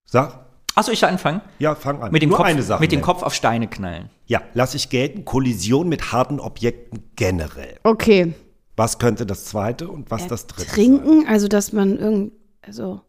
Sag, 0.05 0.45
Achso, 0.75 0.91
ich 0.91 0.99
soll 0.99 1.09
anfangen? 1.09 1.41
ja, 1.57 1.73
fang 1.73 2.01
an. 2.01 2.11
Mit 2.11 2.21
dem, 2.21 2.29
Nur 2.29 2.37
Kopf, 2.37 2.47
eine 2.47 2.61
Sache. 2.61 2.81
mit 2.81 2.91
dem. 2.91 3.01
Kopf 3.01 3.23
auf 3.23 3.33
Steine 3.33 3.67
knallen. 3.67 4.09
Ja, 4.27 4.41
lasse 4.53 4.75
ich 4.77 4.89
gelten. 4.89 5.23
Kollision 5.25 5.87
mit 5.87 6.11
harten 6.11 6.39
Objekten 6.39 7.09
generell. 7.15 7.79
Okay. 7.83 8.33
Was 8.75 8.99
könnte 8.99 9.25
das 9.25 9.45
zweite 9.45 9.87
und 9.87 10.11
was 10.11 10.27
das 10.27 10.47
dritte? 10.47 10.67
sein? 10.67 10.75
Trinken, 10.75 11.27
also 11.27 11.47
dass 11.47 11.71
man 11.71 11.97
irgend, 11.97 12.33
also, 12.61 13.01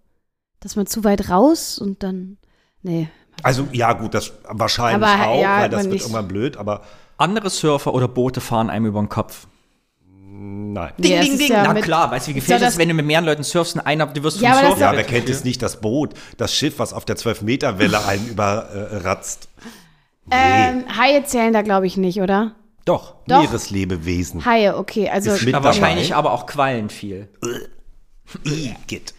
dass 0.61 0.77
man 0.77 0.87
zu 0.87 1.03
weit 1.03 1.29
raus 1.29 1.79
und 1.79 2.03
dann, 2.05 2.39
nee. 2.83 3.09
Also 3.43 3.67
ja, 3.73 3.93
gut, 3.95 4.15
das 4.15 4.33
wahrscheinlich 4.49 5.07
Aber, 5.07 5.27
auch, 5.29 5.43
ja, 5.43 5.61
weil 5.63 5.69
das 5.69 5.83
wird 5.83 5.93
nicht- 5.95 6.03
irgendwann 6.03 6.29
blöd, 6.29 6.57
aber 6.57 6.83
Andere 7.19 7.51
Surfer 7.51 7.93
oder 7.95 8.07
Boote 8.09 8.41
fahren 8.41 8.71
einem 8.71 8.87
über 8.87 9.01
den 9.01 9.09
Kopf. 9.09 9.47
Nein. 10.39 10.93
Nee, 10.99 11.17
es 11.17 11.29
ist 11.29 11.49
ja 11.49 11.63
Na 11.65 11.73
mit- 11.73 11.85
klar, 11.85 12.11
weißt 12.11 12.29
du, 12.29 12.35
wie 12.35 12.39
ist 12.39 12.49
ja 12.49 12.57
gefährlich 12.57 12.63
es 12.63 12.67
das- 12.67 12.75
ist, 12.75 12.79
wenn 12.79 12.89
du 12.89 12.95
mit 12.95 13.07
mehreren 13.07 13.25
Leuten 13.27 13.43
surfst 13.45 13.75
und 13.77 13.81
einer, 13.81 14.07
du 14.07 14.23
wirst 14.23 14.41
Ja, 14.41 14.51
vom 14.51 14.59
aber 14.59 14.67
Surfen 14.69 14.81
Ja, 14.83 14.91
Ja, 14.93 14.97
wer 14.99 15.05
kennt 15.05 15.29
es 15.29 15.45
nicht, 15.45 15.63
das 15.63 15.81
Boot, 15.81 16.15
das 16.37 16.55
Schiff, 16.55 16.79
was 16.79 16.93
auf 16.93 17.05
der 17.05 17.17
12-Meter-Welle 17.17 18.05
einen 18.07 18.29
überratzt. 18.31 19.49
Ähm, 20.31 20.85
Haie 20.99 21.25
zählen 21.25 21.53
da, 21.53 21.63
glaube 21.63 21.87
ich, 21.87 21.97
nicht, 21.97 22.21
oder? 22.21 22.57
Doch, 22.85 23.15
Doch. 23.27 23.41
Meereslebewesen. 23.43 24.45
Haie, 24.45 24.77
okay, 24.77 25.09
also. 25.09 25.31
Ist 25.33 25.41
mit 25.41 25.53
Ja, 25.53 25.61
dabei. 25.61 25.67
wahrscheinlich 25.69 26.15
aber 26.15 26.33
auch 26.33 26.47
Quallen 26.47 26.89
viel. 26.91 27.29
Igitt. 28.45 29.15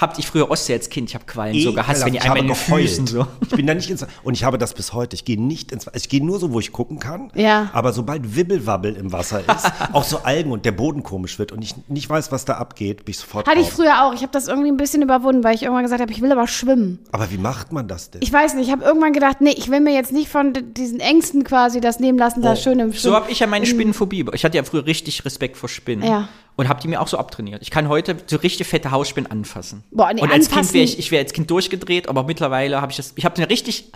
Habt 0.00 0.18
ich 0.18 0.26
früher 0.26 0.50
Ostsee 0.50 0.74
als 0.74 0.88
Kind, 0.88 1.08
ich 1.08 1.14
habe 1.14 1.24
Quallen 1.26 1.58
so 1.60 1.72
gehasst, 1.72 2.04
wenn 2.04 2.12
die 2.12 2.18
ich 2.18 2.24
einmal 2.24 2.38
in 2.38 2.46
den. 2.46 2.54
Füßen 2.56 3.06
so. 3.06 3.26
Ich 3.42 3.48
bin 3.50 3.66
da 3.66 3.74
nicht 3.74 3.90
ins 3.90 4.06
und 4.22 4.34
ich 4.34 4.44
habe 4.44 4.58
das 4.58 4.74
bis 4.74 4.92
heute. 4.92 5.14
Ich 5.14 5.24
gehe 5.24 5.40
nicht 5.40 5.72
ins 5.72 5.86
Ich 5.94 6.08
gehe 6.08 6.24
nur 6.24 6.38
so, 6.38 6.52
wo 6.52 6.60
ich 6.60 6.72
gucken 6.72 6.98
kann. 6.98 7.30
Ja. 7.34 7.70
Aber 7.72 7.92
sobald 7.92 8.36
Wibbelwabbel 8.36 8.94
im 8.96 9.12
Wasser 9.12 9.40
ist, 9.40 9.66
auch 9.92 10.04
so 10.04 10.18
Algen 10.18 10.52
und 10.52 10.64
der 10.64 10.72
Boden 10.72 11.02
komisch 11.02 11.38
wird 11.38 11.52
und 11.52 11.62
ich 11.62 11.74
nicht 11.88 12.08
weiß, 12.08 12.30
was 12.30 12.44
da 12.44 12.54
abgeht, 12.54 13.04
bin 13.04 13.10
ich 13.12 13.18
sofort 13.18 13.46
Hatte 13.48 13.58
ich 13.60 13.66
raus. 13.66 13.74
früher 13.74 14.04
auch. 14.04 14.12
Ich 14.14 14.22
habe 14.22 14.32
das 14.32 14.48
irgendwie 14.48 14.70
ein 14.70 14.76
bisschen 14.76 15.02
überwunden, 15.02 15.42
weil 15.44 15.54
ich 15.54 15.62
irgendwann 15.62 15.84
gesagt 15.84 16.00
habe, 16.00 16.12
ich 16.12 16.20
will 16.22 16.30
aber 16.32 16.46
schwimmen. 16.46 16.98
Aber 17.12 17.30
wie 17.30 17.38
macht 17.38 17.72
man 17.72 17.88
das 17.88 18.10
denn? 18.10 18.22
Ich 18.22 18.32
weiß 18.32 18.54
nicht, 18.54 18.66
ich 18.66 18.72
habe 18.72 18.84
irgendwann 18.84 19.12
gedacht, 19.12 19.40
nee, 19.40 19.54
ich 19.56 19.70
will 19.70 19.80
mir 19.80 19.94
jetzt 19.94 20.12
nicht 20.12 20.28
von 20.28 20.52
diesen 20.74 21.00
Ängsten 21.00 21.44
quasi 21.44 21.80
das 21.80 22.00
nehmen 22.00 22.18
lassen, 22.18 22.42
da 22.42 22.54
schön 22.56 22.78
im 22.78 22.92
So 22.92 22.98
Schwimmen. 22.98 23.14
habe 23.16 23.30
ich 23.30 23.38
ja 23.40 23.46
meine 23.46 23.66
Spinnenphobie. 23.66 24.26
Ich 24.34 24.44
hatte 24.44 24.56
ja 24.56 24.64
früher 24.64 24.86
richtig 24.86 25.24
Respekt 25.24 25.56
vor 25.56 25.68
Spinnen. 25.68 26.08
Ja. 26.08 26.28
Und 26.56 26.68
habe 26.68 26.80
die 26.80 26.88
mir 26.88 27.00
auch 27.00 27.06
so 27.06 27.18
abtrainiert. 27.18 27.62
Ich 27.62 27.70
kann 27.70 27.88
heute 27.88 28.16
so 28.26 28.36
richtig 28.38 28.66
fette 28.66 28.90
Hausspinnen 28.90 29.30
anfassen. 29.48 29.82
Boah, 29.90 30.12
nee, 30.12 30.20
und 30.22 30.30
als 30.30 30.46
Kind 30.48 30.58
anfassen- 30.58 30.74
wäre 30.74 30.84
ich, 30.84 30.98
ich 30.98 31.10
wäre 31.10 31.22
als 31.22 31.32
Kind 31.32 31.50
durchgedreht, 31.50 32.08
aber 32.08 32.22
mittlerweile 32.24 32.80
habe 32.80 32.92
ich 32.92 32.96
das, 32.96 33.12
ich 33.16 33.24
habe 33.24 33.40
mir 33.40 33.48
richtig, 33.48 33.90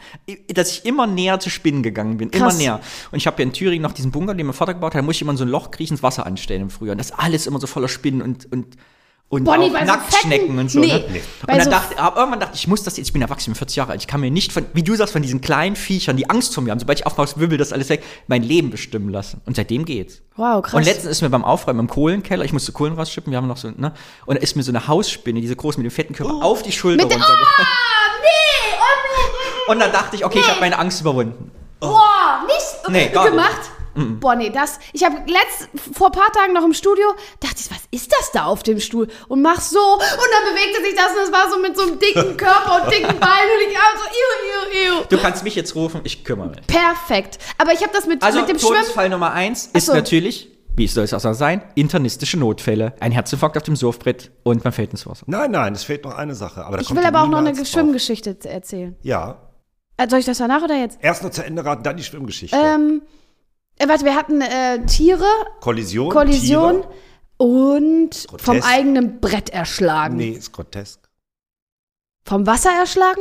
dass 0.49 0.71
ich 0.73 0.85
immer 0.85 1.07
näher 1.07 1.39
zu 1.41 1.51
Spinnen 1.51 1.83
gegangen 1.83 2.17
bin, 2.17 2.31
Krass. 2.31 2.55
immer 2.55 2.63
näher. 2.63 2.81
Und 3.11 3.19
ich 3.19 3.27
habe 3.27 3.41
ja 3.43 3.47
in 3.49 3.53
Thüringen 3.53 3.83
noch 3.83 3.93
diesen 3.93 4.11
Bunker, 4.11 4.35
den 4.35 4.47
mein 4.47 4.55
Vater 4.55 4.75
gebaut 4.75 4.95
hat, 4.95 4.99
da 4.99 5.03
musste 5.03 5.19
ich 5.19 5.23
immer 5.23 5.33
in 5.33 5.39
so 5.39 5.45
ein 5.45 5.49
Loch 5.51 5.71
kriechen, 5.71 5.95
ins 5.95 6.03
Wasser 6.03 6.27
anstellen 6.27 6.63
im 6.63 6.71
Frühjahr. 6.71 6.93
Und 6.93 6.99
das 6.99 7.11
ist 7.11 7.19
alles 7.19 7.47
immer 7.47 7.61
so 7.61 7.67
voller 7.67 7.89
Spinnen 7.89 8.23
und, 8.23 8.51
und 8.53 8.77
und 9.33 9.45
Bonnie, 9.45 9.71
auch 9.75 9.79
so 9.81 9.85
Nacktschnecken 9.87 10.47
fetten- 10.49 10.59
und 10.59 10.71
so. 10.71 10.79
nee, 10.81 10.89
ne? 10.89 11.05
Nee. 11.11 11.23
Und 11.41 11.49
dann 11.49 11.61
so- 11.65 11.71
dachte, 11.71 11.99
aber 11.99 12.19
irgendwann 12.19 12.41
dachte 12.41 12.53
ich, 12.55 12.61
ich 12.61 12.69
muss 12.69 12.83
das 12.83 12.99
jetzt, 12.99 13.07
ich 13.07 13.13
bin 13.15 13.23
erwachsen, 13.23 13.51
ich 13.51 13.55
bin 13.55 13.55
40 13.55 13.77
Jahre 13.77 13.93
alt, 13.93 14.01
ich 14.03 14.07
kann 14.07 14.21
mir 14.21 14.31
nicht 14.31 14.53
von, 14.53 14.67
wie 14.75 14.83
du 14.83 14.95
sagst, 14.95 15.15
von 15.15 15.23
diesen 15.23 15.41
kleinen 15.41 15.75
Viechern, 15.75 16.19
die 16.19 16.29
Angst 16.29 16.53
vor 16.55 16.63
mir 16.63 16.71
haben, 16.71 16.79
sobald 16.79 16.99
ich 17.01 17.07
aufmache, 17.07 17.41
wirbel 17.41 17.57
das 17.57 17.73
alles 17.73 17.89
weg, 17.89 18.03
mein 18.27 18.43
Leben 18.43 18.69
bestimmen 18.71 19.09
lassen. 19.09 19.41
Und 19.47 19.57
seitdem 19.57 19.87
geht's. 19.87 20.21
Wow, 20.37 20.63
krass. 20.63 20.75
Und 20.75 20.85
letztens 20.85 21.11
ist 21.13 21.23
mir 21.23 21.31
beim 21.31 21.45
Aufräumen 21.45 21.81
im 21.81 21.89
Kohlenkeller, 21.89 22.45
ich 22.45 22.53
musste 22.53 22.73
Kohlen 22.73 22.93
rausschippen, 22.93 23.31
wir 23.31 23.39
haben 23.39 23.49
noch 23.49 23.57
so, 23.57 23.71
ne? 23.71 23.95
Und 24.27 24.35
da 24.37 24.43
ist 24.43 24.55
mir 24.55 24.63
so 24.65 24.71
eine 24.71 24.87
Hausspinne, 24.87 25.41
diese 25.41 25.57
groß 25.57 25.79
mit 25.79 25.87
dem 25.87 25.91
fetten 25.91 26.15
Körper, 26.15 26.35
auf 26.45 26.63
die 26.63 26.73
Schulter 26.73 27.05
Oh. 27.05 27.09
Mit- 27.09 27.15
runtergefallen. 27.17 27.49
Ah, 27.59 28.21
nee, 28.21 28.77
oh 28.79 28.83
nee. 29.67 29.73
Und 29.73 29.79
dann 29.81 29.93
dachte 29.93 30.17
ich, 30.17 30.27
okay, 30.27 30.41
ich 30.41 30.49
habe 30.51 30.61
meine 30.61 30.79
Angst 30.79 31.01
überwunden. 31.01 31.51
Boah, 31.81 32.43
nicht 32.47 32.89
Nee, 32.91 33.09
gar 33.09 33.31
nicht. 33.31 33.47
Gemacht. 33.95 34.21
Boah, 34.21 34.35
nee, 34.35 34.51
das. 34.51 34.79
Ich 34.93 35.05
habe 35.05 35.17
letzt 35.27 35.69
vor 35.95 36.09
ein 36.09 36.13
paar 36.13 36.33
Tagen 36.33 36.53
noch 36.53 36.65
im 36.65 36.73
Studio, 36.75 37.07
dachte 37.41 37.57
ich, 37.59 37.71
was 37.71 37.79
ist 37.91 38.11
das 38.13 38.31
da 38.33 38.45
auf 38.47 38.63
dem 38.63 38.81
Stuhl? 38.81 39.09
Und 39.29 39.43
mach 39.43 39.61
so 39.61 39.79
und 39.95 40.01
dann 40.01 40.55
bewegte 40.55 40.83
sich 40.85 40.95
das 40.95 41.09
und 41.17 41.25
es 41.25 41.33
war 41.33 41.51
so 41.51 41.59
mit 41.61 41.77
so 41.77 41.83
einem 41.83 41.99
dicken 41.99 42.37
Körper 42.37 42.83
und 42.85 42.93
dicken 42.93 43.19
Beinen 43.19 43.51
und 43.57 43.71
ich 43.71 43.77
hab 43.77 43.99
so, 43.99 44.05
iu, 44.05 44.91
iu, 44.91 44.97
iu. 45.01 45.05
Du 45.09 45.19
kannst 45.19 45.45
mich 45.45 45.55
jetzt 45.55 45.75
rufen, 45.75 46.01
ich 46.05 46.25
kümmere 46.25 46.49
mich. 46.51 46.67
Perfekt. 46.67 47.39
Aber 47.59 47.73
ich 47.73 47.83
habe 47.83 47.93
das 47.93 48.07
mit, 48.07 48.23
Also 48.23 48.41
mit 48.41 48.49
dem 48.49 48.59
Schwimmen. 48.59 48.75
Todesfall 48.77 49.09
Nummer 49.09 49.33
eins 49.33 49.67
ist 49.73 49.87
so. 49.87 49.95
natürlich, 49.95 50.49
wie 50.77 50.87
soll 50.87 51.05
es 51.05 51.13
auch 51.13 51.35
sein, 51.35 51.63
internistische 51.75 52.39
Notfälle. 52.39 52.95
Ein 53.01 53.13
Herzinfarkt 53.13 53.57
auf 53.57 53.63
dem 53.65 53.77
Surfbrett 53.77 54.31
und 54.43 54.65
man 54.65 54.73
fällt 54.73 54.91
ins 54.93 55.07
Wasser. 55.07 55.25
Nein, 55.27 55.51
nein, 55.51 55.75
es 55.75 55.85
fehlt 55.85 56.05
noch 56.05 56.15
eine 56.17 56.35
Sache. 56.35 56.65
Aber 56.65 56.77
da 56.79 56.83
Ich 56.83 56.95
will 56.95 57.05
aber 57.05 57.23
auch 57.23 57.29
noch 57.29 57.39
eine. 57.39 57.53
Schwimmgeschichte 57.65 58.37
erzählen. 58.49 58.97
Ja. 59.03 59.37
Äh, 59.99 60.09
Soll 60.09 60.21
ich 60.21 60.25
das 60.27 60.39
danach 60.39 60.63
oder 60.63 60.77
jetzt? 60.77 60.99
Erst 61.03 61.23
noch 61.23 61.31
zu 61.31 61.45
Ende 61.45 61.65
raten, 61.65 61.83
dann 61.83 61.97
die 61.99 62.03
Schwimmgeschichte. 62.03 62.57
Ähm, 62.57 63.03
äh, 63.83 63.89
warte, 63.89 64.05
wir 64.05 64.15
hatten 64.17 64.41
äh, 64.41 64.85
Tiere, 64.87 65.25
Kollision. 65.61 66.11
Kollision 66.11 66.83
Tiere. 66.83 66.93
und 67.37 68.15
vom 68.15 68.57
Grotesk. 68.57 68.67
eigenen 68.69 69.21
Brett 69.21 69.51
erschlagen. 69.51 70.17
Nee, 70.17 70.31
ist 70.31 70.53
grotesk. 70.53 71.01
Vom 72.25 72.47
Wasser 72.47 72.71
erschlagen? 72.71 73.21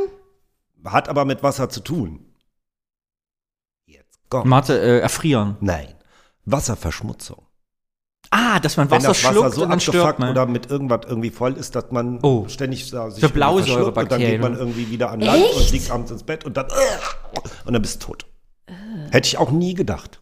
Hat 0.84 1.08
aber 1.08 1.24
mit 1.24 1.42
Wasser 1.42 1.68
zu 1.68 1.80
tun. 1.80 2.24
Jetzt 3.86 4.18
komm. 4.28 4.48
Mathe, 4.48 4.78
äh, 4.80 4.98
erfrieren. 5.00 5.56
Nein. 5.60 5.94
Wasserverschmutzung. 6.44 7.46
Ah, 8.30 8.60
dass 8.60 8.76
man 8.76 8.90
Wenn 8.90 8.98
Wasser 8.98 9.08
das 9.08 9.24
Wasser 9.24 9.32
schluckt 9.34 9.54
so 9.54 9.62
und 9.64 9.70
dann 9.70 9.80
stirbt 9.80 9.96
abgefuckt 9.98 10.18
man. 10.20 10.30
oder 10.30 10.46
mit 10.46 10.70
irgendwas 10.70 11.00
irgendwie 11.06 11.30
voll 11.30 11.52
ist, 11.54 11.74
dass 11.74 11.90
man 11.90 12.18
Oh. 12.22 12.48
ständig 12.48 12.90
da 12.90 13.10
sich 13.10 13.20
So. 13.20 13.28
Und 13.28 14.10
dann 14.10 14.20
geht 14.20 14.40
man 14.40 14.56
irgendwie 14.56 14.88
wieder 14.90 15.10
an 15.10 15.20
Land 15.20 15.44
und 15.44 15.60
Echt? 15.60 15.72
liegt 15.72 15.90
abends 15.90 16.10
ins 16.10 16.22
Bett 16.22 16.44
und 16.44 16.56
dann 16.56 16.66
und 17.66 17.72
dann 17.74 17.82
bist 17.82 18.02
du 18.02 18.06
tot. 18.06 18.26
Hätte 19.10 19.26
ich 19.26 19.36
auch 19.36 19.50
nie 19.50 19.74
gedacht. 19.74 20.21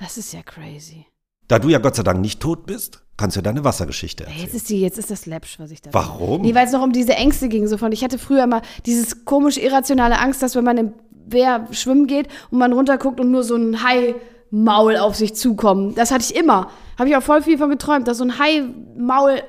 Das 0.00 0.16
ist 0.16 0.32
ja 0.32 0.40
crazy. 0.42 1.06
Da 1.48 1.58
du 1.58 1.68
ja 1.68 1.78
Gott 1.78 1.96
sei 1.96 2.02
Dank 2.02 2.20
nicht 2.20 2.40
tot 2.40 2.64
bist, 2.66 3.02
kannst 3.16 3.36
du 3.36 3.42
deine 3.42 3.64
Wassergeschichte 3.64 4.24
erzählen. 4.24 4.42
Jetzt 4.44 4.54
ist, 4.54 4.68
die, 4.70 4.80
jetzt 4.80 4.98
ist 4.98 5.10
das 5.10 5.26
läppsch, 5.26 5.58
was 5.58 5.70
ich 5.70 5.82
da 5.82 5.90
Warum? 5.92 6.42
Nee, 6.42 6.54
weil 6.54 6.66
es 6.66 6.72
noch 6.72 6.82
um 6.82 6.92
diese 6.92 7.14
Ängste 7.14 7.48
ging. 7.48 7.66
So 7.66 7.76
von, 7.76 7.92
ich 7.92 8.02
hatte 8.04 8.18
früher 8.18 8.44
immer 8.44 8.62
dieses 8.86 9.24
komisch 9.24 9.58
irrationale 9.58 10.18
Angst, 10.18 10.42
dass 10.42 10.54
wenn 10.56 10.64
man 10.64 10.78
im 10.78 10.92
Wehr 11.26 11.66
schwimmen 11.72 12.06
geht 12.06 12.28
und 12.50 12.58
man 12.58 12.72
runterguckt 12.72 13.20
und 13.20 13.30
nur 13.30 13.42
so 13.44 13.56
ein 13.56 13.82
Hai-Maul 13.82 14.96
auf 14.96 15.16
sich 15.16 15.34
zukommt. 15.34 15.98
Das 15.98 16.10
hatte 16.12 16.24
ich 16.24 16.34
immer. 16.36 16.70
Habe 16.98 17.08
ich 17.08 17.16
auch 17.16 17.22
voll 17.22 17.42
viel 17.42 17.58
von 17.58 17.68
geträumt, 17.68 18.06
dass 18.08 18.18
so 18.18 18.24
ein 18.24 18.38
Hai-Maul 18.38 19.42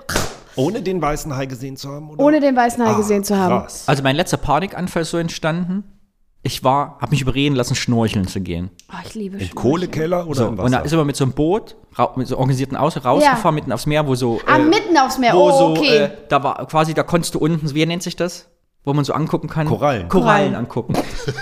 Ohne 0.55 0.81
den 0.81 1.01
weißen 1.01 1.35
Hai 1.35 1.45
gesehen 1.45 1.77
zu 1.77 1.89
haben? 1.89 2.09
Oder? 2.09 2.23
ohne 2.23 2.39
den 2.39 2.55
weißen 2.55 2.83
Hai 2.83 2.89
Ah, 2.91 2.97
gesehen 2.97 3.23
zu 3.23 3.37
haben. 3.37 3.61
Krass. 3.61 3.83
Also 3.87 4.03
mein 4.03 4.15
letzter 4.15 4.37
Panikanfall 4.37 5.03
ist 5.03 5.11
so 5.11 5.17
entstanden. 5.17 5.83
Ich 6.43 6.63
war, 6.63 6.97
habe 6.99 7.11
mich 7.11 7.21
überreden 7.21 7.55
lassen, 7.55 7.75
schnorcheln 7.75 8.27
zu 8.27 8.41
gehen. 8.41 8.71
Oh, 8.91 8.95
ich 9.05 9.13
liebe 9.13 9.35
Im 9.35 9.41
Schnorcheln. 9.41 9.55
Kohlekeller 9.55 10.25
oder 10.27 10.35
So, 10.35 10.43
im 10.47 10.49
und 10.51 10.57
da 10.57 10.63
Wasser? 10.77 10.85
ist 10.85 10.91
immer 10.93 11.05
mit 11.05 11.15
so 11.15 11.23
einem 11.23 11.33
Boot, 11.33 11.75
ra- 11.93 12.13
mit 12.15 12.27
so 12.27 12.37
organisierten 12.37 12.75
Auto 12.75 12.99
rausgefahren, 12.99 13.43
Ja. 13.43 13.51
mitten 13.51 13.71
aufs 13.71 13.85
Meer, 13.85 14.07
wo 14.07 14.15
so. 14.15 14.41
Ah, 14.47 14.57
äh, 14.57 14.63
mitten 14.63 14.97
aufs 14.97 15.19
Meer. 15.19 15.33
wo 15.33 15.49
Oh, 15.51 15.57
so, 15.57 15.67
okay. 15.79 15.97
äh, 15.97 16.09
da 16.29 16.41
war 16.43 16.65
quasi, 16.67 16.95
da 16.95 17.03
konntest 17.03 17.35
du 17.35 17.39
unten, 17.39 17.73
wie 17.75 17.85
nennt 17.85 18.01
sich 18.01 18.15
das? 18.15 18.47
Wo 18.83 18.93
man 18.93 19.05
so 19.05 19.13
angucken 19.13 19.47
kann. 19.49 19.67
Korallen. 19.67 20.09
Korallen 20.09 20.09
Korallen. 20.09 20.55
angucken. 20.55 20.93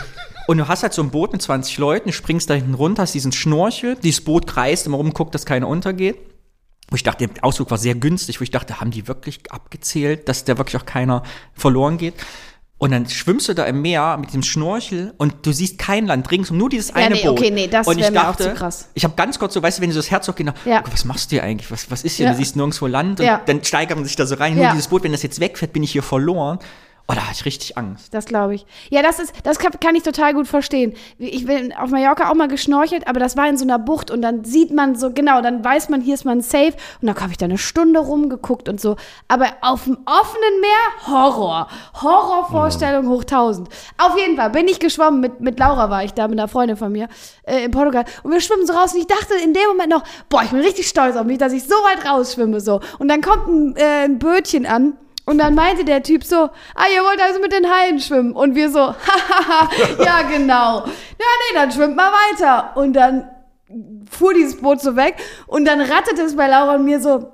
Und 0.47 0.57
du 0.57 0.67
hast 0.67 0.81
halt 0.83 0.93
so 0.93 1.01
ein 1.03 1.12
Boot 1.12 1.31
mit 1.31 1.41
20 1.43 1.77
Leuten, 1.77 2.09
du 2.09 2.13
springst 2.13 2.49
da 2.49 2.55
hinten 2.55 2.73
runter, 2.73 3.03
hast 3.03 3.13
diesen 3.13 3.31
Schnorchel, 3.31 3.95
dieses 4.03 4.23
Boot 4.23 4.47
kreist 4.47 4.85
immer 4.88 4.97
rum, 4.97 5.13
guckt, 5.13 5.33
dass 5.35 5.45
keiner 5.45 5.67
untergeht. 5.67 6.17
Wo 6.89 6.95
ich 6.95 7.03
dachte, 7.03 7.27
der 7.27 7.45
Ausflug 7.45 7.69
war 7.69 7.77
sehr 7.77 7.93
günstig, 7.95 8.41
wo 8.41 8.43
ich 8.43 8.49
dachte, 8.49 8.81
haben 8.81 8.89
die 8.89 9.07
wirklich 9.07 9.39
abgezählt, 9.51 10.27
dass 10.27 10.43
da 10.45 10.57
wirklich 10.57 10.75
auch 10.81 10.85
keiner 10.88 11.21
verloren 11.53 11.99
geht? 11.99 12.15
Und 12.80 12.92
dann 12.92 13.10
schwimmst 13.10 13.50
du 13.50 13.54
da 13.54 13.65
im 13.65 13.82
Meer 13.82 14.15
mit 14.18 14.34
dem 14.34 14.42
Schnorchel 14.42 15.13
und 15.18 15.46
du 15.46 15.52
siehst 15.52 15.78
kein 15.78 16.08
Land 16.08 16.32
ringsum, 16.32 16.58
nur 16.58 16.70
dieses 16.70 16.96
eine 16.96 17.13
nee, 17.13 17.22
Boot. 17.24 17.32
okay, 17.38 17.52
nee, 17.52 17.68
das 17.68 17.86
und 17.86 17.98
ich 17.98 18.04
wär 18.06 18.12
mir 18.12 18.30
auch 18.30 18.38
zu 18.38 18.54
krass. 18.54 18.88
Ich 18.94 19.04
habe 19.04 19.15
ganz 19.18 19.38
kurz 19.38 19.54
so, 19.54 19.62
weißt 19.62 19.78
du, 19.80 19.82
wenn 19.82 19.89
du 19.89 19.94
so 19.96 20.00
das 20.00 20.10
Herz 20.10 20.30
hochgeht, 20.30 20.48
Ja. 20.63 20.82
was 20.89 21.04
machst 21.04 21.30
du 21.30 21.36
hier 21.36 21.44
eigentlich? 21.44 21.70
Was, 21.72 21.92
was 21.92 22.04
ist 22.04 22.15
hier? 22.15 22.28
Ja. 22.28 22.32
Du 22.32 22.38
siehst 22.38 22.56
nirgendwo 22.56 22.88
Land 22.88 23.20
und 23.20 23.26
Ja. 23.26 23.42
dann 23.46 23.62
steigert 23.65 23.98
man 23.98 24.06
sich 24.06 24.15
da 24.15 24.26
so 24.26 24.36
rein. 24.36 24.58
Ja. 24.58 24.63
Nur 24.68 24.72
dieses 24.72 24.88
Boot, 24.88 25.04
wenn 25.04 25.12
das 25.12 25.24
jetzt 25.24 25.42
wegfährt, 25.42 25.74
bin 25.74 25.84
ich 25.84 25.92
hier 25.92 26.04
verloren. 26.04 26.60
Oh, 27.12 27.15
da 27.15 27.22
hatte 27.24 27.34
ich 27.34 27.45
richtig 27.45 27.76
Angst. 27.76 28.13
Das 28.13 28.26
glaube 28.26 28.54
ich. 28.54 28.67
Ja, 28.91 29.02
das 29.02 29.17
ist, 29.17 29.34
das 29.41 29.58
kann, 29.58 29.72
kann 29.82 29.95
ich 29.95 30.04
total 30.04 30.36
gut 30.36 30.48
verstehen. 30.48 30.93
Ich 31.17 31.43
bin 31.48 31.74
auf 31.74 31.89
Mallorca 31.89 32.30
auch 32.30 32.36
mal 32.36 32.48
geschnorchelt, 32.48 33.08
aber 33.08 33.19
das 33.19 33.36
war 33.36 33.50
in 33.50 33.58
so 33.58 33.65
einer 33.65 33.80
Bucht 33.80 34.12
und 34.12 34.22
dann 34.22 34.43
sieht 34.43 34.69
man 34.69 34.93
so, 34.93 35.12
genau, 35.12 35.41
dann 35.41 35.65
weiß 35.65 35.89
man, 35.89 36.02
hier 36.02 36.13
ist 36.13 36.24
man 36.24 36.41
safe 36.41 36.74
und 37.02 37.08
dann 37.08 37.19
habe 37.19 37.32
ich 37.32 37.39
da 37.39 37.45
eine 37.45 37.58
Stunde 37.58 38.00
rumgeguckt 38.00 38.69
und 38.69 38.80
so. 38.80 38.95
Aber 39.28 39.48
auf 39.62 39.86
dem 39.86 39.98
offenen 40.06 40.62
Meer, 40.62 41.08
Horror. 41.08 41.67
Horrorvorstellung 42.00 43.08
hoch 43.10 43.22
1000. 43.22 43.69
Auf 43.98 44.15
jeden 44.15 44.38
Fall 44.38 44.52
bin 44.52 44.67
ich 44.67 44.80
geschwommen, 44.80 45.19
mit, 45.19 45.41
mit 45.41 45.58
Laura 45.58 45.89
war 45.89 46.04
ich 46.04 46.13
da, 46.13 46.28
mit 46.28 46.38
einer 46.38 46.48
Freundin 46.48 46.78
von 46.78 46.91
mir 46.91 47.08
äh, 47.41 47.63
in 47.63 47.72
Portugal 47.72 48.06
und 48.22 48.32
wir 48.32 48.39
schwimmen 48.39 48.67
so 48.67 48.74
raus 48.74 48.93
und 48.93 49.00
ich 49.00 49.08
dachte 49.08 49.34
in 49.43 49.56
dem 49.56 49.67
Moment 49.69 49.89
noch, 49.89 50.04
boah, 50.30 50.43
ich 50.43 50.52
bin 50.52 50.60
richtig 50.60 50.88
stolz 50.88 51.15
auf 51.15 51.26
mich, 51.26 51.39
dass 51.39 51.54
ich 51.54 51.63
so 51.63 51.74
weit 51.74 52.08
rausschwimme 52.08 52.62
so. 52.62 52.82
Und 53.00 53.08
dann 53.08 53.22
kommt 53.22 53.48
ein, 53.48 53.76
äh, 53.78 54.06
ein 54.06 54.19
Bötchen 54.19 54.67
an 54.67 54.93
und 55.30 55.38
dann 55.38 55.54
meinte 55.54 55.86
der 55.86 56.02
Typ 56.02 56.24
so, 56.24 56.50
ah, 56.74 56.86
ihr 56.92 57.04
wollt 57.04 57.22
also 57.22 57.39
mit 57.39 57.52
den 57.52 57.70
Haien 57.70 58.00
schwimmen. 58.00 58.32
Und 58.32 58.56
wir 58.56 58.72
so, 58.72 58.80
hahaha, 58.80 59.70
ja 60.04 60.24
genau. 60.24 60.80
Ja, 60.80 60.86
nee, 60.88 61.54
dann 61.54 61.72
schwimmt 61.72 61.96
mal 61.96 62.12
weiter. 62.12 62.72
Und 62.76 62.94
dann 62.94 63.30
fuhr 64.10 64.34
dieses 64.34 64.60
Boot 64.60 64.82
so 64.82 64.96
weg 64.96 65.18
und 65.46 65.65
dann 65.65 65.82
rattete 65.82 66.24
es 66.24 66.36
bei 66.36 66.48
Laura 66.48 66.74
und 66.74 66.86
mir 66.86 67.00
so, 67.00 67.32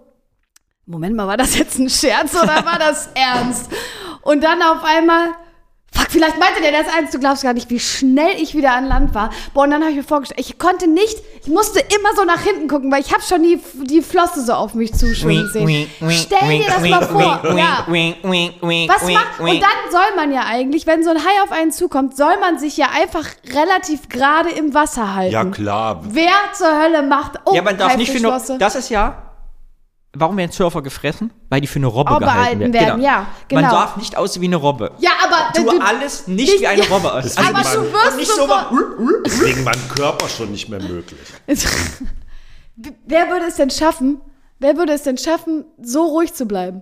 Moment 0.85 1.15
mal, 1.15 1.25
war 1.25 1.37
das 1.37 1.57
jetzt 1.57 1.79
ein 1.79 1.89
Scherz 1.89 2.35
oder 2.35 2.65
war 2.65 2.77
das 2.77 3.11
ernst? 3.15 3.71
Und 4.23 4.43
dann 4.43 4.61
auf 4.61 4.83
einmal, 4.83 5.29
fuck, 5.95 6.11
vielleicht 6.11 6.39
meinte 6.39 6.61
der 6.61 6.71
das 6.71 6.93
eins, 6.93 7.11
du 7.11 7.19
glaubst 7.19 7.43
gar 7.43 7.53
nicht, 7.53 7.69
wie 7.69 7.79
schnell 7.79 8.35
ich 8.37 8.55
wieder 8.55 8.73
an 8.73 8.87
Land 8.87 9.15
war. 9.15 9.29
Boah, 9.53 9.63
und 9.63 9.71
dann 9.71 9.81
habe 9.81 9.91
ich 9.91 9.97
mir 9.97 10.03
vorgestellt, 10.03 10.39
ich 10.39 10.57
konnte 10.57 10.87
nicht, 10.87 11.17
ich 11.41 11.47
musste 11.47 11.79
immer 11.79 12.15
so 12.15 12.23
nach 12.23 12.41
hinten 12.41 12.67
gucken, 12.67 12.91
weil 12.91 13.01
ich 13.01 13.11
habe 13.11 13.21
schon 13.21 13.43
die, 13.43 13.59
die 13.83 14.01
Flosse 14.01 14.41
so 14.43 14.53
auf 14.53 14.73
mich 14.73 14.93
zuschwimmen 14.93 15.49
sehen. 15.51 15.89
Stell 16.09 16.59
dir 16.59 16.65
das 16.67 16.81
mal 16.89 17.05
vor. 17.05 17.55
Ja. 17.55 17.85
Was 17.87 19.03
macht, 19.03 19.39
und 19.39 19.61
dann 19.61 19.91
soll 19.91 20.15
man 20.15 20.31
ja 20.33 20.41
eigentlich, 20.45 20.85
wenn 20.87 21.03
so 21.03 21.11
ein 21.11 21.17
Hai 21.17 21.43
auf 21.43 21.51
einen 21.51 21.71
zukommt, 21.71 22.17
soll 22.17 22.37
man 22.39 22.59
sich 22.59 22.77
ja 22.77 22.87
einfach 22.93 23.25
relativ 23.53 24.09
gerade 24.09 24.49
im 24.49 24.73
Wasser 24.73 25.15
halten. 25.15 25.33
Ja, 25.33 25.45
klar. 25.45 26.01
Wer 26.03 26.33
zur 26.53 26.79
Hölle 26.81 27.03
macht, 27.03 27.39
oh, 27.45 27.53
ja, 27.53 27.61
man 27.61 27.77
darf 27.77 27.95
nicht 27.97 28.11
für 28.11 28.25
das 28.57 28.75
ist 28.75 28.89
ja, 28.89 29.24
warum 30.17 30.37
werden 30.37 30.51
Surfer 30.51 30.81
gefressen? 30.81 31.31
Weil 31.49 31.61
die 31.61 31.67
für 31.67 31.79
eine 31.79 31.87
Robbe, 31.87 32.11
Robbe 32.13 32.25
gehalten 32.25 32.59
werden. 32.59 32.73
werden, 32.73 33.01
ja, 33.01 33.27
genau. 33.47 33.61
Man 33.61 33.69
darf 33.71 33.97
nicht 33.97 34.17
aussehen 34.17 34.41
wie 34.41 34.47
eine 34.47 34.55
Robbe. 34.55 34.91
Ja, 34.99 35.11
aber 35.23 35.53
Tu 35.53 35.63
du, 35.63 35.79
alles 35.79 36.27
nicht, 36.27 36.49
nicht- 36.51 36.61
wie 36.61 36.67
eine 36.67 36.81
Robbe 36.89 37.13
aus. 37.13 37.37
aber 37.37 37.51
man- 37.51 37.63
du 37.63 37.93
wirst 37.93 38.17
nicht 38.17 38.31
so 38.31 38.47
mal, 38.47 38.67
Wegen 39.41 39.63
meinem 39.63 39.87
Körper 39.89 40.27
schon 40.29 40.51
nicht 40.51 40.69
mehr 40.69 40.81
möglich. 40.81 41.19
Wer 43.05 43.29
würde 43.29 43.45
es 43.47 43.55
denn 43.55 43.69
schaffen? 43.69 44.21
Wer 44.59 44.77
würde 44.77 44.93
es 44.93 45.03
denn 45.03 45.17
schaffen, 45.17 45.65
so 45.81 46.03
ruhig 46.05 46.33
zu 46.33 46.45
bleiben? 46.45 46.81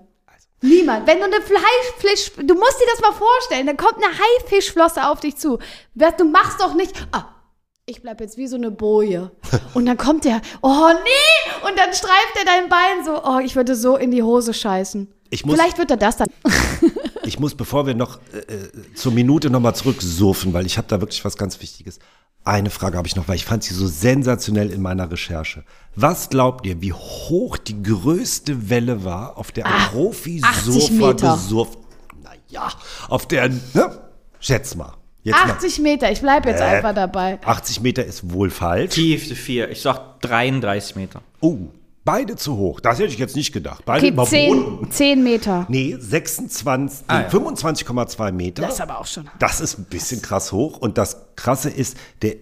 Niemand. 0.61 1.05
Wenn 1.07 1.17
du 1.19 1.25
eine 1.25 1.41
Fleischfisch, 1.41 2.31
du 2.37 2.53
musst 2.55 2.79
dir 2.79 2.87
das 2.91 3.01
mal 3.01 3.11
vorstellen, 3.11 3.67
dann 3.67 3.75
kommt 3.75 3.95
eine 3.97 4.05
Haifischflosse 4.13 5.05
auf 5.09 5.19
dich 5.19 5.35
zu. 5.35 5.59
Du 5.93 6.23
machst 6.25 6.61
doch 6.61 6.73
nicht, 6.73 6.93
ah, 7.11 7.25
ich 7.85 8.01
bleib 8.01 8.21
jetzt 8.21 8.37
wie 8.37 8.47
so 8.47 8.55
eine 8.55 8.71
Boje. 8.71 9.31
Und 9.73 9.85
dann 9.85 9.97
kommt 9.97 10.25
der, 10.25 10.41
oh 10.61 10.89
nee, 11.03 11.67
und 11.69 11.77
dann 11.77 11.93
streift 11.93 12.33
er 12.39 12.45
dein 12.45 12.69
Bein 12.69 13.03
so, 13.05 13.21
oh, 13.23 13.39
ich 13.39 13.55
würde 13.55 13.75
so 13.75 13.97
in 13.97 14.11
die 14.11 14.23
Hose 14.23 14.53
scheißen. 14.53 15.07
Ich 15.29 15.45
muss- 15.45 15.55
Vielleicht 15.55 15.77
wird 15.77 15.91
er 15.91 15.97
das 15.97 16.17
dann. 16.17 16.27
Ich 17.25 17.39
muss, 17.39 17.55
bevor 17.55 17.87
wir 17.87 17.95
noch 17.95 18.19
äh, 18.33 18.39
äh, 18.53 18.93
zur 18.95 19.13
Minute 19.13 19.49
nochmal 19.49 19.73
zurücksurfen, 19.73 20.51
weil 20.53 20.65
ich 20.65 20.77
habe 20.77 20.89
da 20.89 20.99
wirklich 20.99 21.23
was 21.23 21.37
ganz 21.37 21.61
Wichtiges. 21.61 21.99
Eine 22.43 22.69
Frage 22.69 22.97
habe 22.97 23.07
ich 23.07 23.15
noch, 23.15 23.29
weil 23.29 23.37
ich 23.37 23.45
fand 23.45 23.63
sie 23.63 23.73
so 23.73 23.87
sensationell 23.87 24.69
in 24.71 24.81
meiner 24.81 25.09
Recherche. 25.09 25.63
Was 25.95 26.29
glaubt 26.29 26.65
ihr, 26.65 26.81
wie 26.81 26.91
hoch 26.91 27.55
die 27.57 27.81
größte 27.81 28.69
Welle 28.69 29.05
war, 29.05 29.37
auf 29.37 29.53
der 29.53 29.65
ein 29.67 29.71
80 29.71 29.91
Profisurfer 29.93 30.93
Meter. 31.07 31.33
gesurft? 31.35 31.79
Naja, 32.21 32.67
auf 33.07 33.25
der, 33.25 33.47
ne? 33.47 34.01
Schätz 34.41 34.75
mal. 34.75 34.93
Jetzt 35.23 35.36
80 35.38 35.79
Meter, 35.79 36.12
ich 36.12 36.19
bleib 36.21 36.45
jetzt 36.45 36.59
Äh. 36.62 36.65
einfach 36.65 36.93
dabei. 36.93 37.39
mal. 37.43 37.51
80 37.51 37.81
Meter 37.81 38.03
ist 38.05 38.31
wohl 38.31 38.49
falsch. 38.49 38.93
Tiefste 38.95 39.36
vier. 39.36 39.69
Ich 39.71 39.81
sag 39.81 40.19
33 40.21 40.95
Meter. 40.97 41.21
Oh, 41.39 41.57
beide 42.03 42.36
zu 42.36 42.57
hoch. 42.57 42.79
Das 42.81 42.99
hätte 42.99 43.13
ich 43.13 43.19
jetzt 43.19 43.36
nicht 43.36 43.53
gedacht. 43.53 43.83
Beide 43.86 43.99
Okay, 44.05 44.13
überboten. 44.13 44.83
10, 44.89 44.91
10 44.91 45.24
Meter. 45.24 45.65
Nee, 45.69 45.95
26, 45.97 47.05
Ah, 47.07 47.21
ja. 47.21 47.28
25,2 47.30 48.32
Meter. 48.34 48.63
Das 48.63 48.74
ist 48.76 48.82
aber 48.82 48.99
auch 48.99 49.05
schon. 49.07 49.30
Das 49.39 49.61
ist 49.61 49.78
ein 49.80 49.86
bisschen 49.86 50.21
krass 50.21 50.51
hoch. 50.51 50.78
Und 50.78 50.97
das 50.97 51.17
Krasse 51.38 51.69
ist, 51.69 51.95
der, 52.21 52.36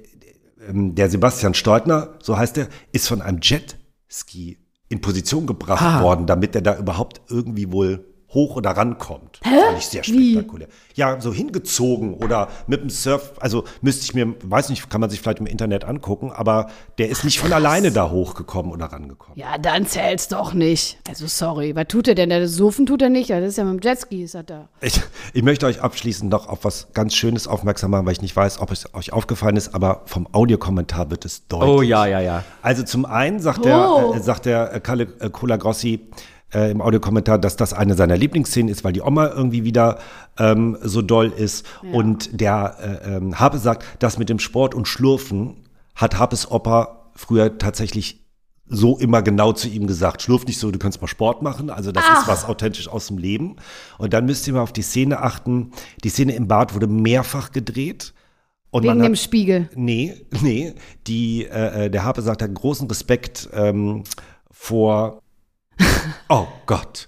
ähm, 0.68 0.96
der 0.96 1.10
Sebastian 1.10 1.54
Steutner, 1.54 2.16
so 2.24 2.36
heißt 2.38 2.58
er, 2.58 2.68
ist 2.92 3.08
von 3.08 3.22
einem 3.22 3.40
Jetski 3.42 4.58
in 4.90 5.02
Position 5.02 5.46
gebracht 5.46 6.02
worden, 6.02 6.26
damit 6.26 6.56
er 6.56 6.62
da 6.62 6.76
überhaupt 6.78 7.22
irgendwie 7.30 7.72
wohl 7.72 8.06
hoch 8.34 8.56
oder 8.56 8.72
rankommt. 8.72 9.40
Hä? 9.44 9.50
Fand 9.66 9.78
ich 9.78 9.88
sehr 9.88 10.04
Wie? 10.06 10.34
spektakulär. 10.34 10.68
Ja, 10.96 11.20
so 11.20 11.34
hingezogen 11.34 12.14
oder 12.14 12.48
mit 12.68 12.82
dem 12.82 12.90
Surf, 12.90 13.34
also 13.40 13.64
müsste 13.82 14.04
ich 14.06 14.14
mir, 14.14 14.34
weiß 14.44 14.70
nicht, 14.70 14.90
kann 14.90 15.02
man 15.02 15.10
sich 15.10 15.22
vielleicht 15.22 15.40
im 15.40 15.46
Internet 15.46 15.84
angucken, 15.86 16.32
aber 16.32 16.70
der 16.98 17.10
ist 17.10 17.24
nicht 17.24 17.40
von 17.40 17.52
alleine 17.54 17.92
da 17.92 18.10
hochgekommen 18.10 18.72
oder 18.72 18.86
rangekommen. 18.86 19.38
Ja, 19.38 19.58
dann 19.58 19.86
zählt's 19.86 20.28
doch 20.28 20.54
nicht. 20.54 20.98
Also 21.08 21.28
sorry, 21.28 21.76
was 21.76 21.88
tut 21.88 22.08
er 22.08 22.16
denn? 22.16 22.30
Der 22.30 22.48
Surfen 22.48 22.86
tut 22.86 23.02
er 23.02 23.10
nicht. 23.10 23.30
Das 23.30 23.44
ist 23.44 23.58
ja 23.58 23.64
mit 23.66 23.84
dem 23.84 23.88
Jetski, 23.90 24.24
ist 24.24 24.36
er 24.36 24.44
da. 24.44 24.70
Ich, 24.82 25.00
ich 25.34 25.44
möchte 25.44 25.66
euch 25.66 25.82
abschließend 25.82 26.30
noch 26.32 26.48
auf 26.48 26.64
was 26.64 26.88
ganz 26.94 27.14
Schönes 27.16 27.48
aufmerksam 27.48 27.92
machen, 27.92 28.06
weil 28.06 28.14
ich 28.14 28.22
nicht 28.22 28.36
weiß, 28.36 28.60
ob 28.60 28.72
es 28.72 28.94
euch 28.94 29.14
aufgefallen 29.14 29.58
ist, 29.58 29.74
aber 29.76 30.04
vom 30.06 30.28
Audiokommentar 30.34 31.10
wird 31.12 31.26
es 31.26 31.48
deutlich. 31.48 31.70
Oh 31.70 31.82
ja, 31.82 32.06
ja, 32.06 32.20
ja. 32.22 32.44
Also 32.62 32.84
zum 32.84 33.06
einen 33.06 33.40
sagt 33.40 33.60
Oh. 33.60 33.64
der, 33.64 34.14
äh, 34.16 34.24
sagt 34.24 34.46
der 34.46 34.74
äh, 34.74 34.80
Kalle 34.80 35.08
äh, 35.20 35.30
Colagrossi 35.30 36.08
äh, 36.54 36.72
im 36.72 36.82
Audiokommentar, 36.82 37.38
dass 37.38 37.56
das 37.56 37.74
eine 37.74 37.96
seiner 37.96 38.18
Lieblingsszenen 38.18 38.70
ist, 38.70 38.84
weil 38.84 38.94
die 38.94 39.02
Oma 39.02 39.28
irgendwie 39.28 39.64
wieder 39.64 40.00
ähm, 40.38 40.78
so 40.82 41.02
doll 41.02 41.32
ist. 41.36 41.66
Und 41.92 42.40
der 42.40 43.02
äh, 43.06 43.16
ähm, 43.16 43.40
Habe 43.40 43.58
sagt, 43.58 43.86
das 44.00 44.18
mit 44.18 44.30
dem 44.30 44.40
Sport 44.40 44.76
und 44.76 44.88
Schlurfen 44.88 45.58
hat 45.96 46.18
Habes 46.18 46.50
Opa 46.50 47.12
früher 47.16 47.58
tatsächlich 47.58 48.22
so 48.74 48.98
immer 48.98 49.22
genau 49.22 49.52
zu 49.52 49.68
ihm 49.68 49.86
gesagt, 49.86 50.22
schlurf 50.22 50.46
nicht 50.46 50.58
so, 50.58 50.72
du 50.72 50.80
kannst 50.80 51.02
mal 51.02 51.08
Sport 51.08 51.42
machen. 51.42 51.70
Also 51.70 51.92
das 51.92 52.06
ist 52.20 52.28
was 52.28 52.46
authentisch 52.46 52.88
aus 52.88 53.08
dem 53.08 53.18
Leben. 53.18 53.58
Und 53.98 54.14
dann 54.14 54.26
müsst 54.26 54.48
ihr 54.48 54.54
mal 54.54 54.62
auf 54.62 54.72
die 54.72 54.82
Szene 54.82 55.20
achten. 55.20 55.72
Die 56.06 56.10
Szene 56.10 56.34
im 56.36 56.48
Bad 56.48 56.74
wurde 56.74 56.88
mehrfach 56.88 57.52
gedreht. 57.52 58.14
Und 58.70 58.84
Wegen 58.84 58.94
man 58.94 59.04
dem 59.04 59.12
hat, 59.14 59.20
Spiegel. 59.20 59.70
Nee, 59.76 60.26
nee. 60.42 60.74
Die, 61.06 61.46
äh, 61.46 61.86
äh, 61.86 61.90
der 61.90 62.06
Habe 62.06 62.22
sagt, 62.22 62.42
er 62.42 62.48
hat 62.48 62.56
großen 62.56 62.88
Respekt 62.88 63.50
ähm, 63.54 64.04
vor. 64.50 65.21
Oh 66.30 66.48
Gott. 66.66 67.08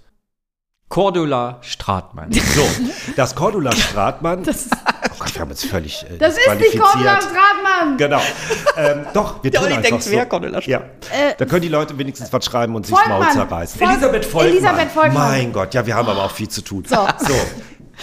Cordula 0.89 1.57
Stratmann. 1.61 2.31
So, 2.31 2.67
das 3.15 3.33
Cordula 3.35 3.71
Stratmann. 3.75 4.43
oh 4.47 5.15
Gott, 5.17 5.33
wir 5.33 5.41
haben 5.41 5.49
jetzt 5.49 5.65
völlig. 5.65 6.03
Äh, 6.03 6.17
Das 6.19 6.33
ist 6.37 6.41
die 6.45 6.49
disqualifiziert. 6.59 6.83
Cordula 6.83 7.19
Stratmann. 7.21 7.97
Genau. 7.97 8.21
Ähm, 8.77 9.05
doch, 9.13 9.43
wir 9.43 9.51
tun 9.51 9.63
Olli 9.63 9.73
einfach 9.73 9.89
denkt, 9.89 10.03
so. 10.03 10.11
wer 10.11 10.25
Cordula 10.27 10.59
Ja. 10.61 10.83
da 11.37 11.45
können 11.45 11.61
die 11.63 11.67
Leute 11.69 11.97
wenigstens 11.97 12.31
was 12.31 12.45
schreiben 12.45 12.75
und 12.75 12.85
sich 12.85 12.95
Volkmann. 12.95 13.21
Maul 13.21 13.31
zerreißen. 13.31 13.79
Volk- 13.79 13.91
Elisabeth 13.91 14.25
Volkmann. 14.25 14.53
Elisabeth 14.55 14.91
Volkmann. 14.91 15.29
Mein 15.31 15.53
Gott, 15.53 15.73
ja, 15.73 15.83
wir 15.85 15.95
haben 15.95 16.09
aber 16.09 16.25
auch 16.25 16.31
viel 16.31 16.49
zu 16.49 16.61
tun. 16.61 16.83
So. 16.87 17.07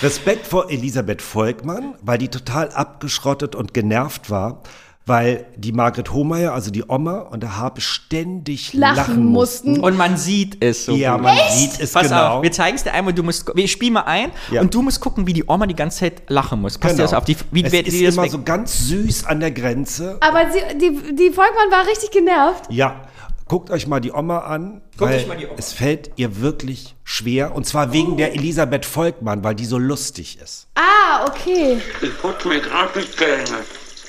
Respekt 0.03 0.47
vor 0.49 0.70
Elisabeth 0.70 1.22
Volkmann, 1.22 1.95
weil 2.03 2.18
die 2.18 2.28
total 2.28 2.70
abgeschrottet 2.70 3.55
und 3.55 3.72
genervt 3.74 4.30
war, 4.30 4.62
weil 5.07 5.47
die 5.57 5.73
Margret 5.73 6.13
Hohmeier, 6.13 6.53
also 6.53 6.71
die 6.71 6.85
Oma 6.89 7.21
und 7.21 7.43
der 7.43 7.57
Habe 7.57 7.81
ständig 7.81 8.73
Lachen 8.75 8.97
lachen, 8.97 9.25
mussten. 9.27 9.81
Und 9.81 9.97
man 9.97 10.17
sieht 10.17 10.63
es 10.63 10.85
so 10.85 10.93
Ja, 10.95 11.15
gut. 11.15 11.23
man 11.25 11.37
sieht 11.53 11.81
es 11.81 11.93
Pass 11.93 12.05
genau. 12.09 12.27
auf, 12.37 12.43
wir 12.43 12.53
zeigen 12.53 12.77
es 12.77 12.85
dir 12.85 12.93
einmal, 12.93 13.13
du 13.13 13.23
musst, 13.23 13.51
wir 13.55 13.67
spielen 13.69 13.95
mal 13.95 14.03
ein 14.03 14.31
Ja. 14.51 14.61
und 14.61 14.73
du 14.75 14.83
musst 14.83 15.01
gucken, 15.01 15.27
wie 15.27 15.33
die 15.33 15.45
Oma 15.47 15.67
die 15.67 15.75
ganze 15.75 16.01
Zeit 16.01 16.23
lachen 16.29 16.61
muss. 16.61 16.79
Passt 16.79 16.99
dir 16.99 17.03
das 17.03 17.15
auf? 17.15 17.25
Die, 17.25 17.37
wie, 17.51 17.65
es 17.65 17.73
wie, 17.73 17.79
ist 18.05 18.15
immer 18.15 18.25
weg- 18.25 18.31
so 18.31 18.43
ganz 18.43 18.87
süß 18.89 19.25
an 19.27 19.41
der 19.41 19.51
Grenze. 19.51 20.19
Aber 20.21 20.51
sie, 20.53 20.61
die, 20.79 21.15
die 21.17 21.31
Volkmann 21.31 21.71
war 21.71 21.87
richtig 21.89 22.11
genervt. 22.13 22.65
Ja, 22.69 23.03
guckt 23.49 23.71
euch 23.71 23.87
mal 23.89 24.01
die 24.01 24.13
Oma 24.13 24.39
an. 24.41 24.81
Guckt 24.97 25.11
weil 25.11 25.19
euch 25.19 25.27
mal 25.27 25.37
die 25.37 25.47
Oma 25.47 25.55
Es 25.59 25.73
fällt 25.73 26.11
ihr 26.17 26.41
wirklich 26.41 26.95
schwer. 27.03 27.55
Und 27.55 27.67
zwar 27.67 27.93
wegen 27.93 28.17
der 28.17 28.35
Elisabeth 28.35 28.87
Volkmann, 28.87 29.43
weil 29.43 29.55
die 29.57 29.65
so 29.65 29.79
lustig 29.79 30.39
ist. 30.41 30.69
Ah, 30.77 31.25
okay. 31.27 31.79
Ich 32.03 32.17
putze 32.21 32.47
mir 32.49 32.61
gerade 32.61 33.01
die 33.01 33.11
Zähne. 33.11 33.59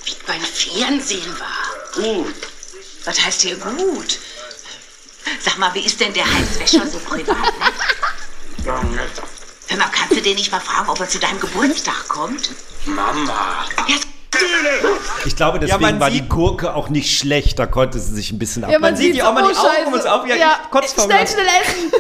Wie 0.06 0.16
beim 0.26 0.42
Fernsehen 0.42 1.40
war. 1.40 2.04
Gut. 2.04 2.36
Was 3.06 3.24
heißt 3.24 3.42
hier 3.42 3.56
gut? 3.56 4.20
Sag 5.40 5.58
mal, 5.58 5.74
wie 5.74 5.82
ist 5.82 6.00
denn 6.00 6.14
der 6.14 6.26
Heinz 6.26 6.60
Wäscher 6.60 6.86
so 6.88 7.00
privat? 7.00 7.38
Ne? 7.38 8.66
Ja. 8.66 8.82
Hör 9.68 9.78
mal, 9.78 9.90
kannst 9.92 10.16
du 10.18 10.22
den 10.22 10.36
nicht 10.36 10.52
mal 10.52 10.60
fragen, 10.60 10.90
ob 10.90 11.00
er 11.00 11.08
zu 11.08 11.20
deinem 11.20 11.40
Geburtstag 11.40 12.08
kommt? 12.08 12.52
Mama. 12.86 13.66
Ja, 13.88 13.96
Ich 15.26 15.36
glaube, 15.36 15.60
deswegen 15.60 15.82
man 15.82 16.00
war 16.00 16.10
die 16.10 16.28
Gurke 16.28 16.74
auch 16.74 16.90
nicht 16.90 17.18
schlecht. 17.18 17.58
Da 17.60 17.68
konnte 17.68 18.00
sie 18.00 18.14
sich 18.14 18.32
ein 18.32 18.40
bisschen 18.40 18.64
ab. 18.64 18.72
man 18.80 18.96
sieht 18.96 19.16
die 19.16 19.22
Oma, 19.22 19.42
die 19.50 19.56
Augen 19.56 19.94
uns 19.94 20.06
auf, 20.06 20.28
ja, 20.28 20.36
ich 20.64 20.72
kotz 20.72 20.94
vor 20.94 21.06
Schnell, 21.06 21.28
schnell 21.28 21.46
essen. 21.64 21.92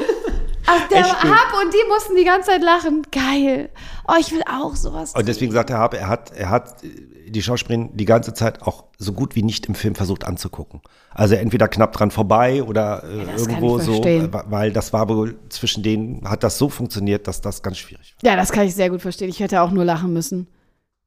Ach, 0.74 0.88
der 0.88 1.00
Echt 1.00 1.22
gut. 1.22 1.32
Hab 1.32 1.54
und 1.62 1.74
die 1.74 1.88
mussten 1.90 2.16
die 2.16 2.24
ganze 2.24 2.52
Zeit 2.52 2.62
lachen. 2.62 3.02
Geil. 3.12 3.70
Oh, 4.08 4.14
ich 4.20 4.32
will 4.32 4.42
auch 4.50 4.76
sowas. 4.76 5.14
Und 5.14 5.28
deswegen 5.28 5.52
sagt 5.52 5.70
der 5.70 5.78
Habe, 5.78 5.98
er 5.98 6.08
hat, 6.08 6.32
er 6.32 6.50
hat 6.50 6.84
äh, 6.84 6.90
die 7.30 7.42
Schauspielerin 7.42 7.96
die 7.96 8.06
ganze 8.06 8.34
Zeit 8.34 8.62
auch 8.62 8.86
so 8.98 9.14
gut 9.14 9.36
wie 9.36 9.44
nicht 9.44 9.66
im 9.66 9.76
Film 9.76 9.96
versucht 9.96 10.26
anzugucken. 10.26 10.82
Also 11.14 11.36
entweder 11.36 11.68
knapp 11.68 11.92
dran 11.94 12.12
vorbei 12.12 12.64
oder 12.64 13.04
äh, 13.04 13.26
kann 13.26 13.38
irgendwo 13.38 13.80
so, 13.80 14.04
weil 14.04 14.72
das 14.72 14.94
war 14.94 15.10
wohl 15.10 15.38
zwischen 15.50 15.84
denen, 15.84 16.30
hat 16.30 16.44
das 16.44 16.58
so 16.58 16.70
funktioniert, 16.70 17.28
dass 17.28 17.42
das 17.42 17.62
ganz 17.64 17.78
schwierig 17.78 18.16
war. 18.22 18.32
Ja, 18.32 18.38
das 18.38 18.52
kann 18.52 18.66
ich 18.66 18.76
sehr 18.76 18.90
gut 18.90 19.02
verstehen. 19.02 19.30
Ich 19.30 19.40
hätte 19.40 19.62
auch 19.62 19.72
nur 19.72 19.84
lachen 19.86 20.14
müssen. 20.14 20.48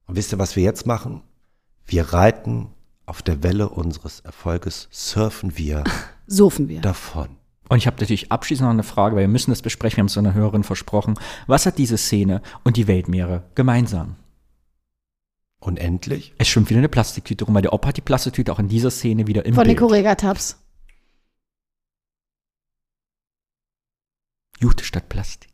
Und 0.07 0.17
wisst 0.17 0.33
ihr, 0.33 0.39
was 0.39 0.57
wir 0.57 0.63
jetzt 0.63 0.87
machen? 0.87 1.23
Wir 1.87 2.13
reiten 2.13 2.69
auf 3.07 3.23
der 3.23 3.43
Welle 3.43 3.69
unseres 3.69 4.21
Erfolges, 4.21 4.89
surfen 4.91 5.57
wir 5.57 5.85
Sofen 6.27 6.69
wir. 6.69 6.81
davon. 6.81 7.37
Und 7.75 7.79
ich 7.79 7.89
habe 7.89 7.97
natürlich 7.97 8.31
abschließend 8.31 8.67
noch 8.67 8.73
eine 8.73 8.85
Frage, 8.85 9.17
weil 9.17 9.23
wir 9.23 9.29
müssen 9.29 9.51
das 9.51 9.61
besprechen, 9.61 9.97
wir 9.97 10.03
haben 10.03 10.07
es 10.07 10.13
so 10.13 10.21
einer 10.21 10.33
Hörerin 10.33 10.63
versprochen. 10.63 11.19
Was 11.49 11.67
hat 11.67 11.77
diese 11.77 11.99
Szene 11.99 12.41
und 12.63 12.77
die 12.77 12.87
Weltmeere 12.87 13.43
gemeinsam? 13.57 14.15
Unendlich? 15.59 16.35
Es 16.39 16.47
schwimmt 16.47 16.71
wieder 16.71 16.79
eine 16.79 16.89
Plastiktüte 16.89 17.45
rum, 17.45 17.53
weil 17.53 17.63
der 17.63 17.73
Opa 17.73 17.89
hat 17.89 17.97
die 17.97 18.01
Plastiktüte 18.01 18.53
auch 18.53 18.61
in 18.61 18.69
dieser 18.69 18.93
Szene 18.93 19.27
wieder 19.27 19.45
im 19.45 19.57
Von 19.57 19.65
den 19.65 19.75
Bild. 19.75 19.81
Correga-Tabs. 19.81 20.57
Jute 24.61 24.85
statt 24.85 25.09
Plastik. 25.09 25.54